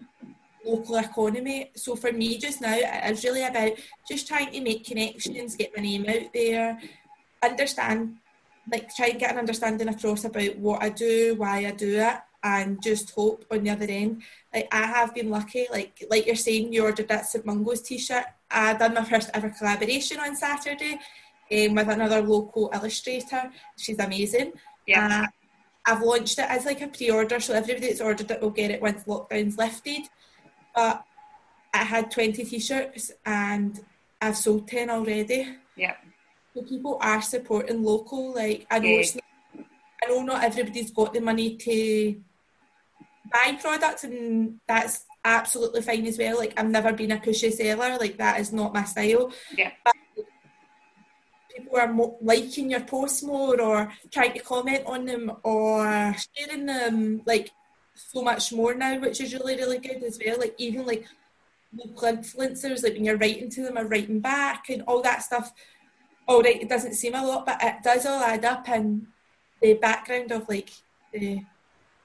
local 0.66 0.98
economy. 0.98 1.72
So 1.76 1.96
for 1.96 2.12
me 2.12 2.38
just 2.38 2.62
now, 2.62 2.76
it's 2.76 3.24
really 3.24 3.44
about 3.44 3.74
just 4.08 4.28
trying 4.28 4.52
to 4.52 4.62
make 4.62 4.86
connections, 4.86 5.56
get 5.56 5.76
my 5.76 5.84
name 5.84 6.06
out 6.08 6.34
there, 6.34 6.80
understand, 7.44 8.18
like 8.72 8.94
try 8.96 9.08
and 9.08 9.20
get 9.20 9.32
an 9.32 9.40
understanding 9.40 9.90
across 9.90 10.26
about 10.26 10.58
what 10.58 10.84
I 10.84 10.90
do, 10.90 11.36
why 11.36 11.66
I 11.66 11.72
do 11.72 12.00
it, 12.00 12.18
and 12.44 12.82
just 12.82 13.12
hope 13.12 13.46
on 13.52 13.64
the 13.64 13.72
other 13.72 13.88
end. 13.88 14.22
Like 14.54 14.68
I 14.72 14.86
have 14.86 15.14
been 15.14 15.30
lucky, 15.30 15.68
like 15.72 16.06
like 16.10 16.26
you're 16.26 16.36
saying, 16.36 16.74
you 16.74 16.84
ordered 16.84 17.08
that 17.10 17.26
St 17.26 17.46
Mungo's 17.46 17.82
t-shirt. 17.82 18.26
I 18.52 18.74
done 18.74 18.94
my 18.94 19.04
first 19.04 19.30
ever 19.34 19.50
collaboration 19.50 20.20
on 20.20 20.36
Saturday 20.36 21.00
um, 21.52 21.76
with 21.76 21.88
another 21.88 22.22
local 22.22 22.70
illustrator. 22.74 23.52
She's 23.78 24.00
amazing. 24.00 24.54
Yeah. 24.88 25.24
Uh, 25.24 25.28
I've 25.86 26.02
launched 26.02 26.40
it 26.40 26.46
as 26.50 26.66
like 26.66 26.82
a 26.82 26.88
pre-order, 26.88 27.40
so 27.40 27.54
everybody 27.54 27.88
that's 27.88 28.02
ordered 28.02 28.30
it 28.30 28.42
will 28.42 28.52
get 28.52 28.72
it 28.72 28.82
once 28.82 29.04
lockdown's 29.06 29.58
lifted. 29.58 30.04
But 30.76 31.04
I 31.74 31.80
had 31.80 32.12
20 32.12 32.44
t-shirts 32.44 33.12
and 33.26 33.80
I've 34.22 34.38
sold 34.38 34.68
10 34.68 34.90
already. 34.90 35.56
Yeah. 35.76 35.96
So 36.54 36.64
people 36.64 36.98
are 37.02 37.22
supporting 37.22 37.84
local. 37.84 38.34
Like 38.34 38.68
I 38.70 38.80
know 38.80 38.90
yeah. 38.90 39.00
it's 39.00 39.16
not, 39.16 39.24
I 40.04 40.10
know 40.10 40.22
not 40.22 40.44
everybody's 40.44 40.92
got 40.92 41.14
the 41.14 41.22
money 41.22 41.56
to 41.56 42.22
buy 43.32 43.58
products 43.62 44.04
and 44.04 44.60
that's 44.68 45.06
absolutely 45.24 45.82
fine 45.82 46.06
as 46.06 46.18
well. 46.18 46.38
Like 46.38 46.54
I've 46.58 46.70
never 46.70 46.94
been 46.94 47.12
a 47.12 47.18
pushy 47.18 47.52
seller, 47.52 47.98
like 47.98 48.18
that 48.18 48.40
is 48.40 48.52
not 48.52 48.74
my 48.74 48.84
style. 48.84 49.32
Yeah. 49.56 49.72
But 49.84 49.94
people 51.60 51.78
are 51.78 51.92
more 51.92 52.18
liking 52.22 52.72
your 52.72 52.82
posts 52.82 53.24
more 53.24 53.60
or 53.60 53.92
trying 54.12 54.34
to 54.34 54.40
comment 54.40 54.84
on 54.86 55.06
them 55.06 55.32
or 55.44 56.16
sharing 56.36 56.66
them 56.66 57.22
like 57.26 57.52
so 57.96 58.22
much 58.22 58.52
more 58.54 58.74
now, 58.74 59.00
which 59.00 59.22
is 59.22 59.34
really, 59.34 59.56
really 59.56 59.80
good 59.80 60.04
as 60.04 60.20
well. 60.24 60.40
Like 60.40 60.56
even 60.58 60.86
like 60.86 61.06
local 61.76 62.10
influencers, 62.10 62.84
like 62.84 62.94
when 62.94 63.06
you're 63.06 63.18
writing 63.18 63.50
to 63.52 63.64
them 63.64 63.78
or 63.78 63.86
writing 63.86 64.20
back 64.20 64.70
and 64.70 64.82
all 64.84 65.02
that 65.02 65.24
stuff. 65.24 65.54
All 66.28 66.42
right, 66.42 66.62
it 66.62 66.70
doesn't 66.70 66.94
seem 66.94 67.16
a 67.16 67.26
lot, 67.26 67.46
but 67.46 67.58
it 67.64 67.78
does 67.84 68.06
all 68.06 68.22
add 68.22 68.46
up 68.46 68.70
in 68.70 69.08
the 69.62 69.74
background 69.74 70.32
of 70.32 70.48
like 70.48 70.70
the 71.12 71.42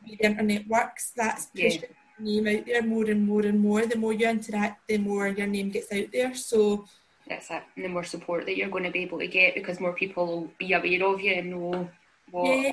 the 0.07 0.17
internet 0.21 0.67
works, 0.69 1.13
that's 1.17 1.47
pushing 1.47 1.83
yeah. 1.83 1.89
your 2.19 2.43
name 2.43 2.59
out 2.59 2.67
there 2.67 2.83
more 2.83 3.05
and 3.05 3.27
more 3.27 3.43
and 3.43 3.61
more. 3.61 3.87
The 3.87 3.97
more 3.97 4.13
you 4.13 4.29
interact, 4.29 4.87
the 4.89 4.99
more 4.99 5.29
your 5.29 5.47
name 5.47 5.71
gets 5.71 5.93
out 5.93 6.13
there. 6.13 6.35
So 6.35 6.85
that's 7.29 7.51
it. 7.51 7.63
And 7.77 7.85
the 7.85 7.89
more 7.89 8.05
support 8.05 8.47
that 8.47 8.57
you're 8.57 8.69
going 8.69 8.85
to 8.85 8.91
be 8.91 9.03
able 9.03 9.19
to 9.19 9.27
get 9.27 9.55
because 9.55 9.81
more 9.81 9.93
people 9.93 10.27
will 10.27 10.51
be 10.59 10.73
aware 10.73 11.07
of 11.07 11.21
you 11.21 11.35
and 11.35 11.51
know 11.51 11.89
what 12.31 12.59
yeah. 12.59 12.73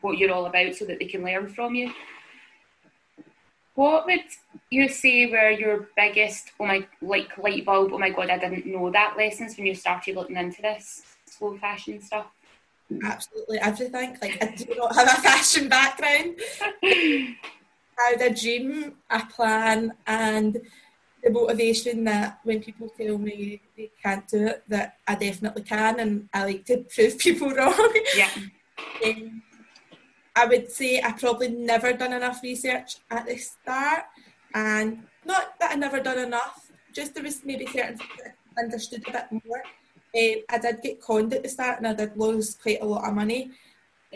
what 0.00 0.18
you're 0.18 0.32
all 0.32 0.46
about 0.46 0.74
so 0.74 0.84
that 0.86 0.98
they 0.98 1.06
can 1.06 1.24
learn 1.24 1.48
from 1.48 1.74
you. 1.74 1.92
What 3.74 4.06
would 4.06 4.24
you 4.70 4.88
say 4.88 5.26
were 5.26 5.50
your 5.50 5.88
biggest 5.96 6.52
oh 6.60 6.66
my 6.66 6.86
like 7.02 7.36
light 7.38 7.64
bulb, 7.64 7.92
oh 7.92 7.98
my 7.98 8.10
god, 8.10 8.30
I 8.30 8.38
didn't 8.38 8.66
know 8.66 8.90
that 8.90 9.16
lessons 9.16 9.56
when 9.56 9.66
you 9.66 9.74
started 9.74 10.16
looking 10.16 10.36
into 10.36 10.62
this 10.62 11.02
slow 11.26 11.56
fashion 11.56 12.00
stuff? 12.00 12.26
absolutely 13.04 13.58
everything. 13.60 14.16
Like 14.20 14.42
I 14.42 14.54
do 14.54 14.74
not 14.76 14.94
have 14.94 15.18
a 15.18 15.20
fashion 15.22 15.68
background. 15.68 16.36
I 16.84 18.16
had 18.18 18.22
a 18.22 18.34
dream, 18.34 18.94
a 19.10 19.24
plan, 19.26 19.92
and 20.06 20.60
the 21.24 21.30
motivation 21.30 22.04
that 22.04 22.38
when 22.44 22.60
people 22.60 22.88
tell 22.96 23.16
me 23.18 23.60
they 23.76 23.90
can't 24.02 24.28
do 24.28 24.46
it, 24.46 24.62
that 24.68 24.98
I 25.08 25.14
definitely 25.14 25.62
can, 25.62 25.98
and 25.98 26.28
I 26.32 26.44
like 26.44 26.64
to 26.66 26.84
prove 26.94 27.18
people 27.18 27.50
wrong. 27.50 27.94
Yeah. 28.14 28.28
um, 29.06 29.42
I 30.36 30.46
would 30.46 30.70
say 30.70 31.00
I 31.00 31.12
probably 31.12 31.48
never 31.48 31.92
done 31.94 32.12
enough 32.12 32.42
research 32.42 32.96
at 33.10 33.26
the 33.26 33.36
start, 33.38 34.04
and 34.52 35.04
not 35.24 35.58
that 35.60 35.72
I 35.72 35.74
never 35.76 36.00
done 36.00 36.18
enough. 36.18 36.70
Just 36.92 37.14
there 37.14 37.24
was 37.24 37.44
maybe 37.44 37.66
certain 37.66 37.96
things 37.96 38.10
that 38.22 38.34
I 38.56 38.60
understood 38.62 39.04
a 39.08 39.12
bit 39.12 39.44
more. 39.44 39.62
Um, 40.16 40.42
I 40.48 40.58
did 40.58 40.82
get 40.82 41.00
conned 41.00 41.32
at 41.34 41.42
the 41.42 41.48
start 41.48 41.78
and 41.78 41.88
I 41.88 41.94
did 41.94 42.16
lose 42.16 42.54
quite 42.54 42.80
a 42.80 42.84
lot 42.84 43.08
of 43.08 43.14
money. 43.14 43.50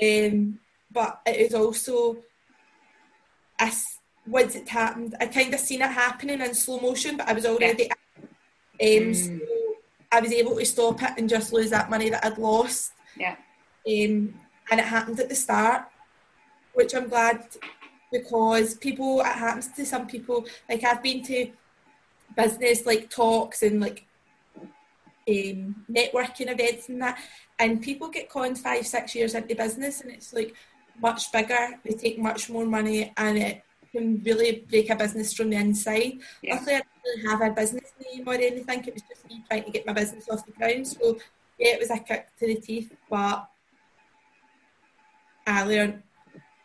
Um, 0.00 0.60
but 0.92 1.20
it 1.26 1.36
is 1.36 1.54
also, 1.54 2.18
I, 3.58 3.72
once 4.30 4.54
it 4.54 4.68
happened, 4.68 5.14
I 5.20 5.26
kind 5.26 5.52
of 5.54 5.60
seen 5.60 5.82
it 5.82 5.90
happening 5.90 6.40
in 6.40 6.54
slow 6.54 6.80
motion, 6.80 7.16
but 7.16 7.28
I 7.28 7.32
was 7.32 7.46
already, 7.46 7.90
yeah. 8.80 8.98
um, 8.98 9.12
mm. 9.12 9.14
so 9.14 9.44
I 10.12 10.20
was 10.20 10.32
able 10.32 10.56
to 10.56 10.66
stop 10.66 11.02
it 11.02 11.10
and 11.16 11.28
just 11.28 11.52
lose 11.52 11.70
that 11.70 11.90
money 11.90 12.10
that 12.10 12.24
I'd 12.24 12.38
lost. 12.38 12.92
Yeah. 13.16 13.36
Um, 13.86 14.34
and 14.70 14.80
it 14.80 14.84
happened 14.84 15.20
at 15.20 15.28
the 15.28 15.34
start, 15.34 15.84
which 16.74 16.94
I'm 16.94 17.08
glad 17.08 17.46
because 18.12 18.74
people, 18.74 19.20
it 19.20 19.26
happens 19.26 19.68
to 19.72 19.86
some 19.86 20.06
people, 20.06 20.46
like 20.68 20.84
I've 20.84 21.02
been 21.02 21.22
to 21.24 21.50
business 22.36 22.86
like 22.86 23.10
talks 23.10 23.62
and 23.62 23.80
like 23.80 24.04
um, 25.28 25.84
networking 25.90 26.50
events 26.50 26.88
and 26.88 27.02
that. 27.02 27.18
And 27.58 27.82
people 27.82 28.08
get 28.08 28.30
conned 28.30 28.58
five, 28.58 28.86
six 28.86 29.14
years 29.14 29.34
into 29.34 29.54
business, 29.54 30.00
and 30.00 30.10
it's 30.12 30.32
like 30.32 30.54
much 31.00 31.32
bigger. 31.32 31.78
They 31.84 31.94
take 31.94 32.18
much 32.18 32.48
more 32.48 32.64
money, 32.64 33.12
and 33.16 33.36
it 33.36 33.62
can 33.92 34.22
really 34.24 34.64
break 34.68 34.90
a 34.90 34.96
business 34.96 35.32
from 35.32 35.50
the 35.50 35.56
inside. 35.56 36.18
Yeah. 36.42 36.54
Luckily, 36.54 36.74
I 36.74 36.78
didn't 36.78 37.04
really 37.04 37.28
have 37.28 37.40
a 37.40 37.54
business 37.54 37.92
name 38.00 38.26
or 38.26 38.34
anything. 38.34 38.84
It 38.84 38.94
was 38.94 39.02
just 39.08 39.28
me 39.28 39.42
trying 39.48 39.64
to 39.64 39.70
get 39.70 39.86
my 39.86 39.92
business 39.92 40.28
off 40.30 40.44
the 40.46 40.52
ground. 40.52 40.86
So 40.86 41.18
yeah, 41.58 41.74
it 41.74 41.80
was 41.80 41.90
a 41.90 41.98
kick 41.98 42.28
to 42.38 42.46
the 42.46 42.56
teeth, 42.56 42.92
but 43.10 43.48
I 45.46 45.64
learned 45.64 46.02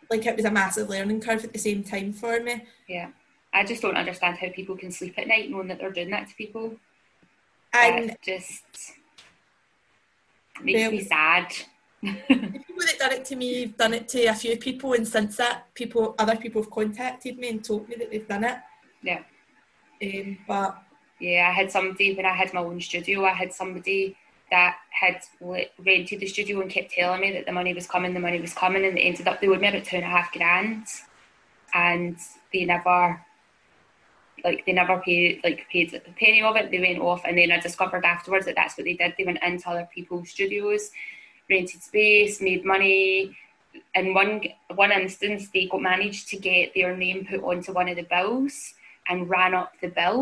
like 0.09 0.25
it 0.25 0.35
was 0.35 0.45
a 0.45 0.51
massive 0.51 0.89
learning 0.89 1.21
curve 1.21 1.43
at 1.43 1.53
the 1.53 1.59
same 1.59 1.83
time 1.83 2.13
for 2.13 2.39
me. 2.39 2.65
Yeah. 2.87 3.09
I 3.53 3.63
just 3.63 3.81
don't 3.81 3.97
understand 3.97 4.37
how 4.37 4.49
people 4.49 4.75
can 4.75 4.91
sleep 4.91 5.17
at 5.17 5.27
night 5.27 5.49
knowing 5.49 5.67
that 5.67 5.79
they're 5.79 5.91
doing 5.91 6.09
that 6.09 6.27
to 6.29 6.35
people. 6.35 6.75
And 7.73 8.09
that 8.09 8.21
just 8.21 8.63
makes 10.61 10.91
me 10.91 11.03
sad. 11.03 11.51
The 12.03 12.63
people 12.67 12.85
that 12.85 12.99
done 12.99 13.13
it 13.13 13.25
to 13.25 13.35
me 13.35 13.61
have 13.61 13.77
done 13.77 13.93
it 13.93 14.07
to 14.09 14.25
a 14.25 14.33
few 14.33 14.57
people, 14.57 14.93
and 14.93 15.07
since 15.07 15.37
that, 15.37 15.73
people, 15.73 16.15
other 16.19 16.35
people 16.35 16.61
have 16.61 16.71
contacted 16.71 17.37
me 17.37 17.49
and 17.49 17.63
told 17.63 17.87
me 17.87 17.95
that 17.95 18.11
they've 18.11 18.27
done 18.27 18.43
it. 18.43 18.57
Yeah. 19.01 19.21
Um, 20.01 20.37
but 20.47 20.83
yeah, 21.19 21.47
I 21.49 21.51
had 21.51 21.71
somebody 21.71 22.15
when 22.15 22.25
I 22.25 22.35
had 22.35 22.53
my 22.53 22.61
own 22.61 22.81
studio. 22.81 23.25
I 23.25 23.33
had 23.33 23.53
somebody 23.53 24.17
that 24.51 24.77
had 24.89 25.21
rented 25.79 26.19
the 26.19 26.27
studio 26.27 26.61
and 26.61 26.69
kept 26.69 26.91
telling 26.91 27.21
me 27.21 27.31
that 27.31 27.45
the 27.45 27.51
money 27.51 27.73
was 27.73 27.87
coming, 27.87 28.13
the 28.13 28.19
money 28.19 28.41
was 28.41 28.53
coming, 28.53 28.85
and 28.85 28.97
they 28.97 29.01
ended 29.01 29.27
up 29.27 29.39
they 29.39 29.47
owed 29.47 29.61
me 29.61 29.67
about 29.69 29.85
two 29.85 29.95
and 29.95 30.05
a 30.05 30.09
half 30.09 30.31
grand, 30.31 30.85
and 31.73 32.17
they 32.51 32.65
never 32.65 33.19
like 34.43 34.65
they 34.65 34.73
never 34.73 34.99
paid 34.99 35.39
like 35.43 35.65
paid 35.71 35.93
a 35.93 35.99
penny 36.19 36.43
of 36.43 36.55
it. 36.55 36.69
They 36.69 36.79
went 36.79 36.99
off, 36.99 37.21
and 37.25 37.37
then 37.37 37.51
I 37.51 37.59
discovered 37.59 38.05
afterwards 38.05 38.45
that 38.45 38.55
that's 38.55 38.77
what 38.77 38.85
they 38.85 38.95
did. 38.95 39.15
They 39.17 39.23
went 39.23 39.41
into 39.41 39.69
other 39.69 39.87
people's 39.93 40.29
studios, 40.29 40.91
rented 41.53 41.81
space, 41.81 42.41
made 42.41 42.65
money. 42.65 43.35
In 43.95 44.13
one 44.13 44.33
one 44.75 44.91
instance, 44.91 45.49
they 45.53 45.65
got 45.67 45.81
managed 45.81 46.27
to 46.29 46.37
get 46.37 46.73
their 46.73 46.95
name 46.95 47.19
put 47.29 47.43
onto 47.43 47.71
one 47.73 47.89
of 47.89 47.95
the 47.95 48.09
bills 48.15 48.55
and 49.09 49.29
ran 49.29 49.53
up 49.53 49.71
the 49.81 49.89
bill, 49.99 50.21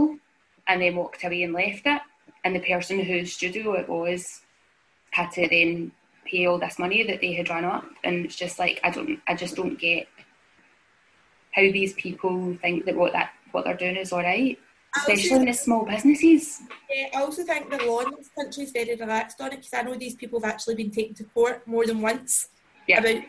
and 0.67 0.81
then 0.81 0.95
walked 0.95 1.23
away 1.23 1.43
and 1.43 1.53
left 1.53 1.85
it. 1.85 2.01
And 2.43 2.55
the 2.55 2.67
person 2.71 2.99
whose 2.99 3.33
studio 3.33 3.73
it 3.73 3.87
was 3.87 4.41
had 5.11 5.31
to 5.31 5.47
then 5.47 5.91
pay 6.25 6.45
all 6.45 6.59
this 6.59 6.79
money 6.79 7.03
that 7.03 7.21
they 7.21 7.33
had 7.33 7.49
run 7.49 7.65
up, 7.65 7.85
and 8.03 8.25
it's 8.25 8.35
just 8.35 8.59
like 8.59 8.79
I 8.83 8.89
don't, 8.89 9.19
I 9.27 9.35
just 9.35 9.55
don't 9.55 9.79
get 9.79 10.07
how 11.51 11.63
these 11.63 11.93
people 11.93 12.57
think 12.61 12.85
that 12.85 12.95
what 12.95 13.13
that 13.13 13.31
what 13.51 13.65
they're 13.65 13.83
doing 13.83 13.97
is 13.97 14.13
all 14.13 14.23
right, 14.23 14.57
especially 14.97 15.37
in 15.37 15.45
the 15.45 15.53
small 15.53 15.85
businesses. 15.85 16.61
Yeah, 16.89 17.07
I 17.15 17.21
also 17.21 17.43
think 17.43 17.69
the 17.69 17.85
law 17.85 18.01
in 18.01 18.11
this 18.17 18.29
country 18.29 18.63
is 18.63 18.71
very 18.71 18.95
relaxed 18.95 19.39
on 19.41 19.47
it 19.47 19.57
because 19.57 19.73
I 19.73 19.81
know 19.83 19.95
these 19.95 20.15
people 20.15 20.39
have 20.41 20.51
actually 20.51 20.75
been 20.75 20.91
taken 20.91 21.15
to 21.15 21.23
court 21.25 21.65
more 21.67 21.85
than 21.85 22.01
once 22.01 22.49
yeah. 22.87 22.99
about 22.99 23.23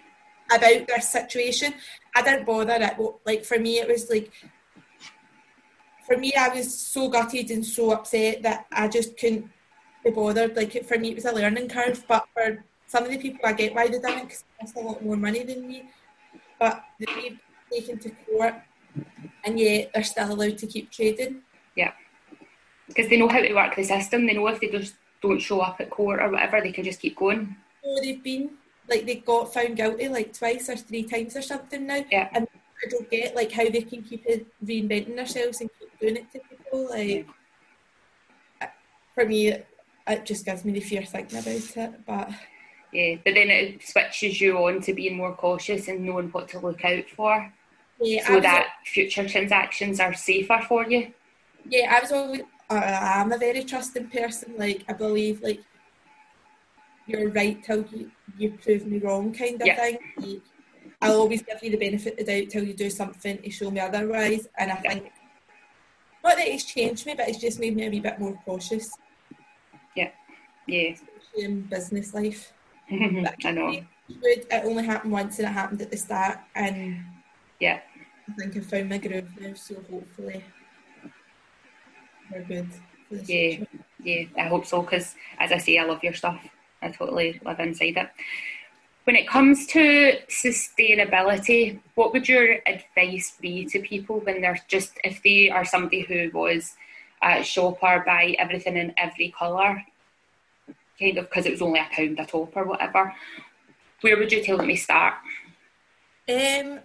about 0.54 0.86
their 0.86 1.00
situation. 1.00 1.74
I 2.14 2.22
didn't 2.22 2.44
bother 2.44 2.78
it. 2.80 2.96
Like 3.24 3.44
for 3.44 3.58
me, 3.58 3.78
it 3.78 3.88
was 3.88 4.10
like 4.10 4.30
for 6.06 6.16
me, 6.16 6.32
I 6.34 6.48
was 6.48 6.76
so 6.76 7.08
gutted 7.08 7.50
and 7.50 7.64
so 7.64 7.92
upset 7.92 8.42
that 8.42 8.66
I 8.72 8.88
just 8.88 9.16
couldn't 9.16 9.48
be 10.04 10.10
bothered. 10.10 10.56
Like 10.56 10.84
for 10.84 10.98
me, 10.98 11.10
it 11.10 11.14
was 11.14 11.24
a 11.24 11.32
learning 11.32 11.68
curve, 11.68 12.04
but 12.08 12.26
for 12.34 12.64
some 12.86 13.04
of 13.04 13.10
the 13.10 13.18
people, 13.18 13.40
I 13.44 13.52
get 13.52 13.74
why 13.74 13.88
they 13.88 13.96
it 13.96 14.02
because 14.02 14.44
they 14.60 14.66
cost 14.66 14.76
a 14.76 14.80
lot 14.80 15.04
more 15.04 15.16
money 15.16 15.44
than 15.44 15.66
me. 15.66 15.90
But 16.58 16.82
they've 16.98 17.08
been 17.08 17.40
taken 17.72 17.98
to 18.00 18.10
court 18.10 18.54
and 19.44 19.58
yet 19.58 19.90
they're 19.94 20.04
still 20.04 20.32
allowed 20.32 20.58
to 20.58 20.66
keep 20.66 20.90
trading. 20.90 21.42
Yeah, 21.76 21.92
because 22.88 23.08
they 23.08 23.18
know 23.18 23.28
how 23.28 23.40
to 23.40 23.54
work 23.54 23.76
the 23.76 23.84
system. 23.84 24.26
They 24.26 24.34
know 24.34 24.46
if 24.48 24.60
they 24.60 24.68
just 24.68 24.94
don't 25.22 25.40
show 25.40 25.60
up 25.60 25.80
at 25.80 25.90
court 25.90 26.20
or 26.20 26.30
whatever, 26.30 26.60
they 26.60 26.72
can 26.72 26.84
just 26.84 27.00
keep 27.00 27.16
going. 27.16 27.56
Oh, 27.84 28.00
they've 28.02 28.22
been 28.22 28.50
like 28.88 29.06
they 29.06 29.16
got 29.16 29.52
found 29.52 29.76
guilty 29.76 30.08
like 30.08 30.32
twice 30.36 30.68
or 30.68 30.76
three 30.76 31.04
times 31.04 31.36
or 31.36 31.42
something 31.42 31.86
now. 31.86 32.04
Yeah. 32.10 32.28
And 32.32 32.46
I 32.84 32.88
don't 32.90 33.10
get 33.10 33.34
like 33.34 33.52
how 33.52 33.68
they 33.68 33.82
can 33.82 34.02
keep 34.02 34.26
reinventing 34.64 35.16
themselves 35.16 35.60
and 35.60 35.70
keep 35.78 35.98
doing 36.00 36.16
it 36.16 36.32
to 36.32 36.40
people. 36.40 36.90
Like 36.90 37.26
for 39.14 39.24
me, 39.24 39.48
it 40.06 40.26
just 40.26 40.44
gives 40.44 40.64
me 40.64 40.72
the 40.72 40.80
fear 40.80 41.02
thinking 41.02 41.38
about 41.38 41.76
it. 41.76 42.06
But 42.06 42.30
yeah, 42.92 43.16
but 43.24 43.34
then 43.34 43.50
it 43.50 43.86
switches 43.86 44.40
you 44.40 44.58
on 44.58 44.80
to 44.82 44.92
being 44.92 45.16
more 45.16 45.34
cautious 45.34 45.88
and 45.88 46.04
knowing 46.04 46.28
what 46.28 46.48
to 46.48 46.58
look 46.58 46.84
out 46.84 47.08
for. 47.08 47.52
Yeah, 48.00 48.26
so 48.26 48.40
that 48.40 48.68
future 48.84 49.28
transactions 49.28 50.00
are 50.00 50.12
safer 50.12 50.60
for 50.66 50.84
you. 50.90 51.12
Yeah, 51.68 51.96
I 51.96 52.00
was 52.00 52.12
always. 52.12 52.42
Uh, 52.70 52.74
I'm 52.74 53.32
a 53.32 53.38
very 53.38 53.64
trusting 53.64 54.08
person. 54.08 54.54
Like 54.56 54.84
I 54.88 54.92
believe, 54.92 55.42
like 55.42 55.60
you're 57.06 57.30
right 57.30 57.62
till 57.62 57.84
you, 57.92 58.10
you 58.38 58.58
prove 58.62 58.86
me 58.86 58.98
wrong, 58.98 59.32
kind 59.32 59.60
of 59.60 59.66
yeah. 59.66 59.76
thing. 59.76 59.98
Like, 60.16 60.40
I'll 61.00 61.18
always 61.18 61.42
give 61.42 61.62
you 61.62 61.70
the 61.70 61.76
benefit 61.76 62.18
of 62.18 62.26
the 62.26 62.40
doubt 62.40 62.50
till 62.50 62.64
you 62.64 62.74
do 62.74 62.88
something 62.88 63.42
to 63.42 63.50
show 63.50 63.70
me 63.70 63.80
otherwise. 63.80 64.48
And 64.56 64.70
I 64.70 64.76
think 64.76 65.10
not 66.22 66.36
that 66.36 66.46
it's 66.46 66.64
changed 66.64 67.06
me, 67.06 67.14
but 67.14 67.28
it's 67.28 67.38
just 67.38 67.58
made 67.58 67.74
me 67.74 67.86
a 67.86 67.90
wee 67.90 68.00
bit 68.00 68.20
more 68.20 68.38
cautious. 68.44 68.96
Yeah, 69.96 70.10
yeah. 70.66 70.92
Especially 70.92 71.44
in 71.44 71.62
business 71.62 72.14
life. 72.14 72.52
I 72.90 73.50
know. 73.50 73.82
It 74.08 74.46
only 74.64 74.84
happened 74.84 75.12
once, 75.12 75.38
and 75.38 75.48
it 75.48 75.52
happened 75.52 75.82
at 75.82 75.90
the 75.90 75.96
start, 75.96 76.38
and 76.54 77.02
yeah, 77.60 77.80
I 78.28 78.32
think 78.34 78.56
I've 78.56 78.66
found 78.66 78.88
my 78.88 78.98
groove 78.98 79.28
now. 79.40 79.54
So 79.54 79.76
hopefully, 79.90 80.44
good. 82.40 82.68
yeah, 83.26 83.64
yeah. 84.02 84.24
I 84.36 84.48
hope 84.48 84.66
so 84.66 84.82
because, 84.82 85.14
as 85.38 85.52
I 85.52 85.58
say, 85.58 85.78
I 85.78 85.84
love 85.84 86.02
your 86.02 86.14
stuff. 86.14 86.40
I 86.80 86.90
totally 86.90 87.40
live 87.44 87.60
inside 87.60 87.96
it. 87.96 88.08
When 89.04 89.16
it 89.16 89.28
comes 89.28 89.66
to 89.68 90.18
sustainability, 90.28 91.80
what 91.94 92.12
would 92.12 92.28
your 92.28 92.58
advice 92.66 93.36
be 93.40 93.64
to 93.66 93.80
people 93.80 94.20
when 94.20 94.40
they're 94.40 94.60
just, 94.68 94.98
if 95.02 95.22
they 95.22 95.50
are 95.50 95.64
somebody 95.64 96.02
who 96.02 96.30
was 96.32 96.74
a 97.22 97.42
shopper, 97.42 98.02
buy 98.06 98.36
everything 98.38 98.76
in 98.76 98.94
every 98.96 99.34
colour, 99.36 99.82
kind 101.00 101.18
of 101.18 101.28
because 101.28 101.46
it 101.46 101.52
was 101.52 101.62
only 101.62 101.80
a 101.80 101.88
pound 101.90 102.18
a 102.20 102.26
top 102.26 102.56
or 102.56 102.64
whatever, 102.64 103.12
where 104.02 104.16
would 104.16 104.30
you 104.30 104.42
tell 104.42 104.56
them 104.56 104.68
to 104.68 104.76
start? 104.76 105.14
Um, 106.28 106.80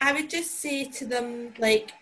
I 0.00 0.12
would 0.12 0.30
just 0.30 0.60
say 0.60 0.86
to 0.86 1.06
them, 1.06 1.54
like, 1.58 1.92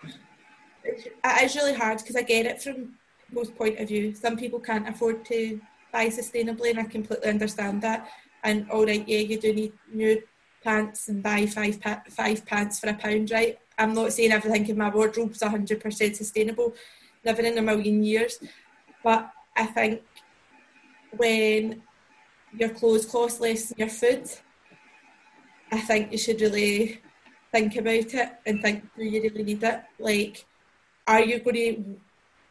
Uh, 1.24 1.37
it 1.40 1.44
is 1.44 1.57
really 1.57 1.74
hard 1.74 1.98
because 1.98 2.16
I 2.16 2.22
get 2.22 2.46
it 2.46 2.62
from 2.62 2.94
both 3.33 3.57
point 3.57 3.79
of 3.79 3.88
view. 3.88 4.14
Some 4.14 4.37
people 4.37 4.61
can't 4.61 4.88
afford 4.88 5.24
to 5.27 5.61
buy 5.92 6.07
sustainably, 6.09 6.70
and 6.70 6.81
I 6.81 6.85
completely 6.85 7.29
understand 7.29 7.83
that. 7.83 8.09
And 8.44 8.70
all 8.70 8.87
right, 8.87 9.07
yeah, 9.07 9.18
you 9.18 9.38
do 9.38 9.53
need 9.53 9.72
new 9.92 10.22
pants 10.62 11.09
and 11.09 11.22
buy 11.22 11.46
five 11.46 11.81
pa- 11.81 12.03
five 12.09 12.44
pants 12.46 12.81
for 12.81 12.88
a 12.88 12.94
pound, 12.94 13.31
right? 13.31 13.59
I'm 13.79 13.94
not 13.94 14.12
saying 14.12 14.33
everything 14.33 14.68
in 14.68 14.79
my 14.79 14.90
wardrobe's 14.90 15.42
hundred 15.42 15.81
percent 15.81 16.16
sustainable, 16.16 16.74
never 17.24 17.42
in 17.42 17.59
a 17.59 17.62
million 17.62 18.03
years. 18.03 18.38
But 19.05 19.31
I 19.57 19.66
think 19.66 20.03
when 21.16 21.83
your 22.57 22.70
clothes 22.70 23.07
cost 23.07 23.40
less 23.40 23.68
than 23.68 23.79
your 23.79 23.88
food, 23.88 24.29
I 25.70 25.81
think 25.81 26.12
you 26.12 26.18
should 26.18 26.40
really 26.40 27.01
think 27.53 27.77
about 27.77 28.14
it 28.14 28.29
and 28.46 28.62
think, 28.62 28.85
do 28.96 29.05
you 29.05 29.22
really 29.22 29.42
need 29.42 29.62
it? 29.62 29.83
Like, 29.98 30.44
are 31.09 31.23
you 31.23 31.40
going 31.40 31.57
to 31.57 31.97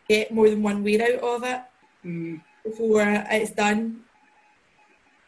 get 0.10 0.34
more 0.34 0.50
than 0.50 0.63
one 0.63 0.84
wear 0.84 1.02
out 1.04 1.24
of 1.24 1.43
it 1.43 1.62
mm. 2.04 2.41
before 2.63 3.04
it's 3.30 3.52
done? 3.52 4.02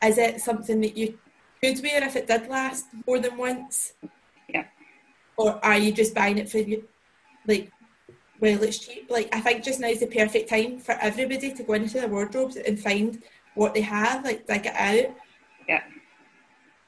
Is 0.04 0.18
it 0.18 0.42
something 0.42 0.82
that 0.82 0.98
you 0.98 1.18
could 1.62 1.82
wear 1.84 2.04
if 2.04 2.16
it 2.16 2.28
did 2.28 2.50
last 2.50 2.86
more 3.06 3.20
than 3.20 3.38
once? 3.38 3.94
Yeah. 4.50 4.66
Or 5.38 5.64
are 5.64 5.78
you 5.78 5.92
just 5.92 6.16
buying 6.16 6.40
it 6.40 6.50
for 6.50 6.58
you, 6.58 6.88
like, 7.46 7.72
well, 8.40 8.64
it's 8.64 8.80
cheap? 8.80 9.10
Like, 9.10 9.30
I 9.34 9.42
think 9.42 9.64
just 9.64 9.80
now 9.80 9.90
is 9.90 10.00
the 10.00 10.08
perfect 10.08 10.50
time 10.50 10.80
for 10.80 10.94
everybody 10.94 11.54
to 11.54 11.64
go 11.64 11.74
into 11.74 12.00
their 12.00 12.08
wardrobes 12.08 12.56
and 12.56 12.80
find 12.80 13.22
what 13.56 13.74
they 13.74 13.82
have, 13.82 14.24
like, 14.24 14.48
dig 14.48 14.66
it 14.66 14.76
out. 14.76 15.16
Yeah. 15.68 15.84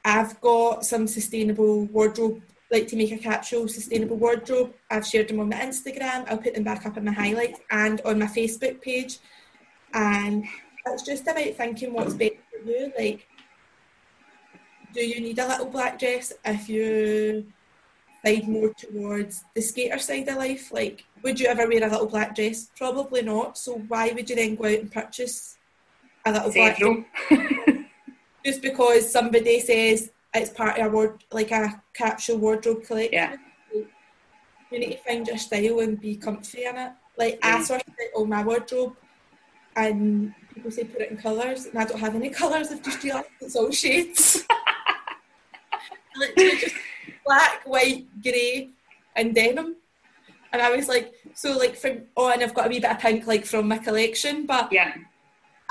I've 0.03 0.39
got 0.41 0.85
some 0.85 1.05
sustainable 1.05 1.85
wardrobe, 1.85 2.41
like 2.71 2.87
to 2.87 2.95
make 2.95 3.11
a 3.11 3.17
capsule 3.17 3.67
sustainable 3.67 4.17
wardrobe. 4.17 4.73
I've 4.89 5.05
shared 5.05 5.27
them 5.27 5.39
on 5.39 5.49
my 5.49 5.57
Instagram. 5.57 6.25
I'll 6.29 6.37
put 6.37 6.55
them 6.55 6.63
back 6.63 6.85
up 6.85 6.97
in 6.97 7.05
my 7.05 7.11
highlights 7.11 7.59
and 7.69 7.99
on 8.05 8.19
my 8.19 8.27
Facebook 8.27 8.81
page. 8.81 9.19
And 9.93 10.45
it's 10.85 11.03
just 11.03 11.23
about 11.23 11.53
thinking 11.55 11.93
what's 11.93 12.13
best 12.13 12.35
for 12.49 12.69
you. 12.69 12.91
Like, 12.97 13.27
do 14.93 15.01
you 15.05 15.19
need 15.19 15.39
a 15.39 15.47
little 15.47 15.65
black 15.65 15.99
dress 15.99 16.31
if 16.45 16.69
you 16.69 17.45
side 18.25 18.47
more 18.47 18.73
towards 18.73 19.43
the 19.53 19.61
skater 19.61 19.99
side 19.99 20.27
of 20.29 20.37
life? 20.37 20.71
Like, 20.71 21.03
would 21.23 21.39
you 21.39 21.47
ever 21.47 21.67
wear 21.67 21.83
a 21.83 21.89
little 21.89 22.07
black 22.07 22.35
dress? 22.35 22.69
Probably 22.77 23.21
not. 23.21 23.57
So 23.57 23.79
why 23.87 24.11
would 24.11 24.29
you 24.29 24.35
then 24.35 24.55
go 24.55 24.65
out 24.65 24.79
and 24.79 24.91
purchase 24.91 25.57
a 26.25 26.31
little 26.31 26.51
black 26.51 26.77
dress? 26.77 27.03
Just 28.45 28.61
because 28.61 29.11
somebody 29.11 29.59
says 29.59 30.11
it's 30.33 30.49
part 30.49 30.79
of 30.79 30.87
a 30.87 30.89
ward, 30.89 31.23
like 31.31 31.51
a 31.51 31.81
capsule 31.93 32.37
wardrobe 32.37 32.83
collection. 32.83 33.13
Yeah. 33.13 33.35
You 34.71 34.79
need 34.79 34.91
to 34.93 34.97
find 34.99 35.27
your 35.27 35.37
style 35.37 35.79
and 35.81 35.99
be 35.99 36.15
comfy 36.15 36.65
in 36.65 36.77
it. 36.77 36.91
Like 37.17 37.39
yeah. 37.43 37.47
I 37.47 37.51
mm-hmm. 37.55 37.63
sort 37.63 37.81
of 37.81 37.87
like 37.89 38.11
all 38.15 38.25
my 38.25 38.43
wardrobe, 38.43 38.95
and 39.75 40.33
people 40.53 40.71
say 40.71 40.85
put 40.85 41.01
it 41.01 41.11
in 41.11 41.17
colours, 41.17 41.65
and 41.65 41.77
I 41.77 41.85
don't 41.85 41.99
have 41.99 42.15
any 42.15 42.29
colours. 42.29 42.71
I've 42.71 42.81
just 42.81 43.03
realised 43.03 43.27
it's 43.41 43.55
all 43.55 43.71
shades. 43.71 44.45
Literally 46.17 46.57
just 46.57 46.75
black, 47.25 47.63
white, 47.65 48.05
grey, 48.21 48.69
and 49.15 49.35
denim. 49.35 49.75
And 50.53 50.61
I 50.61 50.75
was 50.75 50.87
like, 50.87 51.13
so 51.33 51.57
like 51.57 51.75
from 51.75 52.03
oh, 52.15 52.31
and 52.31 52.41
I've 52.41 52.53
got 52.53 52.67
a 52.67 52.69
wee 52.69 52.79
bit 52.79 52.91
of 52.91 52.99
pink 52.99 53.27
like 53.27 53.45
from 53.45 53.67
my 53.67 53.77
collection, 53.77 54.45
but 54.45 54.71
yeah. 54.71 54.93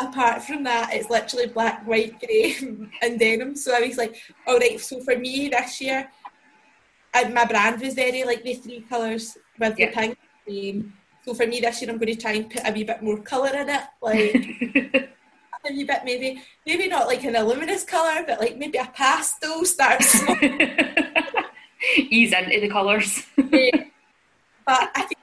Apart 0.01 0.43
from 0.43 0.65
that, 0.65 0.95
it's 0.95 1.11
literally 1.11 1.47
black, 1.47 1.87
white, 1.87 2.19
grey, 2.21 2.57
and 3.03 3.19
denim. 3.19 3.55
So 3.55 3.75
I 3.75 3.81
was 3.87 3.99
like, 3.99 4.17
all 4.47 4.59
right. 4.59 4.81
So 4.81 5.01
for 5.01 5.17
me 5.17 5.49
this 5.49 5.81
year, 5.81 6.11
and 7.13 7.35
my 7.35 7.45
brand 7.45 7.81
was 7.81 7.95
very 7.95 8.25
like 8.25 8.43
the 8.43 8.55
three 8.55 8.81
colours 8.89 9.37
with 9.59 9.79
yeah. 9.79 9.87
the 9.87 9.93
pink. 9.93 10.19
Um, 10.49 10.93
so 11.25 11.35
for 11.35 11.47
me 11.47 11.61
this 11.61 11.83
year, 11.83 11.91
I'm 11.91 11.99
going 11.99 12.15
to 12.15 12.21
try 12.21 12.33
and 12.33 12.51
put 12.51 12.67
a 12.67 12.73
wee 12.73 12.85
bit 12.85 13.03
more 13.03 13.21
colour 13.21 13.55
in 13.55 13.69
it, 13.69 13.83
like 14.01 14.35
a 15.69 15.73
wee 15.73 15.85
bit 15.85 16.01
maybe, 16.05 16.43
maybe 16.67 16.89
not 16.89 17.07
like 17.07 17.23
an 17.25 17.35
luminous 17.47 17.85
colour, 17.85 18.25
but 18.27 18.41
like 18.41 18.57
maybe 18.57 18.79
a 18.79 18.91
pastel 18.95 19.65
starts. 19.65 20.23
Ease 21.97 22.33
into 22.33 22.61
the 22.61 22.69
colours. 22.69 23.27
yeah. 23.37 23.85
But 24.67 24.91
I 24.95 25.03
think 25.03 25.20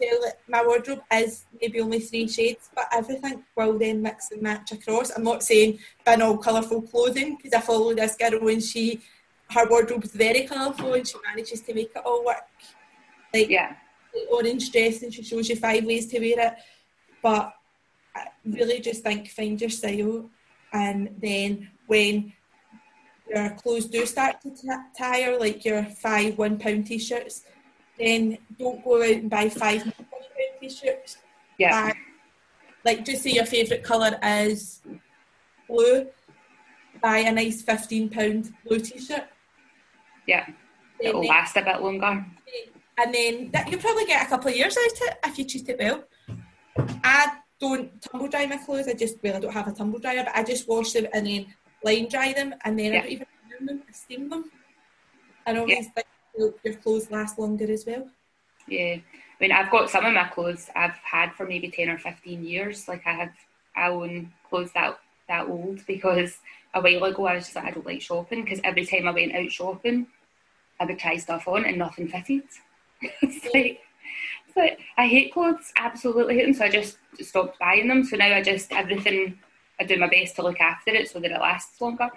well, 0.00 0.32
my 0.48 0.64
wardrobe 0.64 1.02
is 1.12 1.44
maybe 1.60 1.80
only 1.80 2.00
three 2.00 2.28
shades, 2.28 2.70
but 2.74 2.86
everything 2.92 3.44
will 3.56 3.78
then 3.78 4.02
mix 4.02 4.30
and 4.30 4.42
match 4.42 4.72
across. 4.72 5.10
I'm 5.10 5.24
not 5.24 5.42
saying 5.42 5.78
bin 6.04 6.22
all 6.22 6.38
colourful 6.38 6.82
clothing 6.82 7.36
because 7.36 7.52
I 7.52 7.60
follow 7.60 7.94
this 7.94 8.16
girl 8.16 8.48
and 8.48 8.62
she, 8.62 9.00
her 9.50 9.68
wardrobe 9.68 10.04
is 10.04 10.12
very 10.12 10.46
colourful 10.46 10.94
and 10.94 11.06
she 11.06 11.16
manages 11.26 11.60
to 11.62 11.74
make 11.74 11.90
it 11.94 12.02
all 12.04 12.24
work. 12.24 12.48
Like, 13.32 13.48
yeah. 13.48 13.74
Like 14.14 14.30
orange 14.30 14.70
dress 14.70 15.02
and 15.02 15.12
she 15.12 15.22
shows 15.22 15.48
you 15.48 15.56
five 15.56 15.84
ways 15.84 16.06
to 16.08 16.18
wear 16.18 16.48
it. 16.48 16.54
But 17.22 17.52
I 18.14 18.28
really 18.44 18.80
just 18.80 19.02
think 19.02 19.28
find 19.28 19.60
your 19.60 19.70
style 19.70 20.30
and 20.72 21.14
then 21.20 21.70
when 21.86 22.32
your 23.28 23.50
clothes 23.50 23.86
do 23.86 24.04
start 24.06 24.40
to 24.42 24.50
t- 24.50 24.68
tire, 24.96 25.38
like 25.38 25.64
your 25.64 25.84
five 25.84 26.36
one 26.36 26.58
pound 26.58 26.86
t-shirts, 26.86 27.44
then 27.98 28.38
don't 28.58 28.82
go 28.84 29.02
out 29.02 29.10
and 29.10 29.30
buy 29.30 29.48
five 29.48 29.82
pound 29.82 29.94
t-shirts. 30.60 31.18
Yeah. 31.58 31.88
Buy, 31.88 31.94
like 32.84 33.04
just 33.04 33.22
say 33.22 33.30
your 33.30 33.46
favourite 33.46 33.82
colour 33.82 34.18
is 34.22 34.82
blue, 35.68 36.06
buy 37.02 37.18
a 37.18 37.32
nice 37.32 37.62
fifteen 37.62 38.08
pound 38.08 38.52
blue 38.66 38.80
t-shirt. 38.80 39.24
Yeah. 40.26 40.46
Then 41.00 41.10
It'll 41.10 41.26
last 41.26 41.56
a 41.56 41.62
bit 41.62 41.82
longer. 41.82 42.26
And 42.96 43.12
then 43.12 43.50
that, 43.52 43.68
you'll 43.70 43.80
probably 43.80 44.06
get 44.06 44.24
a 44.24 44.28
couple 44.28 44.50
of 44.50 44.56
years 44.56 44.76
out 44.76 44.92
of 44.92 44.98
it 45.00 45.18
if 45.26 45.38
you 45.38 45.44
treat 45.44 45.68
it 45.68 45.78
well. 45.78 46.04
I 47.02 47.38
don't 47.60 48.00
tumble 48.00 48.28
dry 48.28 48.46
my 48.46 48.56
clothes. 48.56 48.88
I 48.88 48.94
just 48.94 49.16
well, 49.22 49.36
I 49.36 49.40
don't 49.40 49.52
have 49.52 49.68
a 49.68 49.72
tumble 49.72 49.98
dryer, 49.98 50.24
but 50.24 50.36
I 50.36 50.44
just 50.44 50.68
wash 50.68 50.92
them 50.92 51.06
and 51.12 51.26
then 51.26 51.46
line 51.82 52.08
dry 52.08 52.32
them, 52.32 52.54
and 52.64 52.78
then 52.78 52.92
yeah. 52.92 52.98
I 53.00 53.02
don't 53.02 53.10
even 53.10 53.26
them. 53.66 53.82
I 53.88 53.92
steam 53.92 54.28
them. 54.28 54.50
And 55.46 55.58
always 55.58 55.86
yeah. 55.96 56.02
Your 56.36 56.74
clothes 56.82 57.10
last 57.10 57.38
longer 57.38 57.70
as 57.70 57.84
well. 57.86 58.08
Yeah, 58.66 58.96
I 58.96 59.02
mean, 59.40 59.52
I've 59.52 59.70
got 59.70 59.90
some 59.90 60.04
of 60.04 60.14
my 60.14 60.24
clothes 60.24 60.70
I've 60.74 60.96
had 60.96 61.32
for 61.34 61.46
maybe 61.46 61.70
ten 61.70 61.88
or 61.88 61.98
fifteen 61.98 62.44
years. 62.44 62.88
Like 62.88 63.06
I 63.06 63.12
have, 63.12 63.32
I 63.76 63.88
own 63.88 64.32
clothes 64.48 64.72
that 64.74 64.98
that 65.28 65.48
old 65.48 65.84
because 65.86 66.38
a 66.74 66.80
while 66.80 67.04
ago 67.04 67.26
I 67.26 67.34
was 67.36 67.44
just 67.44 67.56
like 67.56 67.66
I 67.66 67.70
don't 67.70 67.86
like 67.86 68.00
shopping 68.02 68.44
because 68.44 68.60
every 68.64 68.84
time 68.84 69.06
I 69.06 69.12
went 69.12 69.34
out 69.34 69.50
shopping, 69.50 70.06
I 70.80 70.84
would 70.86 70.98
try 70.98 71.16
stuff 71.16 71.48
on 71.48 71.64
and 71.64 71.78
nothing 71.78 72.08
fitted. 72.08 72.42
it's 73.00 73.44
like 73.54 73.80
it's 74.46 74.56
like 74.56 74.80
I 74.96 75.06
hate 75.06 75.32
clothes, 75.32 75.72
absolutely 75.76 76.36
hate 76.36 76.44
them. 76.46 76.54
So 76.54 76.64
I 76.64 76.70
just 76.70 76.98
stopped 77.20 77.58
buying 77.58 77.88
them. 77.88 78.04
So 78.04 78.16
now 78.16 78.34
I 78.34 78.42
just 78.42 78.72
everything 78.72 79.38
I 79.78 79.84
do 79.84 79.98
my 79.98 80.08
best 80.08 80.36
to 80.36 80.42
look 80.42 80.60
after 80.60 80.92
it 80.92 81.10
so 81.10 81.20
that 81.20 81.30
it 81.30 81.40
lasts 81.40 81.80
longer. 81.80 82.10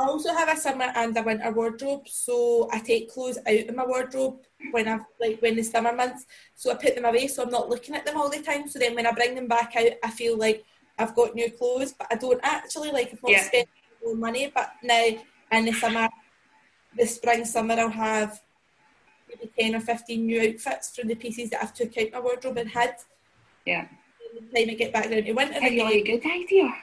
I 0.00 0.04
also 0.06 0.32
have 0.32 0.48
a 0.48 0.56
summer 0.56 0.90
and 0.94 1.14
a 1.16 1.22
winter 1.22 1.52
wardrobe, 1.52 2.08
so 2.08 2.70
I 2.72 2.78
take 2.78 3.12
clothes 3.12 3.36
out 3.46 3.68
of 3.68 3.74
my 3.74 3.84
wardrobe 3.84 4.38
when 4.70 4.88
I've 4.88 5.04
like 5.20 5.42
when 5.42 5.56
the 5.56 5.62
summer 5.62 5.92
months. 5.92 6.24
So 6.54 6.70
I 6.70 6.74
put 6.76 6.94
them 6.94 7.04
away, 7.04 7.26
so 7.26 7.42
I'm 7.42 7.50
not 7.50 7.68
looking 7.68 7.94
at 7.94 8.06
them 8.06 8.16
all 8.16 8.30
the 8.30 8.40
time. 8.40 8.66
So 8.66 8.78
then 8.78 8.94
when 8.94 9.06
I 9.06 9.12
bring 9.12 9.34
them 9.34 9.46
back 9.46 9.76
out, 9.76 9.92
I 10.02 10.10
feel 10.10 10.38
like 10.38 10.64
I've 10.98 11.14
got 11.14 11.34
new 11.34 11.50
clothes, 11.50 11.92
but 11.92 12.06
I 12.10 12.14
don't 12.14 12.40
actually 12.42 12.90
like. 12.92 13.12
I've 13.12 13.22
not 13.22 13.32
Yeah. 13.32 13.42
spent 13.42 13.68
more 14.02 14.14
money, 14.14 14.50
but 14.54 14.72
now 14.82 15.06
in 15.52 15.64
the 15.66 15.72
summer, 15.72 16.08
the 16.96 17.06
spring 17.06 17.44
summer, 17.44 17.74
I'll 17.74 17.90
have 17.90 18.40
maybe 19.28 19.50
10 19.58 19.74
or 19.74 19.80
15 19.80 20.26
new 20.26 20.40
outfits 20.40 20.96
from 20.96 21.08
the 21.08 21.14
pieces 21.14 21.50
that 21.50 21.62
I've 21.62 21.74
took 21.74 21.96
out 21.98 22.12
my 22.12 22.20
wardrobe 22.20 22.56
and 22.56 22.70
had. 22.70 22.96
Yeah. 23.66 23.86
And 24.34 24.48
the 24.50 24.60
time 24.60 24.70
I 24.70 24.74
get 24.74 24.92
back 24.94 25.10
down 25.10 25.24
to 25.24 25.32
winter, 25.32 25.58
A 25.58 25.60
really 25.60 26.02
good 26.02 26.24
idea. 26.24 26.74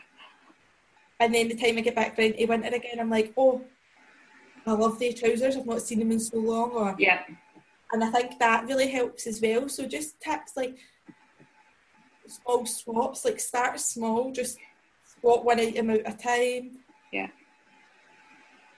And 1.19 1.33
then 1.33 1.47
the 1.47 1.55
time 1.55 1.77
I 1.77 1.81
get 1.81 1.95
back 1.95 2.15
down 2.15 2.33
to 2.33 2.45
winter 2.45 2.67
again, 2.75 2.99
I'm 2.99 3.09
like, 3.09 3.33
oh, 3.37 3.61
I 4.65 4.71
love 4.73 4.99
the 4.99 5.13
trousers. 5.13 5.55
I've 5.57 5.65
not 5.65 5.81
seen 5.81 5.99
them 5.99 6.11
in 6.11 6.19
so 6.19 6.37
long. 6.37 6.71
Or 6.71 6.95
Yeah. 6.99 7.23
and 7.93 8.03
I 8.03 8.11
think 8.11 8.37
that 8.39 8.65
really 8.65 8.87
helps 8.87 9.25
as 9.27 9.41
well. 9.41 9.67
So 9.69 9.85
just 9.87 10.19
tips 10.19 10.55
like 10.55 10.77
small 12.27 12.65
swaps, 12.65 13.25
like 13.25 13.39
start 13.39 13.79
small, 13.79 14.31
just 14.31 14.57
swap 15.19 15.43
one 15.43 15.59
item 15.59 15.89
out 15.89 15.99
at 16.01 16.13
a 16.13 16.17
time. 16.17 16.79
Yeah. 17.11 17.27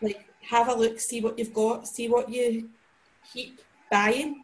Like 0.02 0.26
have 0.42 0.68
a 0.70 0.74
look, 0.76 1.00
see 1.00 1.22
what 1.22 1.38
you've 1.38 1.54
got, 1.54 1.88
see 1.88 2.08
what 2.08 2.30
you 2.30 2.70
keep 3.34 3.60
buying. 3.92 4.44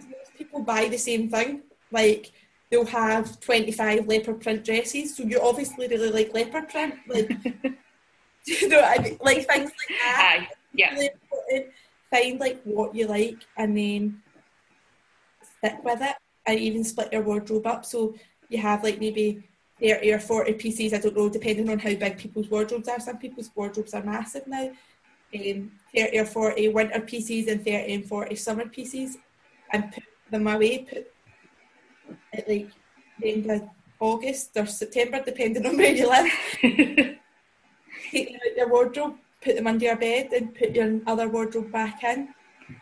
Most 0.00 0.34
people 0.36 0.60
buy 0.62 0.88
the 0.88 0.98
same 0.98 1.30
thing. 1.30 1.62
Like 1.90 2.32
they'll 2.70 2.86
have 2.86 3.40
25 3.40 4.06
leopard 4.06 4.40
print 4.40 4.64
dresses, 4.64 5.16
so 5.16 5.22
you 5.22 5.40
obviously 5.40 5.88
really 5.88 6.10
like 6.10 6.34
leopard 6.34 6.68
print. 6.68 6.94
Like, 7.06 7.30
you 8.44 8.68
know 8.68 8.80
I 8.80 8.98
mean? 8.98 9.18
Like 9.20 9.46
things 9.46 9.70
like 9.70 9.98
that 10.02 10.38
Aye. 10.40 10.48
Yeah. 10.74 10.92
really 10.92 11.10
important. 11.12 11.74
Find 12.10 12.40
like 12.40 12.62
what 12.64 12.94
you 12.94 13.06
like 13.06 13.38
and 13.56 13.76
then 13.76 14.22
stick 15.42 15.82
with 15.84 16.00
it 16.00 16.16
and 16.46 16.58
even 16.58 16.84
split 16.84 17.12
your 17.12 17.22
wardrobe 17.22 17.66
up 17.66 17.84
so 17.84 18.14
you 18.48 18.58
have 18.58 18.82
like 18.82 18.98
maybe 18.98 19.42
30 19.80 20.12
or 20.12 20.18
40 20.18 20.54
pieces, 20.54 20.92
I 20.92 20.98
don't 20.98 21.16
know, 21.16 21.28
depending 21.28 21.68
on 21.70 21.78
how 21.78 21.94
big 21.94 22.18
people's 22.18 22.48
wardrobes 22.48 22.88
are. 22.88 22.98
Some 22.98 23.18
people's 23.18 23.50
wardrobes 23.54 23.94
are 23.94 24.02
massive 24.02 24.46
now. 24.46 24.70
Um, 25.34 25.72
30 25.94 26.18
or 26.18 26.24
40 26.24 26.68
winter 26.70 27.00
pieces 27.00 27.46
and 27.48 27.64
30 27.64 27.94
and 27.94 28.04
40 28.06 28.34
summer 28.34 28.66
pieces 28.66 29.18
and 29.72 29.92
put 29.92 30.02
them 30.30 30.46
away. 30.46 30.78
Put 30.78 31.12
at 32.32 32.48
like 32.48 32.68
the 33.20 33.32
end 33.32 33.50
of 33.50 33.68
August 34.00 34.50
or 34.56 34.66
September, 34.66 35.22
depending 35.24 35.66
on 35.66 35.76
where 35.78 35.92
you 35.92 36.08
live. 36.08 36.32
Take 38.10 38.28
them 38.28 38.40
out 38.46 38.56
your 38.56 38.68
wardrobe, 38.68 39.16
put 39.42 39.56
them 39.56 39.66
under 39.66 39.84
your 39.84 39.96
bed 39.96 40.32
and 40.32 40.54
put 40.54 40.74
your 40.74 41.00
other 41.06 41.28
wardrobe 41.28 41.72
back 41.72 42.02
in. 42.04 42.28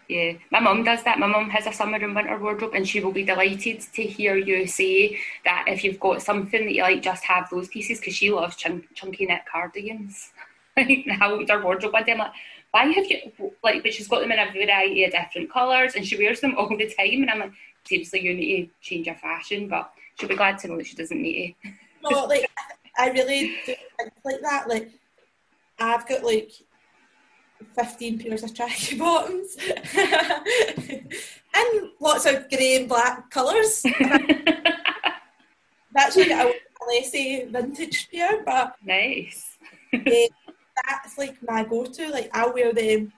Yeah, 0.08 0.32
my 0.50 0.60
mum 0.60 0.84
does 0.84 1.02
that. 1.04 1.18
My 1.18 1.26
mum 1.26 1.48
has 1.50 1.66
a 1.66 1.72
summer 1.72 1.96
and 1.96 2.14
winter 2.14 2.38
wardrobe, 2.38 2.74
and 2.74 2.88
she 2.88 3.00
will 3.00 3.12
be 3.12 3.24
delighted 3.24 3.80
to 3.94 4.02
hear 4.02 4.36
you 4.36 4.66
say 4.66 5.18
that 5.44 5.64
if 5.68 5.84
you've 5.84 6.00
got 6.00 6.22
something 6.22 6.64
that 6.64 6.74
you 6.74 6.82
like, 6.82 7.02
just 7.02 7.24
have 7.24 7.48
those 7.50 7.68
pieces 7.68 7.98
because 7.98 8.14
she 8.14 8.30
loves 8.30 8.56
chunk- 8.56 8.92
chunky 8.94 9.26
knit 9.26 9.42
cardigans. 9.50 10.32
I 10.76 11.28
looked 11.28 11.50
her 11.50 11.62
wardrobe 11.62 11.92
one 11.92 12.04
day, 12.04 12.12
I'm 12.12 12.18
like, 12.18 12.32
why 12.72 12.86
have 12.86 13.06
you, 13.06 13.52
like, 13.62 13.82
but 13.82 13.94
she's 13.94 14.08
got 14.08 14.20
them 14.20 14.32
in 14.32 14.38
a 14.38 14.52
variety 14.52 15.04
of 15.04 15.12
different 15.12 15.50
colours 15.52 15.94
and 15.94 16.06
she 16.06 16.16
wears 16.16 16.40
them 16.40 16.56
all 16.58 16.68
the 16.68 16.86
time. 16.86 17.22
And 17.22 17.30
I'm 17.30 17.38
like, 17.40 17.52
seriously, 17.86 18.20
you 18.22 18.34
need 18.34 18.66
to 18.66 18.72
change 18.80 19.06
your 19.06 19.16
fashion, 19.16 19.68
but 19.68 19.92
she'll 20.18 20.28
be 20.28 20.36
glad 20.36 20.58
to 20.58 20.68
know 20.68 20.76
that 20.76 20.86
she 20.86 20.96
doesn't 20.96 21.20
need 21.20 21.54
to. 21.64 21.70
No, 22.08 22.24
like 22.26 22.48
I 22.96 23.10
really 23.10 23.56
do 23.66 23.74
things 23.96 24.12
like 24.24 24.40
that. 24.42 24.68
Like 24.68 24.90
I've 25.80 26.06
got 26.06 26.22
like 26.22 26.52
fifteen 27.74 28.16
pairs 28.18 28.44
of 28.44 28.54
tracky 28.54 28.96
bottoms 29.02 29.56
and 31.54 31.90
lots 32.00 32.26
of 32.26 32.48
grey 32.48 32.76
and 32.76 32.88
black 32.88 33.28
colours. 33.30 33.82
That's 35.92 36.16
like 36.16 36.30
a 36.30 36.52
Alessi 36.82 37.50
vintage 37.50 38.08
pair, 38.10 38.44
but 38.44 38.76
nice. 38.84 39.56
eh, 39.92 40.28
that's 40.86 41.18
like 41.18 41.36
my 41.42 41.64
go-to. 41.64 42.10
Like 42.10 42.30
I'll 42.32 42.52
wear 42.52 42.72
them. 42.72 43.12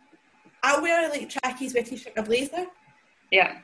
I'll 0.63 0.81
wear 0.81 1.11
like 1.11 1.29
trackies 1.29 1.75
with 1.75 1.87
a 1.87 1.91
t-shirt 1.91 2.13
and 2.17 2.25
a 2.25 2.29
blazer. 2.29 2.67
Yeah, 3.31 3.59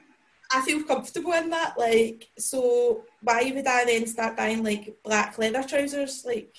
I 0.53 0.61
feel 0.63 0.83
comfortable 0.85 1.33
in 1.33 1.51
that. 1.51 1.79
Like 1.79 2.29
so, 2.39 3.05
why 3.23 3.53
would 3.55 3.67
I 3.67 3.85
then 3.85 4.07
start 4.07 4.37
buying 4.37 4.63
like 4.63 4.97
black 5.05 5.39
leather 5.39 5.63
trousers? 5.63 6.25
Like 6.25 6.55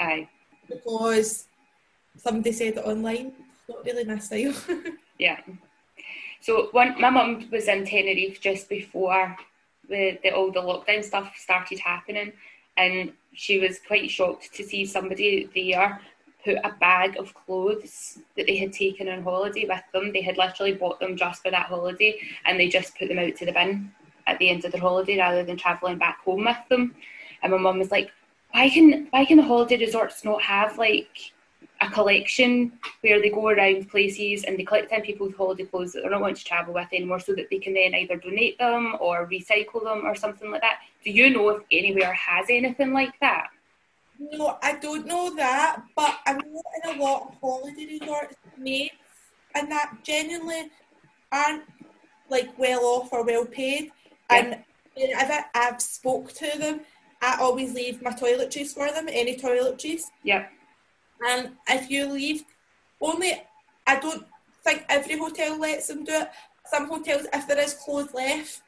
aye. 0.00 0.28
because 0.68 1.48
somebody 2.16 2.52
said 2.52 2.78
it 2.78 2.84
online. 2.84 3.32
Not 3.68 3.84
really 3.84 4.04
my 4.04 4.18
style. 4.18 4.54
Yeah. 5.18 5.40
So 6.42 6.68
one, 6.72 7.00
my 7.00 7.08
mum 7.08 7.48
was 7.50 7.68
in 7.68 7.86
Tenerife 7.86 8.38
just 8.38 8.68
before 8.68 9.34
the, 9.88 10.18
the 10.22 10.30
all 10.32 10.52
the 10.52 10.60
lockdown 10.60 11.02
stuff 11.02 11.32
started 11.36 11.78
happening, 11.78 12.32
and 12.76 13.12
she 13.32 13.58
was 13.58 13.80
quite 13.86 14.10
shocked 14.10 14.54
to 14.54 14.62
see 14.62 14.84
somebody 14.84 15.48
there 15.54 16.00
put 16.46 16.56
a 16.62 16.76
bag 16.78 17.18
of 17.18 17.34
clothes 17.34 18.20
that 18.36 18.46
they 18.46 18.56
had 18.56 18.72
taken 18.72 19.08
on 19.08 19.22
holiday 19.22 19.66
with 19.68 19.82
them. 19.92 20.12
They 20.12 20.22
had 20.22 20.38
literally 20.38 20.74
bought 20.74 21.00
them 21.00 21.16
just 21.16 21.42
for 21.42 21.50
that 21.50 21.66
holiday, 21.66 22.20
and 22.44 22.58
they 22.58 22.68
just 22.68 22.96
put 22.96 23.08
them 23.08 23.18
out 23.18 23.34
to 23.36 23.46
the 23.46 23.52
bin 23.52 23.92
at 24.28 24.38
the 24.38 24.50
end 24.50 24.64
of 24.64 24.72
their 24.72 24.80
holiday 24.80 25.18
rather 25.18 25.44
than 25.44 25.56
travelling 25.56 25.98
back 25.98 26.20
home 26.24 26.44
with 26.44 26.56
them. 26.70 26.94
And 27.42 27.52
my 27.52 27.58
mum 27.58 27.80
was 27.80 27.90
like, 27.90 28.10
"Why 28.52 28.70
can 28.70 29.08
why 29.10 29.24
can 29.24 29.38
the 29.38 29.42
holiday 29.42 29.78
resorts 29.78 30.24
not 30.24 30.40
have 30.42 30.78
like 30.78 31.32
a 31.80 31.90
collection 31.90 32.72
where 33.02 33.20
they 33.20 33.28
go 33.28 33.48
around 33.48 33.90
places 33.90 34.44
and 34.44 34.58
they 34.58 34.64
collect 34.64 34.92
in 34.92 35.02
people's 35.02 35.34
holiday 35.34 35.64
clothes 35.64 35.92
that 35.92 36.02
they're 36.02 36.10
not 36.10 36.20
wanting 36.20 36.36
to 36.36 36.44
travel 36.44 36.72
with 36.72 36.88
anymore 36.92 37.20
so 37.20 37.34
that 37.34 37.50
they 37.50 37.58
can 37.58 37.74
then 37.74 37.94
either 37.94 38.16
donate 38.16 38.56
them 38.58 38.96
or 39.00 39.28
recycle 39.28 39.82
them 39.84 40.06
or 40.06 40.14
something 40.14 40.50
like 40.50 40.62
that. 40.62 40.78
Do 41.04 41.10
you 41.10 41.28
know 41.28 41.48
if 41.50 41.62
anywhere 41.70 42.14
has 42.14 42.46
anything 42.48 42.92
like 42.92 43.18
that? 43.20 43.48
No, 44.18 44.58
I 44.62 44.76
don't 44.76 45.06
know 45.06 45.34
that, 45.36 45.82
but 45.94 46.18
I 46.26 46.32
know 46.34 46.62
in 46.84 46.98
a 46.98 47.02
lot 47.02 47.28
of 47.28 47.34
holiday 47.40 47.98
resorts, 48.00 48.34
maids 48.58 48.92
and 49.54 49.70
that 49.70 49.92
genuinely 50.02 50.70
aren't 51.32 51.64
like 52.28 52.56
well 52.58 52.84
off 52.84 53.12
or 53.12 53.24
well 53.24 53.46
paid. 53.46 53.90
And 54.30 54.58
whenever 54.94 55.44
I've 55.54 55.80
spoke 55.80 56.32
to 56.34 56.58
them, 56.58 56.80
I 57.22 57.38
always 57.40 57.74
leave 57.74 58.02
my 58.02 58.10
toiletries 58.10 58.74
for 58.74 58.90
them, 58.90 59.06
any 59.10 59.36
toiletries. 59.36 60.02
Yep. 60.24 60.50
And 61.26 61.52
if 61.68 61.90
you 61.90 62.06
leave, 62.06 62.44
only 63.00 63.42
I 63.86 63.98
don't 63.98 64.26
think 64.64 64.84
every 64.88 65.16
hotel 65.16 65.58
lets 65.58 65.86
them 65.86 66.04
do 66.04 66.12
it. 66.12 66.30
Some 66.66 66.88
hotels, 66.88 67.26
if 67.32 67.46
there 67.46 67.60
is 67.60 67.74
clothes 67.74 68.12
left, 68.12 68.62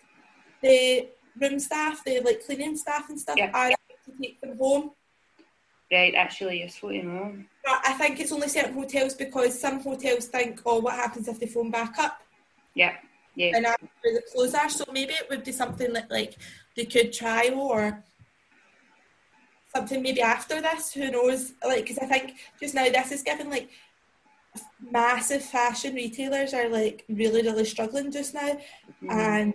the 0.62 1.08
room 1.40 1.58
staff, 1.58 2.02
the 2.04 2.20
like 2.20 2.44
cleaning 2.46 2.76
staff 2.76 3.08
and 3.10 3.20
stuff, 3.20 3.36
Yeah. 3.36 3.50
are 3.52 3.70
to 3.70 4.12
take 4.22 4.40
them 4.40 4.56
home. 4.56 4.92
Right, 5.90 6.14
actually 6.14 6.62
useful 6.62 6.90
to 6.90 7.02
know. 7.02 7.36
But 7.64 7.80
I 7.86 7.92
think 7.94 8.20
it's 8.20 8.32
only 8.32 8.48
certain 8.48 8.74
hotels 8.74 9.14
because 9.14 9.58
some 9.58 9.80
hotels 9.80 10.26
think, 10.26 10.60
oh, 10.66 10.80
what 10.80 10.94
happens 10.94 11.28
if 11.28 11.40
they 11.40 11.46
phone 11.46 11.70
back 11.70 11.98
up 11.98 12.22
Yep. 12.74 12.94
Yeah. 13.34 13.56
and 13.56 13.64
where 13.64 14.14
the 14.14 14.22
clothes 14.32 14.54
are? 14.54 14.68
So 14.68 14.84
maybe 14.92 15.12
it 15.14 15.28
would 15.30 15.44
be 15.44 15.52
something 15.52 15.92
that 15.94 16.10
like 16.10 16.34
they 16.76 16.84
could 16.84 17.12
try 17.12 17.48
or 17.48 18.04
something 19.74 20.02
maybe 20.02 20.20
after 20.20 20.60
this. 20.60 20.92
Who 20.92 21.10
knows? 21.10 21.54
Like, 21.64 21.84
because 21.84 21.98
I 21.98 22.06
think 22.06 22.38
just 22.60 22.74
now 22.74 22.84
this 22.88 23.12
is 23.12 23.22
given 23.22 23.48
like 23.50 23.70
massive 24.80 25.42
fashion 25.44 25.94
retailers 25.94 26.54
are 26.54 26.68
like 26.68 27.04
really 27.08 27.42
really 27.42 27.64
struggling 27.64 28.10
just 28.10 28.34
now, 28.34 28.58
Mhm. 29.02 29.10
and 29.10 29.54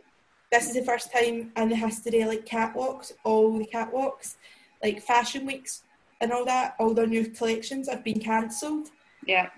this 0.51 0.67
is 0.67 0.73
the 0.75 0.83
first 0.83 1.11
time 1.11 1.51
in 1.55 1.69
the 1.69 1.75
history 1.75 2.23
like 2.25 2.45
catwalks, 2.45 3.11
all 3.23 3.57
the 3.57 3.65
catwalks, 3.65 4.35
like 4.83 5.01
fashion 5.01 5.45
weeks 5.45 5.83
and 6.23 6.31
all 6.31 6.45
that, 6.45 6.75
all 6.79 6.93
their 6.93 7.05
new 7.05 7.27
collections 7.27 7.89
have 7.89 8.03
been 8.03 8.19
cancelled. 8.19 8.87
Yeah. 9.27 9.49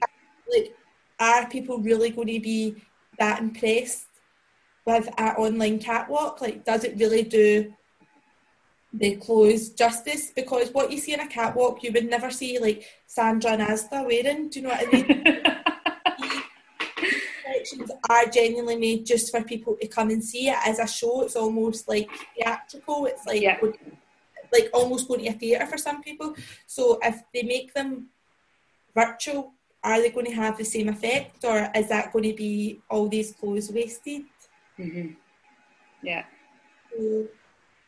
like 0.51 0.75
are 1.19 1.47
people 1.47 1.78
really 1.80 2.10
going 2.10 2.28
to 2.28 2.39
be 2.39 2.75
that 3.19 3.39
impressed 3.39 4.08
with 4.86 5.08
our 5.17 5.39
online 5.39 5.80
catwalk? 5.80 6.41
Like 6.41 6.65
does 6.65 6.84
it 6.84 6.97
really 6.97 7.21
do 7.21 7.71
the 8.91 9.15
clothes 9.17 9.69
justice? 9.69 10.32
Because 10.36 10.71
what 10.71 10.91
you 10.91 10.97
see 10.97 11.13
in 11.13 11.19
a 11.19 11.28
catwalk 11.28 11.84
you 11.84 11.91
would 11.93 12.10
never 12.10 12.32
see 12.32 12.58
like 12.58 12.84
Sandra 13.06 13.51
and 13.51 13.62
Asda 13.62 14.06
wearing 14.06 14.49
do 14.49 14.60
you 14.60 14.67
know 14.67 14.73
what 14.73 14.88
I 14.88 14.91
mean? 14.91 15.06
Collections 17.43 17.91
are 18.10 18.25
genuinely 18.25 18.78
made 18.78 19.06
just 19.06 19.30
for 19.32 19.43
people 19.43 19.78
to 19.82 19.88
come 19.88 20.10
and 20.10 20.23
see 20.23 20.49
it 20.49 20.58
as 20.65 20.80
a 20.80 20.88
show. 20.88 21.21
It's 21.21 21.36
almost 21.36 21.88
like 21.88 22.10
theatrical. 22.36 23.06
It's 23.06 23.25
like 23.25 23.41
Yeah. 23.41 23.60
Like 24.55 24.69
almost 24.73 25.07
going 25.07 25.21
to 25.23 25.27
a 25.33 25.33
theatre 25.41 25.67
for 25.71 25.77
some 25.87 25.99
people 26.07 26.29
so 26.75 26.83
if 27.09 27.15
they 27.33 27.43
make 27.56 27.69
them 27.77 27.89
virtual 29.01 29.41
are 29.83 29.99
they 30.01 30.10
going 30.10 30.25
to 30.25 30.31
have 30.43 30.58
the 30.58 30.65
same 30.75 30.89
effect 30.95 31.43
or 31.49 31.58
is 31.79 31.87
that 31.93 32.12
going 32.13 32.27
to 32.31 32.35
be 32.45 32.81
all 32.89 33.08
these 33.15 33.31
clothes 33.39 33.69
wasted 33.77 34.23
hmm 34.77 35.10
Yeah. 36.10 36.25
so, 36.91 37.27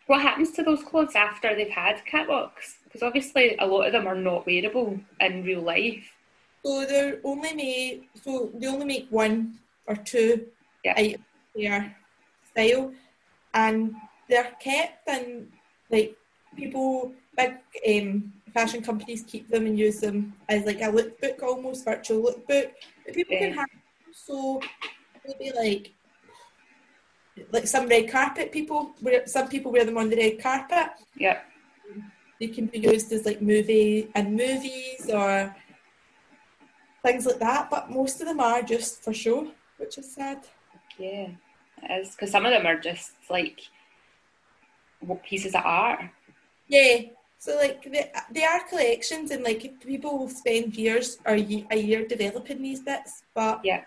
What 0.09 0.21
happens 0.27 0.51
to 0.55 0.63
those 0.63 0.83
clothes 0.89 1.15
after 1.15 1.49
they've 1.55 1.77
had 1.83 1.95
catwalks? 2.11 2.67
Because 2.83 3.03
obviously 3.07 3.45
a 3.59 3.67
lot 3.73 3.85
of 3.87 3.91
them 3.95 4.07
are 4.11 4.21
not 4.29 4.45
wearable 4.47 4.89
in 5.25 5.33
real 5.49 5.63
life. 5.75 6.05
so 6.63 6.69
they're 6.89 7.19
only 7.31 7.53
made 7.63 7.95
so 8.23 8.31
they 8.59 8.67
only 8.73 8.87
make 8.93 9.07
one 9.25 9.37
or 9.89 9.95
two 10.11 10.29
Yeah. 10.85 10.95
items 11.01 11.25
their 11.55 11.79
style 12.49 12.85
and 13.63 13.79
they're 14.29 14.51
kept 14.67 15.03
and 15.15 15.27
like 15.93 16.11
people 16.55 17.13
big 17.35 17.53
um, 17.87 18.33
fashion 18.53 18.81
companies 18.81 19.23
keep 19.27 19.47
them 19.49 19.65
and 19.65 19.77
use 19.77 19.99
them 19.99 20.33
as 20.49 20.65
like 20.65 20.81
a 20.81 20.85
lookbook 20.85 21.43
almost 21.43 21.85
virtual 21.85 22.23
lookbook 22.23 22.71
but 23.05 23.13
people 23.13 23.33
Yeah. 23.35 23.39
can 23.39 23.53
have 23.57 23.69
them 23.69 24.13
so 24.13 24.61
maybe 25.25 25.51
like 25.55 25.93
like 27.51 27.67
some 27.67 27.87
red 27.87 28.09
carpet 28.09 28.51
people 28.51 28.95
wear 29.01 29.27
some 29.27 29.47
people 29.47 29.71
wear 29.71 29.85
them 29.85 29.97
on 29.97 30.09
the 30.09 30.15
red 30.15 30.41
carpet. 30.41 30.89
Yeah. 31.15 31.41
They 32.39 32.47
can 32.47 32.65
be 32.67 32.79
used 32.79 33.11
as 33.11 33.25
like 33.25 33.41
movie 33.41 34.09
and 34.15 34.35
movies 34.35 35.09
or 35.11 35.55
things 37.03 37.25
like 37.25 37.39
that, 37.39 37.69
but 37.69 37.89
most 37.89 38.21
of 38.21 38.27
them 38.27 38.39
are 38.39 38.61
just 38.61 39.03
for 39.03 39.13
show, 39.13 39.51
which 39.77 39.97
is 39.97 40.13
sad. 40.13 40.45
Yeah, 40.97 41.29
it 41.83 42.01
is 42.01 42.11
because 42.11 42.31
some 42.31 42.45
of 42.45 42.51
them 42.51 42.65
are 42.65 42.79
just 42.79 43.13
like 43.29 43.61
pieces 45.23 45.55
of 45.55 45.61
art. 45.63 46.01
Yeah, 46.67 46.99
so 47.37 47.55
like 47.55 47.83
they, 47.83 48.11
they 48.31 48.43
are 48.43 48.67
collections, 48.67 49.31
and 49.31 49.43
like 49.43 49.79
people 49.79 50.17
will 50.19 50.29
spend 50.29 50.75
years 50.75 51.17
or 51.25 51.33
a 51.35 51.77
year 51.77 52.05
developing 52.07 52.61
these 52.61 52.81
bits, 52.81 53.23
but 53.33 53.61
yeah, 53.63 53.83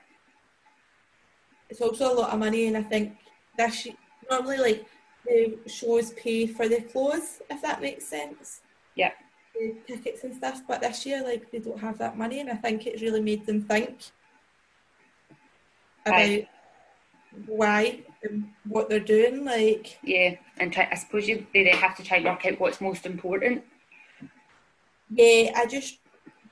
it's 1.68 1.81
also 1.81 2.12
a 2.12 2.14
lot 2.14 2.33
of 2.33 2.39
money, 2.39 2.66
and 2.66 2.76
I 2.76 2.83
think 2.83 3.16
this 3.57 3.87
normally 4.31 4.59
like 4.59 4.87
the 5.26 5.59
shows 5.66 6.12
pay 6.14 6.47
for 6.47 6.68
the 6.68 6.81
clothes, 6.81 7.43
if 7.51 7.61
that 7.62 7.83
makes 7.83 8.07
sense. 8.07 8.62
Yeah. 8.95 9.12
The 9.55 9.74
tickets 9.87 10.24
and 10.24 10.35
stuff, 10.35 10.62
but 10.66 10.81
this 10.81 11.05
year 11.05 11.22
like 11.22 11.51
they 11.51 11.59
don't 11.59 11.81
have 11.81 11.99
that 11.99 12.16
money, 12.16 12.41
and 12.41 12.51
I 12.51 12.55
think 12.55 12.87
it 12.87 13.03
really 13.03 13.20
made 13.20 13.45
them 13.45 13.62
think 13.62 14.03
about 16.07 16.18
Aye. 16.18 16.49
why 17.47 18.05
what 18.64 18.89
they're 18.89 19.01
doing. 19.01 19.45
Like 19.45 19.99
yeah, 20.03 20.35
and 20.59 20.73
try, 20.73 20.89
I 20.91 20.95
suppose 20.97 21.29
you 21.29 21.47
they 21.53 21.64
they 21.64 21.71
have 21.71 21.97
to 21.97 22.03
try 22.03 22.18
and 22.18 22.27
work 22.27 22.45
out 22.47 22.61
what's 22.61 22.81
most 22.81 23.07
important. 23.07 23.64
Yeah, 25.11 25.53
I 25.57 25.66
just 25.66 25.99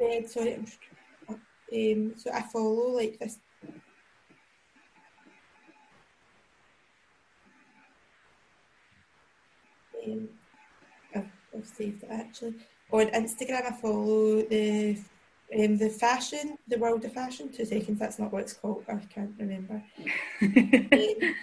read. 0.00 0.28
Sorry, 0.28 0.54
I'm 0.54 0.64
just, 0.64 0.78
um, 1.30 2.14
so 2.16 2.32
I 2.32 2.42
follow 2.42 2.96
like 2.96 3.18
this. 3.18 3.38
Um, 10.06 10.28
I've, 11.14 11.26
I've 11.56 11.66
saved 11.66 12.02
it 12.02 12.08
actually 12.10 12.54
on 12.90 13.06
Instagram. 13.06 13.66
I 13.66 13.72
follow 13.80 14.42
the 14.42 14.98
um, 15.56 15.78
the 15.78 15.88
fashion, 15.88 16.58
the 16.68 16.78
world 16.78 17.04
of 17.04 17.12
fashion. 17.12 17.50
Two 17.50 17.64
seconds. 17.64 17.98
That's 17.98 18.18
not 18.18 18.32
what 18.32 18.42
it's 18.42 18.52
called. 18.52 18.84
I 18.88 18.96
can't 19.12 19.34
remember. 19.38 19.82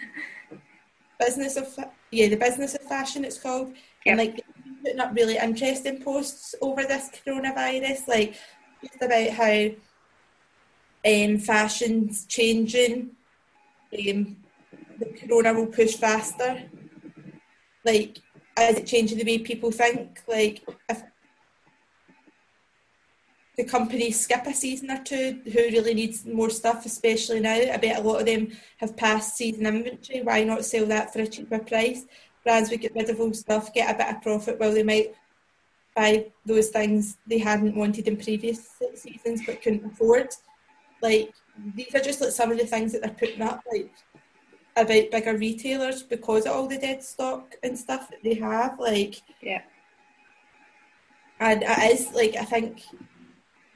Um, 1.17 1.27
business 1.27 1.55
of 1.55 1.73
yeah, 2.11 2.27
the 2.27 2.35
business 2.35 2.75
of 2.75 2.81
fashion. 2.81 3.23
It's 3.23 3.39
called. 3.39 3.73
And 4.05 4.17
like 4.17 4.41
putting 4.83 4.99
up 4.99 5.15
really 5.15 5.37
interesting 5.37 6.03
posts 6.03 6.53
over 6.61 6.83
this 6.83 7.09
coronavirus, 7.25 8.07
like 8.07 8.35
just 8.83 9.01
about 9.01 9.29
how 9.29 9.69
um, 11.05 11.37
fashion's 11.39 12.25
changing. 12.25 13.11
Um, 13.97 14.37
the 14.99 15.05
corona 15.05 15.53
will 15.53 15.67
push 15.67 15.95
faster. 15.95 16.63
Like, 17.83 18.19
is 18.59 18.77
it 18.77 18.87
changing 18.87 19.17
the 19.17 19.25
way 19.25 19.39
people 19.39 19.71
think? 19.71 20.21
Like, 20.27 20.63
if 20.89 21.03
the 23.57 23.63
companies 23.63 24.19
skip 24.19 24.45
a 24.45 24.53
season 24.53 24.91
or 24.91 25.01
two, 25.03 25.41
who 25.45 25.59
really 25.59 25.93
needs 25.93 26.25
more 26.25 26.49
stuff, 26.49 26.85
especially 26.85 27.39
now? 27.39 27.55
I 27.55 27.77
bet 27.77 27.99
a 27.99 28.01
lot 28.01 28.19
of 28.19 28.25
them 28.25 28.49
have 28.77 28.97
passed 28.97 29.37
season 29.37 29.65
inventory. 29.65 30.21
Why 30.21 30.43
not 30.43 30.65
sell 30.65 30.85
that 30.87 31.13
for 31.13 31.19
a 31.19 31.27
cheaper 31.27 31.59
price? 31.59 32.05
Brands 32.43 32.69
would 32.69 32.81
get 32.81 32.95
rid 32.95 33.09
of 33.09 33.19
old 33.19 33.35
stuff, 33.35 33.73
get 33.73 33.93
a 33.93 33.97
bit 33.97 34.15
of 34.15 34.21
profit 34.21 34.59
while 34.59 34.73
they 34.73 34.83
might 34.83 35.13
buy 35.95 36.25
those 36.45 36.69
things 36.69 37.17
they 37.25 37.37
hadn't 37.37 37.75
wanted 37.75 38.07
in 38.07 38.17
previous 38.17 38.75
seasons 38.95 39.41
but 39.45 39.61
couldn't 39.61 39.85
afford. 39.85 40.27
Like 41.01 41.33
these 41.73 41.95
are 41.95 42.01
just 42.01 42.21
like 42.21 42.31
some 42.31 42.51
of 42.51 42.57
the 42.57 42.65
things 42.65 42.91
that 42.91 43.01
they're 43.01 43.11
putting 43.11 43.41
up, 43.41 43.63
like 43.71 43.91
about 44.75 45.11
bigger 45.11 45.37
retailers 45.37 46.03
because 46.03 46.45
of 46.45 46.51
all 46.51 46.67
the 46.67 46.77
dead 46.77 47.01
stock 47.01 47.55
and 47.63 47.79
stuff 47.79 48.09
that 48.09 48.21
they 48.23 48.33
have. 48.35 48.77
Like 48.79 49.21
Yeah. 49.41 49.61
and 51.39 51.63
it 51.63 51.91
is 51.93 52.11
like 52.13 52.35
I 52.35 52.43
think 52.43 52.81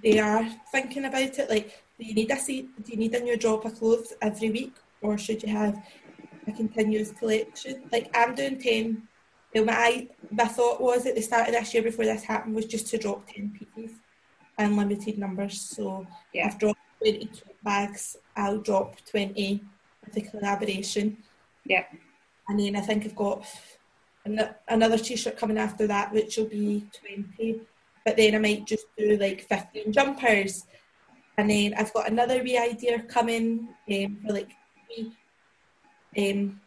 they 0.03 0.19
are 0.19 0.47
thinking 0.71 1.05
about 1.05 1.37
it. 1.39 1.49
Like, 1.49 1.83
do 1.99 2.05
you 2.05 2.13
need 2.13 2.31
a 2.31 2.37
se- 2.37 2.67
do 2.83 2.91
you 2.91 2.97
need 2.97 3.15
a 3.15 3.19
new 3.19 3.37
drop 3.37 3.65
of 3.65 3.75
clothes 3.75 4.13
every 4.21 4.49
week, 4.51 4.73
or 5.01 5.17
should 5.17 5.43
you 5.43 5.49
have 5.49 5.75
a 6.47 6.51
continuous 6.51 7.11
collection? 7.11 7.83
Like, 7.91 8.09
I'm 8.15 8.35
doing 8.35 8.59
ten. 8.59 9.07
You 9.53 9.65
know, 9.65 9.73
my 9.73 10.07
my 10.31 10.45
thought 10.45 10.79
was 10.79 11.05
at 11.05 11.15
the 11.15 11.21
start 11.21 11.47
of 11.47 11.53
this 11.53 11.73
year 11.73 11.83
before 11.83 12.05
this 12.05 12.23
happened 12.23 12.55
was 12.55 12.65
just 12.65 12.87
to 12.87 12.97
drop 12.97 13.27
ten 13.27 13.51
pieces 13.57 13.97
and 14.57 14.77
limited 14.77 15.17
numbers. 15.17 15.59
So 15.61 16.05
Yeah. 16.33 16.47
I've 16.47 16.59
dropped 16.59 16.79
twenty 16.99 17.29
bags. 17.63 18.15
I'll 18.35 18.59
drop 18.59 19.03
twenty 19.05 19.63
with 20.05 20.13
the 20.13 20.21
collaboration. 20.21 21.17
Yeah. 21.65 21.85
And 22.47 22.59
then 22.59 22.75
I 22.75 22.81
think 22.81 23.05
I've 23.05 23.15
got 23.15 23.45
an- 24.25 24.55
another 24.67 24.97
t-shirt 24.97 25.37
coming 25.37 25.57
after 25.57 25.87
that, 25.87 26.13
which 26.13 26.37
will 26.37 26.45
be 26.45 26.87
twenty 26.93 27.61
but 28.09 28.17
then 28.17 28.33
I 28.33 28.39
might 28.39 28.65
just 28.65 28.87
do 28.97 29.17
like 29.17 29.41
15 29.41 29.91
jumpers. 29.93 30.65
And 31.37 31.47
then 31.47 31.75
I've 31.77 31.93
got 31.93 32.09
another 32.09 32.41
wee 32.41 32.57
idea 32.57 33.03
coming 33.03 33.69
um, 33.91 34.17
for 34.25 34.33
like 34.33 34.49
wee, 34.89 35.15
um, 36.17 36.59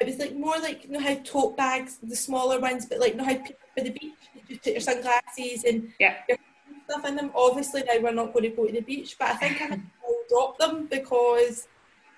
it 0.00 0.06
was 0.06 0.18
like 0.18 0.34
more 0.34 0.58
like 0.58 0.84
you 0.84 0.90
know 0.90 0.98
how 0.98 1.14
tote 1.14 1.56
bags, 1.56 1.98
the 2.02 2.16
smaller 2.16 2.58
ones, 2.58 2.86
but 2.86 2.98
like 2.98 3.12
you 3.12 3.18
know 3.18 3.24
how 3.24 3.34
people 3.36 3.68
for 3.78 3.84
the 3.84 3.90
beach, 3.90 4.28
you 4.34 4.42
just 4.48 4.64
put 4.64 4.72
your 4.72 4.80
sunglasses 4.80 5.62
and 5.64 5.92
Yeah. 6.00 6.16
your 6.28 6.36
stuff 6.90 7.06
in 7.06 7.14
them. 7.14 7.30
Obviously 7.36 7.84
now 7.84 8.00
we're 8.00 8.10
not 8.12 8.32
going 8.32 8.50
to 8.50 8.56
go 8.56 8.66
to 8.66 8.72
the 8.72 8.80
beach, 8.80 9.14
but 9.20 9.28
I 9.28 9.34
think 9.34 9.62
I 9.62 9.68
will 9.68 10.24
drop 10.28 10.58
them 10.58 10.88
because 10.90 11.68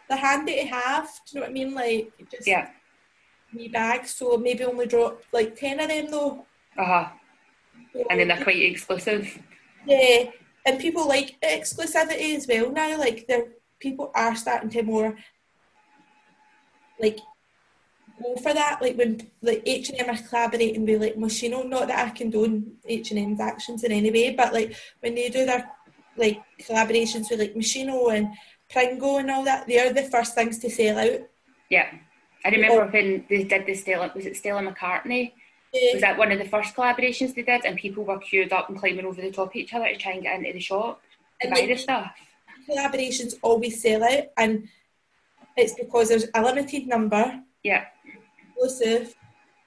they're 0.08 0.18
handy 0.18 0.56
to 0.62 0.66
have. 0.68 1.04
Do 1.04 1.10
you 1.32 1.40
know 1.40 1.40
what 1.42 1.50
I 1.50 1.52
mean? 1.52 1.74
Like 1.74 2.12
just 2.30 2.46
Yeah. 2.48 2.70
wee 3.52 3.68
bags. 3.68 4.14
So 4.14 4.38
maybe 4.38 4.64
only 4.64 4.86
drop 4.86 5.22
like 5.34 5.54
10 5.54 5.80
of 5.80 5.88
them 5.88 6.10
though. 6.10 6.46
Uh 6.78 6.84
huh. 6.84 7.08
And 8.10 8.20
then 8.20 8.28
they're 8.28 8.42
quite 8.42 8.62
exclusive. 8.62 9.38
Yeah, 9.86 10.30
and 10.66 10.78
people 10.78 11.08
like 11.08 11.36
exclusivity 11.40 12.36
as 12.36 12.46
well 12.46 12.70
now. 12.70 12.98
Like 12.98 13.26
the 13.26 13.52
people 13.80 14.10
are 14.14 14.36
starting 14.36 14.70
to 14.70 14.82
more 14.82 15.16
like 17.00 17.18
go 18.22 18.36
for 18.36 18.52
that. 18.54 18.80
Like 18.80 18.96
when 18.96 19.30
like 19.42 19.62
H 19.66 19.90
and 19.90 20.00
M 20.00 20.10
are 20.14 20.28
collaborating 20.28 20.84
with 20.86 21.00
like 21.00 21.16
Moschino. 21.16 21.66
Not 21.66 21.88
that 21.88 22.06
I 22.06 22.10
condone 22.10 22.76
H 22.86 23.10
and 23.10 23.20
M's 23.20 23.40
actions 23.40 23.84
in 23.84 23.92
any 23.92 24.10
way, 24.10 24.34
but 24.34 24.52
like 24.52 24.76
when 25.00 25.14
they 25.14 25.28
do 25.28 25.46
their 25.46 25.70
like 26.16 26.42
collaborations 26.60 27.30
with 27.30 27.40
like 27.40 27.54
Moschino 27.54 28.14
and 28.14 28.28
Pringo 28.70 29.18
and 29.18 29.30
all 29.30 29.44
that, 29.44 29.66
they're 29.66 29.92
the 29.92 30.02
first 30.02 30.34
things 30.34 30.58
to 30.58 30.70
sell 30.70 30.98
out. 30.98 31.20
Yeah. 31.70 31.86
I 32.44 32.50
remember 32.50 32.86
when 32.86 33.24
they 33.28 33.44
did 33.44 33.66
the 33.66 33.74
Stella, 33.74 34.12
was 34.14 34.26
it 34.26 34.36
Stella 34.36 34.62
McCartney? 34.62 35.32
Was 35.92 36.00
that 36.00 36.16
one 36.18 36.32
of 36.32 36.38
the 36.38 36.44
first 36.46 36.74
collaborations 36.74 37.34
they 37.34 37.42
did? 37.42 37.64
And 37.64 37.76
people 37.76 38.04
were 38.04 38.18
queued 38.18 38.52
up 38.52 38.68
and 38.68 38.78
climbing 38.78 39.04
over 39.04 39.20
the 39.20 39.30
top 39.30 39.48
of 39.48 39.56
each 39.56 39.74
other 39.74 39.86
to 39.88 39.96
try 39.96 40.12
and 40.12 40.22
get 40.22 40.38
into 40.38 40.52
the 40.52 40.60
shop 40.60 41.00
to 41.40 41.46
And, 41.46 41.54
buy 41.54 41.60
like, 41.60 41.68
the 41.68 41.76
stuff. 41.76 42.12
collaborations 42.68 43.34
always 43.42 43.80
sell 43.82 44.02
out, 44.02 44.24
and 44.36 44.68
it's 45.56 45.74
because 45.74 46.08
there's 46.08 46.26
a 46.34 46.42
limited 46.42 46.86
number. 46.86 47.40
Yeah. 47.62 47.84
exclusive 48.56 49.14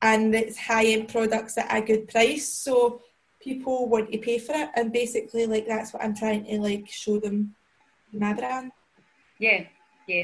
and 0.02 0.34
it's 0.34 0.58
high 0.58 0.86
end 0.86 1.10
products 1.10 1.58
at 1.58 1.68
a 1.76 1.82
good 1.82 2.08
price. 2.08 2.47
So 2.47 3.02
people 3.41 3.88
want 3.88 4.12
to 4.12 4.18
pay 4.18 4.39
for 4.39 4.54
it 4.56 4.70
and 4.76 4.91
basically 4.91 5.45
like 5.45 5.68
that's 5.68 5.93
what 5.93 6.04
I'm 6.04 6.16
trying 6.16 6.45
to 6.45 6.60
like 6.60 6.88
show 6.89 7.20
them 7.20 7.54
my 8.12 8.34
brand. 8.34 8.72
Yeah. 9.38 9.66
Yeah. 10.08 10.24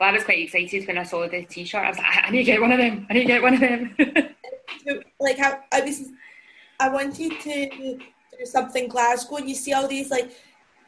Well, 0.00 0.10
I 0.10 0.12
was 0.12 0.24
quite 0.24 0.40
excited 0.40 0.86
when 0.88 0.98
I 0.98 1.04
saw 1.04 1.28
the 1.28 1.42
t-shirt. 1.44 1.84
I 1.84 1.88
was 1.90 1.98
like, 1.98 2.06
I, 2.06 2.20
I 2.26 2.30
need 2.30 2.38
to 2.38 2.44
get 2.44 2.60
one 2.60 2.72
of 2.72 2.78
them. 2.78 3.06
I 3.08 3.12
need 3.12 3.20
to 3.20 3.26
get 3.26 3.42
one 3.42 3.54
of 3.54 3.60
them. 3.60 3.94
So, 4.86 5.00
like 5.20 5.38
I, 5.38 5.58
I 5.72 5.80
was 5.82 6.10
I 6.80 6.88
wanted 6.88 7.40
to 7.40 7.68
do 7.70 8.00
something 8.44 8.88
Glasgow 8.88 9.36
and 9.36 9.48
you 9.48 9.54
see 9.54 9.72
all 9.72 9.86
these 9.86 10.10
like 10.10 10.30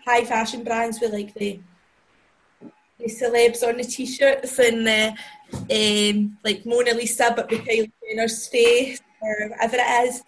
high 0.05 0.25
fashion 0.25 0.65
brands 0.65 1.01
with 1.01 1.13
like 1.13 1.33
the 1.35 1.61
the 2.99 3.07
celebs 3.07 3.67
on 3.67 3.77
the 3.77 3.85
t-shirts 3.85 4.59
and 4.59 4.87
the 4.87 5.15
um, 5.53 6.39
like 6.45 6.65
Mona 6.65 6.95
Lisa 6.95 7.33
but 7.37 7.51
with 7.51 7.61
Kylie 7.63 7.91
Jenner's 8.09 8.47
face 8.49 9.01
or 9.21 9.49
whatever 9.51 9.77
it 9.79 10.09
is. 10.09 10.23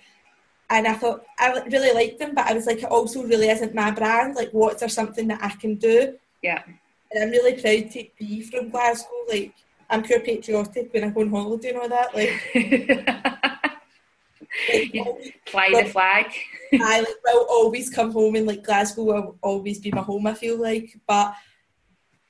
And 0.69 0.89
I 0.89 0.95
thought 0.95 1.25
I 1.39 1.63
really 1.71 1.93
liked 1.93 2.19
them, 2.19 2.35
but 2.35 2.47
I 2.47 2.55
was 2.55 2.67
like, 2.67 2.79
it 2.79 2.91
also 2.91 3.23
really 3.23 3.49
isn't 3.49 3.73
my 3.73 3.93
brand. 3.93 4.35
Like, 4.35 4.51
what's 4.51 4.81
there 4.81 4.89
something 4.89 5.29
that 5.29 5.43
I 5.43 5.51
can 5.51 5.77
do? 5.77 6.19
yeah. 6.43 6.63
And 7.13 7.23
I'm 7.23 7.31
really 7.31 7.53
proud 7.53 7.93
to 7.93 8.05
be 8.19 8.43
from 8.43 8.71
Glasgow. 8.71 9.07
Like, 9.29 9.55
I'm 9.89 10.03
pure 10.03 10.21
patriotic 10.21 10.93
when 10.93 11.05
I 11.05 11.11
go 11.11 11.21
on 11.21 11.31
holiday 11.31 11.71
and 11.71 11.79
all 11.79 11.89
that. 11.89 12.15
Like, 12.15 12.55
You 14.93 15.19
Fly 15.47 15.69
the 15.71 15.91
flag. 15.91 16.27
I 16.73 17.01
like 17.01 17.09
will 17.25 17.47
always 17.51 17.91
come 17.91 18.11
home 18.11 18.37
and 18.37 18.47
like 18.47 18.65
Glasgow 18.65 19.05
will 19.05 19.39
always 19.43 19.79
be 19.79 19.91
my 19.91 20.01
home. 20.01 20.27
I 20.27 20.35
feel 20.35 20.61
like, 20.61 20.99
but 21.07 21.35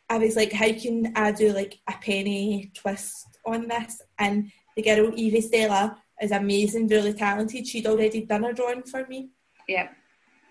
I 0.08 0.18
was 0.18 0.36
like, 0.36 0.52
how 0.52 0.72
can 0.72 1.12
I 1.16 1.32
do 1.32 1.52
like 1.52 1.78
a 1.88 1.94
penny 2.00 2.70
twist 2.74 3.38
on 3.44 3.68
this? 3.68 4.02
And 4.18 4.50
the 4.76 4.82
girl 4.82 5.12
Evie 5.14 5.40
Stella 5.40 5.96
is 6.20 6.32
amazing, 6.32 6.88
really 6.88 7.12
talented. 7.12 7.66
She'd 7.66 7.86
already 7.86 8.22
done 8.22 8.44
a 8.44 8.52
drawing 8.52 8.82
for 8.82 9.06
me 9.06 9.30
Yeah. 9.68 9.88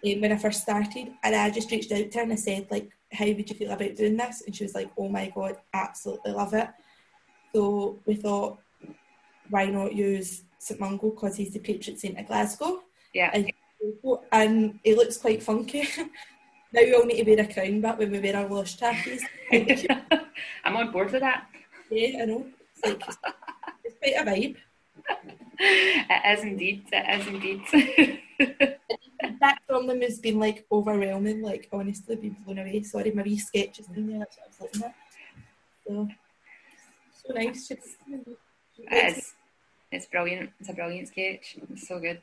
um, 0.06 0.22
when 0.22 0.32
I 0.32 0.38
first 0.38 0.62
started, 0.62 1.12
and 1.24 1.36
I 1.36 1.49
just 1.49 1.72
reached 1.72 1.91
out 1.91 2.10
to 2.12 2.18
her 2.18 2.24
and 2.24 2.34
I 2.34 2.36
said 2.36 2.68
like, 2.72 2.89
how 3.12 3.26
would 3.26 3.49
you 3.49 3.56
feel 3.56 3.72
about 3.72 3.95
doing 3.95 4.18
this? 4.18 4.43
And 4.45 4.56
she 4.56 4.64
was 4.64 4.76
like, 4.76 4.89
oh 4.97 5.10
my 5.10 5.32
God, 5.34 5.58
absolutely 5.74 6.32
love 6.32 6.53
it. 6.53 6.68
So 7.56 7.99
we 8.06 8.16
thought, 8.16 8.60
why 9.49 9.68
not 9.68 9.95
use 9.95 10.43
St 10.60 10.78
Mungo 10.78 11.12
because 11.12 11.38
he's 11.38 11.53
the 11.53 11.60
patron 11.60 11.95
saint 11.95 12.20
of 12.20 12.28
Glasgow. 12.28 12.82
Yeah. 13.14 13.32
And, 13.34 13.49
and 14.34 14.80
he 14.84 14.93
looks 14.93 15.16
quite 15.16 15.41
funky. 15.41 15.88
now 16.74 16.82
we 16.82 16.93
all 16.93 17.06
need 17.06 17.24
to 17.24 17.32
wear 17.32 17.45
a 17.45 17.53
crown 17.53 17.80
back 17.80 17.97
when 17.97 18.12
we 18.12 18.20
wear 18.20 18.36
our 18.36 18.49
Lush 18.49 18.76
trackies. 18.76 19.24
I'm 20.66 20.76
on 20.76 20.91
board 20.91 21.14
with 21.14 21.22
that. 21.22 21.47
Yeah, 21.89 22.24
I 22.24 22.26
know. 22.26 22.45
It's 22.74 22.84
like 22.84 23.03
it's 23.86 23.95
quite 23.99 24.16
a 24.18 24.26
vibe. 24.30 24.58
It 25.58 26.38
is 26.38 26.43
indeed. 26.43 26.84
It 26.91 27.22
is 27.22 27.28
indeed. 27.28 28.80
that 29.39 29.60
from 29.66 29.88
them 29.88 30.01
has 30.01 30.20
been 30.20 30.39
like 30.39 30.66
overwhelming. 30.70 31.41
Like 31.41 31.70
honestly, 31.72 32.18
been 32.18 32.36
blown 32.43 32.60
away. 32.60 32.84
Sorry, 32.84 33.12
my 33.12 33.24
wee 33.24 33.39
sketches 33.39 33.88
in 33.95 34.08
there. 34.08 34.20
That's 34.20 34.38
what 34.38 34.45
I 34.45 34.49
was 34.49 34.60
looking 34.62 34.84
at. 34.84 34.95
So 35.88 36.10
nice. 37.34 37.67
Just, 37.67 37.97
it 38.78 39.17
is. 39.17 39.34
It's 39.91 40.07
brilliant. 40.07 40.51
It's 40.59 40.69
a 40.69 40.73
brilliant 40.73 41.07
sketch. 41.07 41.57
It's 41.71 41.88
so 41.88 41.99
good. 41.99 42.21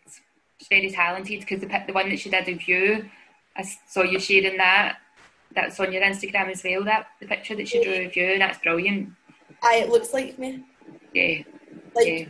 She's 0.58 0.68
very 0.68 0.90
talented 0.90 1.40
because 1.40 1.60
the 1.60 1.66
the 1.86 1.92
one 1.92 2.08
that 2.10 2.18
she 2.18 2.30
did 2.30 2.48
of 2.48 2.68
you, 2.68 3.08
I 3.56 3.62
saw 3.88 4.02
you 4.02 4.18
sharing 4.18 4.58
that. 4.58 4.98
That's 5.54 5.78
on 5.80 5.92
your 5.92 6.02
Instagram 6.02 6.50
as 6.50 6.62
well. 6.64 6.84
That 6.84 7.06
the 7.20 7.26
picture 7.26 7.56
that 7.56 7.68
she 7.68 7.82
drew 7.82 8.06
of 8.06 8.16
you. 8.16 8.38
That's 8.38 8.58
brilliant. 8.58 9.10
Aye, 9.62 9.84
it 9.84 9.88
looks 9.88 10.12
like 10.12 10.38
me. 10.38 10.64
Yeah. 11.14 11.42
Like 11.94 12.06
yeah. 12.06 12.24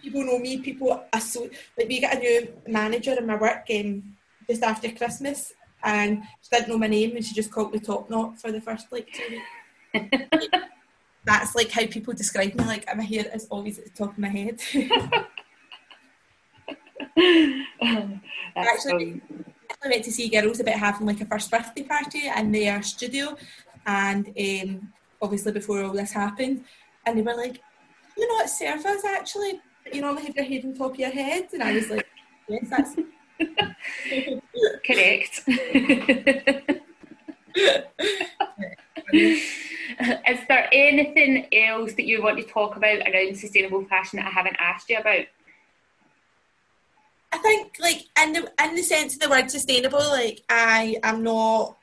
people 0.00 0.24
know 0.24 0.38
me. 0.38 0.58
People 0.58 1.04
assume 1.12 1.50
like 1.76 1.88
we 1.88 2.00
got 2.00 2.16
a 2.16 2.18
new 2.18 2.48
manager 2.66 3.14
in 3.18 3.26
my 3.26 3.36
work 3.36 3.66
um, 3.74 4.16
just 4.48 4.62
after 4.62 4.90
Christmas, 4.92 5.52
and 5.82 6.22
she 6.42 6.48
didn't 6.50 6.68
know 6.68 6.78
my 6.78 6.86
name, 6.86 7.16
and 7.16 7.24
she 7.24 7.34
just 7.34 7.50
called 7.50 7.72
me 7.72 7.80
Top 7.80 8.08
Knot 8.10 8.40
for 8.40 8.52
the 8.52 8.60
first 8.60 8.90
like 8.90 9.08
two 9.12 9.40
weeks. 9.94 10.48
That's 11.24 11.54
like 11.54 11.70
how 11.70 11.86
people 11.86 12.14
describe 12.14 12.54
me. 12.54 12.64
Like 12.64 12.86
my 12.96 13.02
hair 13.02 13.26
is 13.34 13.46
always 13.50 13.78
at 13.78 13.84
the 13.84 13.90
top 13.90 14.12
of 14.12 14.18
my 14.18 14.28
head. 14.28 14.60
Actually, 18.56 19.20
I 19.84 19.88
went 19.88 20.04
to 20.04 20.12
see 20.12 20.28
girls 20.28 20.60
about 20.60 20.74
having 20.74 21.06
like 21.06 21.20
a 21.20 21.26
first 21.26 21.50
birthday 21.50 21.82
party 21.82 22.22
in 22.28 22.52
their 22.52 22.82
studio, 22.82 23.36
and 23.86 24.28
um, 24.28 24.92
obviously 25.20 25.52
before 25.52 25.82
all 25.82 25.92
this 25.92 26.12
happened, 26.12 26.64
and 27.06 27.18
they 27.18 27.22
were 27.22 27.34
like, 27.36 27.60
"You 28.16 28.26
know 28.28 28.34
what 28.34 28.50
serve 28.50 28.84
us 28.86 29.04
actually? 29.04 29.60
You 29.92 30.00
normally 30.00 30.26
have 30.26 30.36
your 30.36 30.44
head 30.44 30.64
on 30.64 30.74
top 30.74 30.92
of 30.92 30.98
your 30.98 31.10
head," 31.10 31.48
and 31.52 31.62
I 31.62 31.72
was 31.72 31.90
like, 31.90 32.06
"Yes, 32.48 32.68
that's 32.70 32.94
correct." 34.86 35.44
Is 40.28 40.40
there 40.48 40.68
anything 40.72 41.46
else 41.52 41.92
that 41.94 42.04
you 42.04 42.22
want 42.22 42.38
to 42.38 42.44
talk 42.44 42.76
about 42.76 43.00
around 43.00 43.36
sustainable 43.36 43.84
fashion 43.84 44.18
that 44.18 44.26
I 44.26 44.30
haven't 44.30 44.56
asked 44.60 44.88
you 44.88 44.98
about? 44.98 45.26
I 47.32 47.38
think, 47.38 47.76
like 47.80 48.04
in 48.20 48.32
the 48.32 48.52
in 48.62 48.74
the 48.74 48.82
sense 48.82 49.14
of 49.14 49.20
the 49.20 49.28
word 49.28 49.50
sustainable, 49.50 49.98
like 49.98 50.42
I 50.48 50.96
am 51.02 51.22
not. 51.22 51.76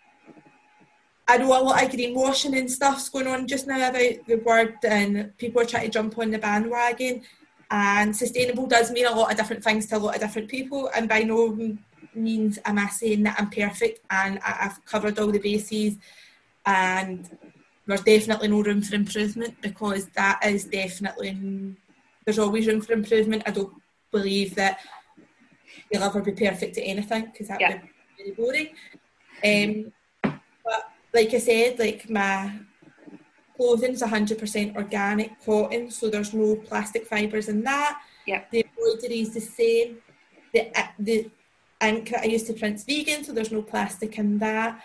I 1.28 1.38
know 1.38 1.59
a 1.59 1.61
lot 1.61 1.84
of 1.84 1.91
greenwashing 1.91 2.57
and 2.57 2.70
stuff's 2.70 3.09
going 3.09 3.28
on 3.28 3.47
just 3.47 3.68
now 3.68 3.89
about 3.89 4.28
the 4.28 4.41
word, 4.45 4.76
and 4.84 5.36
people 5.38 5.61
are 5.61 5.66
trying 5.66 5.86
to 5.86 5.91
jump 5.91 6.18
on 6.18 6.32
the 6.32 6.39
bandwagon. 6.39 7.22
And 7.72 8.16
sustainable 8.16 8.68
does 8.68 8.91
mean 8.91 9.07
a 9.07 9.11
lot 9.11 9.32
of 9.32 9.38
different 9.38 9.63
things 9.63 9.88
to 9.88 9.97
a 9.97 9.99
lot 9.99 10.16
of 10.16 10.22
different 10.22 10.49
people, 10.49 10.89
and 10.95 11.09
by 11.09 11.22
no 11.24 11.76
means 12.13 12.59
am 12.63 12.80
I 12.80 12.88
saying 12.88 13.24
that 13.24 13.36
I'm 13.38 13.49
perfect 13.49 13.99
and 14.09 14.39
I've 14.45 14.84
covered 14.86 15.20
all 15.20 15.32
the 15.32 15.39
bases. 15.39 15.97
And 16.66 17.30
there's 17.88 18.02
definitely 18.02 18.48
no 18.48 18.62
room 18.62 18.82
for 18.82 18.96
improvement 18.96 19.56
because 19.62 20.08
that 20.10 20.40
is 20.46 20.66
definitely 20.66 21.76
there's 22.26 22.40
always 22.40 22.66
room 22.68 22.82
for 22.82 22.94
improvement. 22.94 23.44
I 23.46 23.52
don't 23.52 23.74
believe 24.12 24.56
that 24.56 24.80
you'll 25.92 26.04
ever 26.04 26.22
be 26.22 26.32
perfect 26.32 26.78
at 26.78 26.84
anything 26.84 27.26
because 27.26 27.48
that 27.50 27.62
Yeah. 27.62 27.70
would 27.74 27.82
be 27.82 27.90
very 28.18 28.32
boring. 28.32 28.70
Um, 29.44 29.92
but 30.64 30.92
like 31.14 31.34
I 31.34 31.38
said, 31.38 31.78
like 31.78 32.10
my 32.10 32.60
clothing's 33.56 34.02
hundred 34.02 34.40
percent 34.40 34.76
organic 34.76 35.40
cotton, 35.46 35.92
so 35.92 36.10
there's 36.10 36.34
no 36.34 36.56
plastic 36.56 37.06
fibres 37.06 37.50
in 37.50 37.64
that. 37.64 38.02
Yeah. 38.26 38.44
The 38.52 38.66
embroidery 38.66 39.20
is 39.22 39.34
the 39.34 39.42
same. 39.42 39.98
The 40.54 40.72
the 40.98 41.30
ink 41.82 42.10
that 42.10 42.22
I 42.22 42.26
used 42.26 42.48
to 42.48 42.54
print's 42.54 42.84
vegan, 42.84 43.24
so 43.24 43.34
there's 43.34 43.52
no 43.52 43.62
plastic 43.62 44.18
in 44.18 44.40
that. 44.40 44.82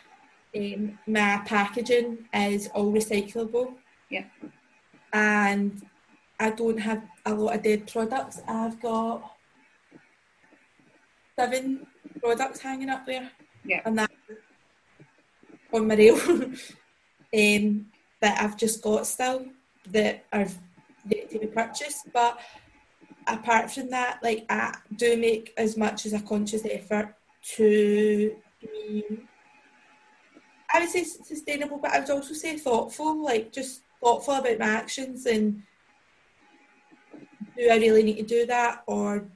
Um, 0.54 0.98
my 1.06 1.42
packaging 1.46 2.26
is 2.34 2.68
all 2.68 2.92
recyclable. 2.92 3.74
Yeah. 4.08 4.24
And 5.12 5.82
I 6.38 6.50
don't 6.50 6.78
have 6.78 7.02
a 7.26 7.34
lot 7.34 7.56
of 7.56 7.62
dead 7.62 7.90
products. 7.90 8.40
I've 8.48 8.80
got 8.80 9.36
seven 11.38 11.86
products 12.20 12.60
hanging 12.60 12.90
up 12.90 13.06
there. 13.06 13.30
Yeah. 13.64 13.82
And 13.84 13.98
that 13.98 14.10
on 15.72 15.86
my 15.86 15.94
rail. 15.94 16.18
um, 17.34 17.86
that 18.20 18.40
I've 18.40 18.56
just 18.56 18.82
got 18.82 19.06
still 19.06 19.46
that 19.90 20.24
are 20.32 20.46
yet 21.08 21.30
to 21.30 21.38
be 21.38 21.46
purchased. 21.46 22.12
But 22.12 22.38
apart 23.26 23.70
from 23.70 23.90
that, 23.90 24.20
like 24.22 24.44
I 24.48 24.76
do 24.96 25.16
make 25.16 25.52
as 25.56 25.76
much 25.76 26.06
as 26.06 26.12
a 26.12 26.20
conscious 26.20 26.64
effort 26.64 27.14
to 27.56 28.36
be 28.60 29.04
I 30.72 30.80
would 30.80 30.88
say 30.88 31.04
sustainable, 31.04 31.78
but 31.78 31.92
I 31.92 32.00
would 32.00 32.10
also 32.10 32.34
say 32.34 32.56
thoughtful, 32.56 33.22
like 33.24 33.52
just 33.52 33.82
thoughtful 34.00 34.34
about 34.34 34.58
my 34.58 34.66
actions 34.66 35.26
and 35.26 35.62
do 37.56 37.68
I 37.70 37.76
really 37.76 38.02
need 38.02 38.16
to 38.16 38.22
do 38.22 38.46
that 38.46 38.82
or 38.86 39.26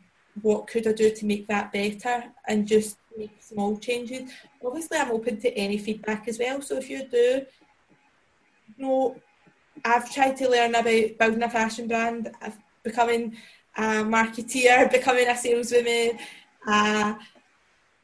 what 0.43 0.66
could 0.66 0.87
I 0.87 0.93
do 0.93 1.11
to 1.11 1.26
make 1.26 1.47
that 1.49 1.72
better 1.72 2.24
and 2.49 2.66
just 2.66 2.99
make 3.16 3.30
small 3.41 3.76
changes. 3.78 4.30
Obviously 4.64 4.99
I'm 4.99 5.11
open 5.11 5.41
to 5.41 5.53
any 5.55 5.78
feedback 5.78 6.28
as 6.28 6.39
well. 6.39 6.61
So 6.62 6.76
if 6.76 6.89
you 6.89 7.07
do 7.09 7.45
you 8.76 8.85
know 8.85 9.16
I've 9.85 10.12
tried 10.12 10.37
to 10.39 10.49
learn 10.49 10.74
about 10.74 11.18
building 11.18 11.43
a 11.43 11.51
fashion 11.51 11.89
brand, 11.89 12.30
becoming 12.82 13.37
a 13.76 13.82
marketeer, 14.05 14.91
becoming 14.99 15.28
a 15.28 15.37
saleswoman, 15.37 16.18
a 16.66 17.16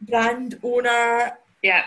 brand 0.03 0.59
owner, 0.63 1.39
Yeah. 1.63 1.85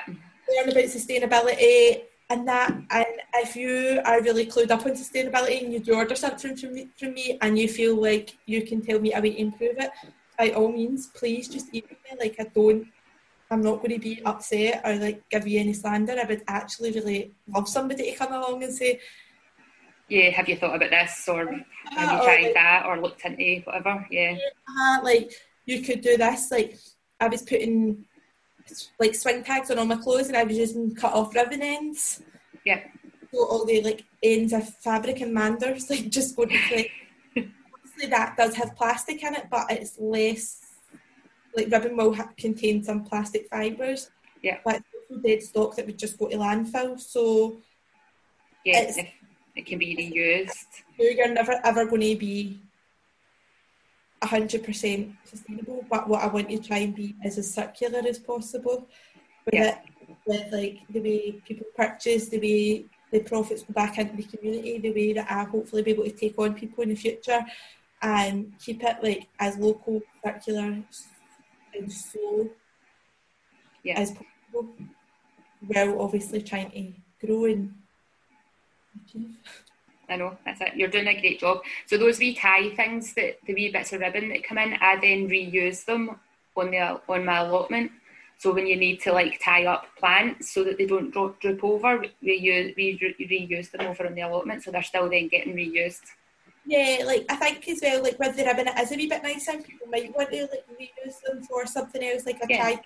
Learn 0.55 0.69
about 0.69 0.83
sustainability 0.85 2.03
and 2.29 2.47
that 2.47 2.71
and 2.89 3.05
if 3.35 3.55
you 3.55 4.01
are 4.05 4.21
really 4.21 4.45
clued 4.45 4.71
up 4.71 4.85
on 4.85 4.93
sustainability 4.93 5.63
and 5.63 5.73
you 5.73 5.79
do 5.79 5.93
order 5.93 6.15
something 6.15 6.55
from 6.55 6.73
me, 6.73 6.87
from 6.97 7.13
me 7.13 7.37
and 7.41 7.59
you 7.59 7.67
feel 7.67 7.95
like 8.01 8.37
you 8.45 8.61
can 8.63 8.81
tell 8.81 8.99
me 8.99 9.13
a 9.13 9.21
way 9.21 9.31
to 9.31 9.39
improve 9.41 9.77
it 9.77 9.91
by 10.37 10.49
all 10.51 10.71
means 10.71 11.07
please 11.07 11.47
just 11.47 11.67
email 11.73 11.97
me 12.09 12.17
like 12.19 12.35
I 12.39 12.45
don't 12.55 12.87
I'm 13.51 13.61
not 13.61 13.77
going 13.77 13.91
to 13.91 13.99
be 13.99 14.23
upset 14.25 14.81
or 14.83 14.95
like 14.95 15.29
give 15.29 15.47
you 15.47 15.59
any 15.59 15.73
slander 15.73 16.15
I 16.19 16.25
would 16.25 16.43
actually 16.47 16.91
really 16.91 17.31
love 17.53 17.67
somebody 17.67 18.11
to 18.11 18.17
come 18.17 18.33
along 18.33 18.63
and 18.63 18.73
say 18.73 18.99
Yeah. 20.09 20.29
Have 20.31 20.49
you 20.49 20.55
thought 20.57 20.75
about 20.75 20.91
this 20.91 21.27
or 21.27 21.45
have 21.47 21.65
"Ah," 21.97 22.17
you 22.17 22.23
tried 22.23 22.43
like, 22.43 22.53
that 22.53 22.85
or 22.85 22.99
looked 22.99 23.23
into 23.25 23.61
whatever? 23.65 24.05
Yeah. 24.09 24.37
uh, 24.67 24.99
like 25.03 25.31
you 25.65 25.81
could 25.81 26.01
do 26.01 26.17
this 26.17 26.51
like 26.51 26.77
I 27.19 27.27
was 27.27 27.41
putting 27.41 28.05
like 28.99 29.15
swing 29.15 29.43
tags 29.43 29.69
on 29.71 29.77
all 29.79 29.85
my 29.85 29.95
clothes 29.95 30.27
and 30.27 30.37
I 30.37 30.43
was 30.43 30.57
using 30.57 30.93
cut 30.95 31.13
off 31.13 31.35
ribbon 31.35 31.61
ends 31.61 32.21
Yeah. 32.65 32.81
so 33.31 33.45
all 33.45 33.65
the 33.65 33.81
like 33.81 34.03
ends 34.21 34.53
of 34.53 34.67
fabric 34.79 35.21
and 35.21 35.33
manders 35.33 35.89
like 35.89 36.09
just 36.09 36.35
go 36.35 36.45
to 36.45 36.57
play 36.69 36.89
obviously 37.37 38.09
that 38.09 38.35
does 38.37 38.55
have 38.55 38.75
plastic 38.75 39.21
in 39.23 39.35
it 39.35 39.47
but 39.51 39.69
it's 39.71 39.97
less 39.99 40.59
like 41.55 41.69
ribbon 41.71 41.95
will 41.97 42.13
ha- 42.13 42.29
contain 42.37 42.83
some 42.83 43.03
plastic 43.03 43.47
fibres 43.49 44.09
Yeah. 44.41 44.57
but 44.65 44.75
it's 44.77 44.85
also 45.09 45.21
dead 45.21 45.43
stock 45.43 45.75
that 45.75 45.85
would 45.85 45.99
just 45.99 46.17
go 46.17 46.27
to 46.29 46.37
landfill 46.37 46.99
so 46.99 47.57
Yeah. 48.65 48.91
It 49.55 49.67
can 49.67 49.77
be 49.77 49.95
reused. 49.95 50.81
you're 50.97 51.27
never 51.31 51.59
ever 51.63 51.85
going 51.85 52.01
to 52.01 52.15
be 52.15 52.59
100% 54.23 55.15
sustainable 55.25 55.85
but 55.89 56.07
what 56.07 56.23
I 56.23 56.27
want 56.27 56.49
to 56.49 56.57
try 56.59 56.79
and 56.79 56.95
be 56.95 57.15
is 57.23 57.37
as 57.37 57.53
circular 57.53 58.01
as 58.07 58.19
possible 58.19 58.87
with 59.45 59.53
Yeah. 59.53 59.69
it 59.69 59.77
with 60.25 60.53
like 60.53 60.79
the 60.89 61.01
way 61.01 61.31
people 61.47 61.67
purchase 61.75 62.29
the 62.29 62.39
way 62.39 62.85
the 63.11 63.19
profits 63.19 63.63
go 63.63 63.73
back 63.73 63.97
into 63.97 64.15
the 64.15 64.23
community 64.23 64.79
the 64.79 64.91
way 64.93 65.13
that 65.13 65.29
I 65.29 65.43
hopefully 65.43 65.83
be 65.83 65.91
able 65.91 66.05
to 66.05 66.11
take 66.11 66.35
on 66.37 66.53
people 66.53 66.83
in 66.83 66.89
the 66.89 66.95
future 66.95 67.41
and 68.01 68.53
keep 68.63 68.83
it 68.83 68.97
like 69.03 69.27
as 69.39 69.57
local 69.57 70.01
circular 70.23 70.83
and 71.75 71.91
so 71.91 72.49
Yeah. 73.83 73.99
as 73.99 74.11
possible 74.11 74.73
while 75.67 76.01
obviously 76.01 76.41
trying 76.41 76.71
to 76.71 77.25
grow 77.25 77.45
and 77.45 77.73
achieve. 79.05 79.35
I 80.09 80.17
know, 80.17 80.37
that's 80.45 80.61
it. 80.61 80.75
You're 80.75 80.89
doing 80.89 81.07
a 81.07 81.19
great 81.19 81.39
job. 81.39 81.61
So 81.87 81.97
those 81.97 82.19
wee 82.19 82.33
tie 82.35 82.69
things 82.75 83.13
that 83.13 83.37
the 83.47 83.53
wee 83.53 83.71
bits 83.71 83.93
of 83.93 84.01
ribbon 84.01 84.29
that 84.29 84.43
come 84.43 84.57
in, 84.57 84.73
I 84.81 84.97
then 84.99 85.29
reuse 85.29 85.85
them 85.85 86.19
on 86.55 86.71
the 86.71 86.99
on 87.07 87.25
my 87.25 87.37
allotment. 87.39 87.91
So 88.37 88.53
when 88.53 88.67
you 88.67 88.75
need 88.75 88.99
to 89.01 89.13
like 89.13 89.39
tie 89.41 89.65
up 89.65 89.85
plants 89.97 90.51
so 90.53 90.63
that 90.65 90.77
they 90.77 90.85
don't 90.85 91.11
drop, 91.11 91.39
droop 91.39 91.63
over, 91.63 92.03
we 92.21 92.33
use, 92.35 92.73
we 92.75 92.99
re- 93.01 93.47
reuse 93.49 93.71
them 93.71 93.87
over 93.87 94.05
on 94.05 94.15
the 94.15 94.21
allotment, 94.21 94.63
so 94.63 94.71
they're 94.71 94.83
still 94.83 95.09
then 95.09 95.29
getting 95.29 95.55
reused. 95.55 96.01
Yeah, 96.65 97.03
like 97.05 97.25
I 97.29 97.35
think 97.37 97.67
as 97.69 97.79
well, 97.81 98.03
like 98.03 98.19
with 98.19 98.35
the 98.35 98.43
ribbon, 98.45 98.67
it 98.67 98.79
is 98.79 98.91
a 98.91 98.95
wee 98.95 99.07
bit 99.07 99.23
nicer. 99.23 99.51
and 99.51 99.63
People 99.65 99.87
might 99.87 100.13
want 100.15 100.31
to 100.31 100.41
like 100.41 100.65
reuse 100.79 101.21
them 101.25 101.43
for 101.43 101.65
something 101.65 102.03
else, 102.03 102.25
like 102.25 102.37
a 102.43 102.45
Yeah. 102.49 102.63
tie 102.63 102.81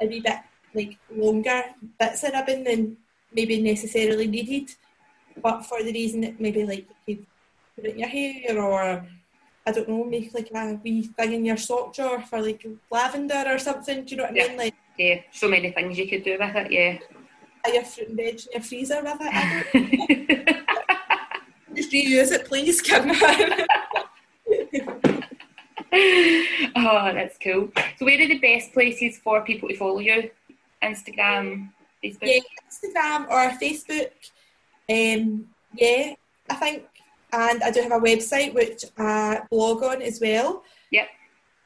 a 0.00 0.06
wee 0.06 0.20
bit 0.20 0.38
like 0.72 0.96
longer 1.14 1.62
bits 1.98 2.24
of 2.24 2.32
ribbon 2.32 2.64
than 2.64 2.96
maybe 3.34 3.60
necessarily 3.60 4.26
needed. 4.26 4.70
But 5.42 5.62
for 5.62 5.82
the 5.82 5.92
reason 5.92 6.20
that 6.22 6.40
maybe 6.40 6.64
like 6.64 6.86
you 7.06 7.16
could 7.16 7.26
put 7.76 7.84
it 7.86 7.92
in 7.94 7.98
your 7.98 8.08
hair 8.08 8.60
or 8.60 9.06
I 9.66 9.72
don't 9.72 9.88
know, 9.88 10.04
make 10.04 10.32
like 10.34 10.50
a 10.54 10.80
wee 10.82 11.02
thing 11.02 11.32
in 11.32 11.44
your 11.44 11.56
sock 11.56 11.94
drawer 11.94 12.20
for 12.22 12.40
like 12.40 12.66
lavender 12.90 13.44
or 13.46 13.58
something. 13.58 14.04
Do 14.04 14.10
you 14.10 14.16
know 14.16 14.24
what 14.24 14.32
I 14.32 14.48
mean? 14.48 14.56
Like 14.56 14.74
Yeah, 14.98 15.20
so 15.32 15.48
many 15.48 15.70
things 15.70 15.98
you 15.98 16.08
could 16.08 16.24
do 16.24 16.36
with 16.38 16.56
it. 16.56 16.72
Yeah. 16.72 16.98
have 17.64 17.74
your 17.74 17.84
fruit 17.84 18.08
and 18.08 18.16
veg 18.16 18.40
in 18.40 18.46
your 18.52 18.62
freezer 18.62 19.02
with 19.02 19.18
it. 19.20 20.56
Just 21.74 21.92
reuse 21.92 22.32
it, 22.32 22.46
please, 22.46 22.82
Kim. 22.86 23.10
oh, 26.76 27.12
that's 27.14 27.38
cool. 27.38 27.68
So 27.98 28.04
where 28.06 28.20
are 28.20 28.28
the 28.28 28.38
best 28.38 28.72
places 28.72 29.18
for 29.18 29.42
people 29.42 29.68
to 29.68 29.76
follow 29.76 30.00
you? 30.00 30.30
Instagram, 30.82 31.70
Facebook? 32.02 32.18
yeah, 32.22 32.40
Instagram 32.68 33.28
or 33.28 33.50
Facebook. 33.58 34.10
Um, 34.90 35.46
yeah, 35.74 36.14
I 36.48 36.54
think, 36.56 36.84
and 37.32 37.62
I 37.62 37.70
do 37.70 37.82
have 37.82 37.92
a 37.92 38.00
website 38.00 38.54
which 38.54 38.84
I 38.98 39.42
blog 39.50 39.84
on 39.84 40.02
as 40.02 40.20
well. 40.20 40.64
Yep. 40.90 41.08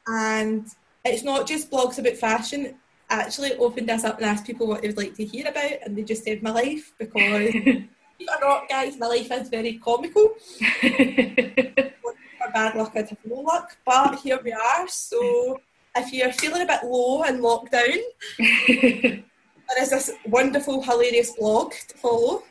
And 0.06 0.66
it's 1.04 1.22
not 1.22 1.46
just 1.46 1.70
blogs 1.70 1.98
about 1.98 2.16
fashion. 2.16 2.74
I 3.08 3.22
actually 3.22 3.54
opened 3.54 3.88
this 3.88 4.04
up 4.04 4.18
and 4.18 4.26
asked 4.26 4.46
people 4.46 4.66
what 4.66 4.82
they 4.82 4.88
would 4.88 4.96
like 4.96 5.14
to 5.14 5.24
hear 5.24 5.48
about, 5.48 5.72
and 5.84 5.96
they 5.96 6.02
just 6.02 6.24
said 6.24 6.42
my 6.42 6.50
life 6.50 6.92
because, 6.98 7.52
believe 7.52 7.88
it 8.18 8.42
or 8.42 8.48
not, 8.48 8.68
guys, 8.68 8.98
my 8.98 9.06
life 9.06 9.30
is 9.30 9.48
very 9.48 9.78
comical. 9.78 10.34
For 10.80 12.50
bad 12.52 12.74
luck, 12.74 12.92
I'd 12.94 13.08
have 13.08 13.18
no 13.24 13.36
luck, 13.36 13.76
but 13.86 14.18
here 14.20 14.40
we 14.42 14.52
are. 14.52 14.88
So 14.88 15.60
if 15.96 16.12
you're 16.12 16.32
feeling 16.32 16.62
a 16.62 16.66
bit 16.66 16.84
low 16.84 17.22
in 17.22 17.40
lockdown, 17.40 17.98
there 18.38 19.82
is 19.82 19.90
this 19.90 20.12
wonderful, 20.26 20.82
hilarious 20.82 21.32
blog 21.32 21.72
to 21.88 21.96
follow. 21.96 22.42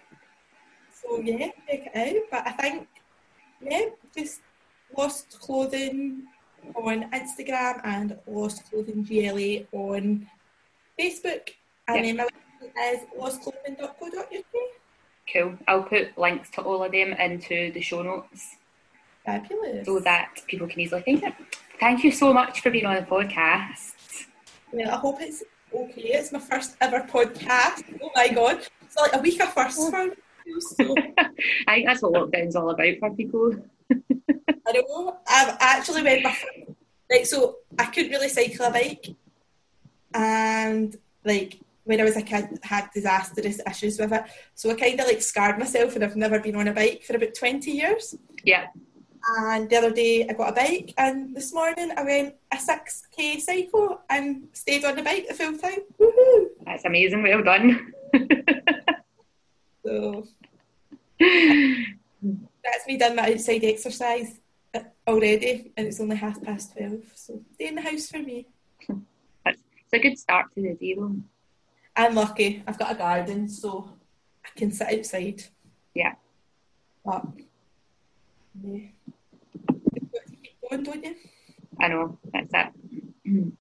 So 1.04 1.20
yeah, 1.20 1.48
check 1.68 1.92
it 1.94 1.96
out. 1.96 2.24
But 2.32 2.48
I 2.48 2.52
think, 2.52 2.88
yeah, 3.62 3.90
just 4.16 4.42
Lost 4.98 5.40
Clothing 5.40 6.24
on 6.76 7.10
Instagram 7.12 7.82
and 7.84 8.18
Lost 8.28 8.70
Clothing 8.70 9.04
GLA 9.04 9.66
on 9.78 10.28
Facebook. 11.00 11.50
And 11.88 12.06
then 12.06 12.18
my 12.18 12.28
website 12.62 12.94
is 12.94 13.00
lostclothing.co.uk. 13.20 14.44
cool. 15.32 15.58
I'll 15.68 15.84
put 15.84 16.18
links 16.18 16.50
to 16.52 16.62
all 16.62 16.84
of 16.84 16.92
them 16.92 17.14
into 17.14 17.72
the 17.74 17.82
show 17.82 18.02
notes 18.02 18.56
Fabulous. 19.26 19.86
so 19.86 20.00
that 20.00 20.40
people 20.48 20.68
can 20.68 20.80
easily 20.80 21.02
find 21.02 21.24
it. 21.24 21.34
Thank 21.80 22.04
you 22.04 22.12
so 22.12 22.34
much 22.34 22.62
for 22.62 22.72
being 22.72 22.86
on 22.86 22.96
the 22.96 23.02
podcast. 23.02 24.28
Well, 24.72 24.90
I 24.90 24.96
hope 24.96 25.22
it's 25.22 25.44
okay. 25.74 26.02
It's 26.02 26.32
my 26.32 26.40
first 26.40 26.76
ever 26.80 27.02
podcast. 27.02 27.84
Oh 28.02 28.12
my 28.16 28.30
god. 28.30 28.66
It's 28.82 28.96
like 28.96 29.14
a 29.16 29.20
week 29.20 29.42
of 29.42 29.54
first 29.54 29.78
oh. 29.80 29.92
for 29.92 30.06
me. 30.06 30.12
So 30.60 30.96
I 31.68 31.76
think 31.76 31.88
that's 31.88 32.02
what 32.02 32.14
lockdown's 32.14 32.56
all 32.56 32.70
about 32.70 32.98
for 33.00 33.12
people. 33.16 33.54
I 33.92 34.72
know. 34.72 35.18
I've 35.28 35.58
actually 35.60 36.04
went 36.04 36.24
my 36.24 36.36
like 37.10 37.26
so 37.26 37.58
I 37.78 37.86
couldn't 37.86 38.12
really 38.12 38.30
cycle 38.30 38.66
a 38.66 38.72
bike, 38.72 39.08
and 40.14 40.96
like 41.26 41.60
when 41.84 42.00
I 42.00 42.06
was 42.06 42.16
a 42.16 42.22
kid, 42.22 42.60
I 42.64 42.68
had 42.68 42.90
disastrous 42.94 43.60
issues 43.70 44.00
with 44.00 44.14
it. 44.14 44.24
So 44.56 44.72
I 44.72 44.76
kind 44.76 45.00
of 45.00 45.08
like 45.08 45.22
scarred 45.22 45.60
myself, 45.60 45.96
and 45.96 46.04
I've 46.04 46.16
never 46.16 46.40
been 46.40 46.56
on 46.56 46.68
a 46.68 46.74
bike 46.74 47.04
for 47.04 47.16
about 47.16 47.34
twenty 47.34 47.72
years. 47.72 48.16
Yeah. 48.44 48.68
And 49.38 49.70
the 49.70 49.78
other 49.78 49.92
day 49.92 50.28
I 50.28 50.34
got 50.34 50.50
a 50.50 50.54
bike, 50.54 50.94
and 50.98 51.36
this 51.36 51.54
morning 51.54 51.92
I 51.96 52.04
went 52.04 52.36
a 52.52 52.58
six 52.58 53.08
k 53.16 53.40
cycle 53.40 54.02
and 54.10 54.48
stayed 54.54 54.84
on 54.84 54.96
the 54.96 55.04
bike 55.04 55.28
the 55.28 55.34
full 55.34 55.58
time. 55.58 55.80
Woohoo! 56.00 56.48
That's 56.66 56.86
amazing. 56.86 57.24
Well 57.24 57.44
done. 57.44 57.94
So 59.86 60.28
that's 62.64 62.88
me 62.88 62.98
done 62.98 63.16
my 63.16 63.32
outside 63.34 63.64
exercise 63.64 64.40
already, 65.08 65.72
and 65.76 65.88
it's 65.88 66.00
only 66.00 66.16
half 66.16 66.42
past 66.42 66.74
twelve. 66.74 67.04
So 67.16 67.42
stay 67.54 67.68
in 67.68 67.76
the 67.76 67.82
house 67.82 68.08
for 68.08 68.20
me. 68.20 68.48
It's 69.46 69.94
a 69.94 70.00
good 70.00 70.18
start 70.18 70.54
to 70.56 70.62
the 70.62 70.74
day 70.74 70.96
though. 70.96 71.16
I'm 71.96 72.16
lucky. 72.16 72.64
I've 72.66 72.80
got 72.80 72.92
a 72.92 72.96
garden, 72.96 73.48
so 73.48 73.90
I 74.44 74.50
can 74.58 74.72
sit 74.72 75.00
outside. 75.00 75.44
Yeah. 75.94 76.16
But 77.06 77.26
yeah. 78.64 78.88
You've 79.94 80.12
got 80.12 80.26
to 80.26 80.36
keep 80.36 80.58
going, 80.70 80.84
don't 80.84 81.04
you? 81.04 81.16
I 81.80 81.88
know, 81.90 82.18
that's 82.32 82.52
it. 82.54 83.04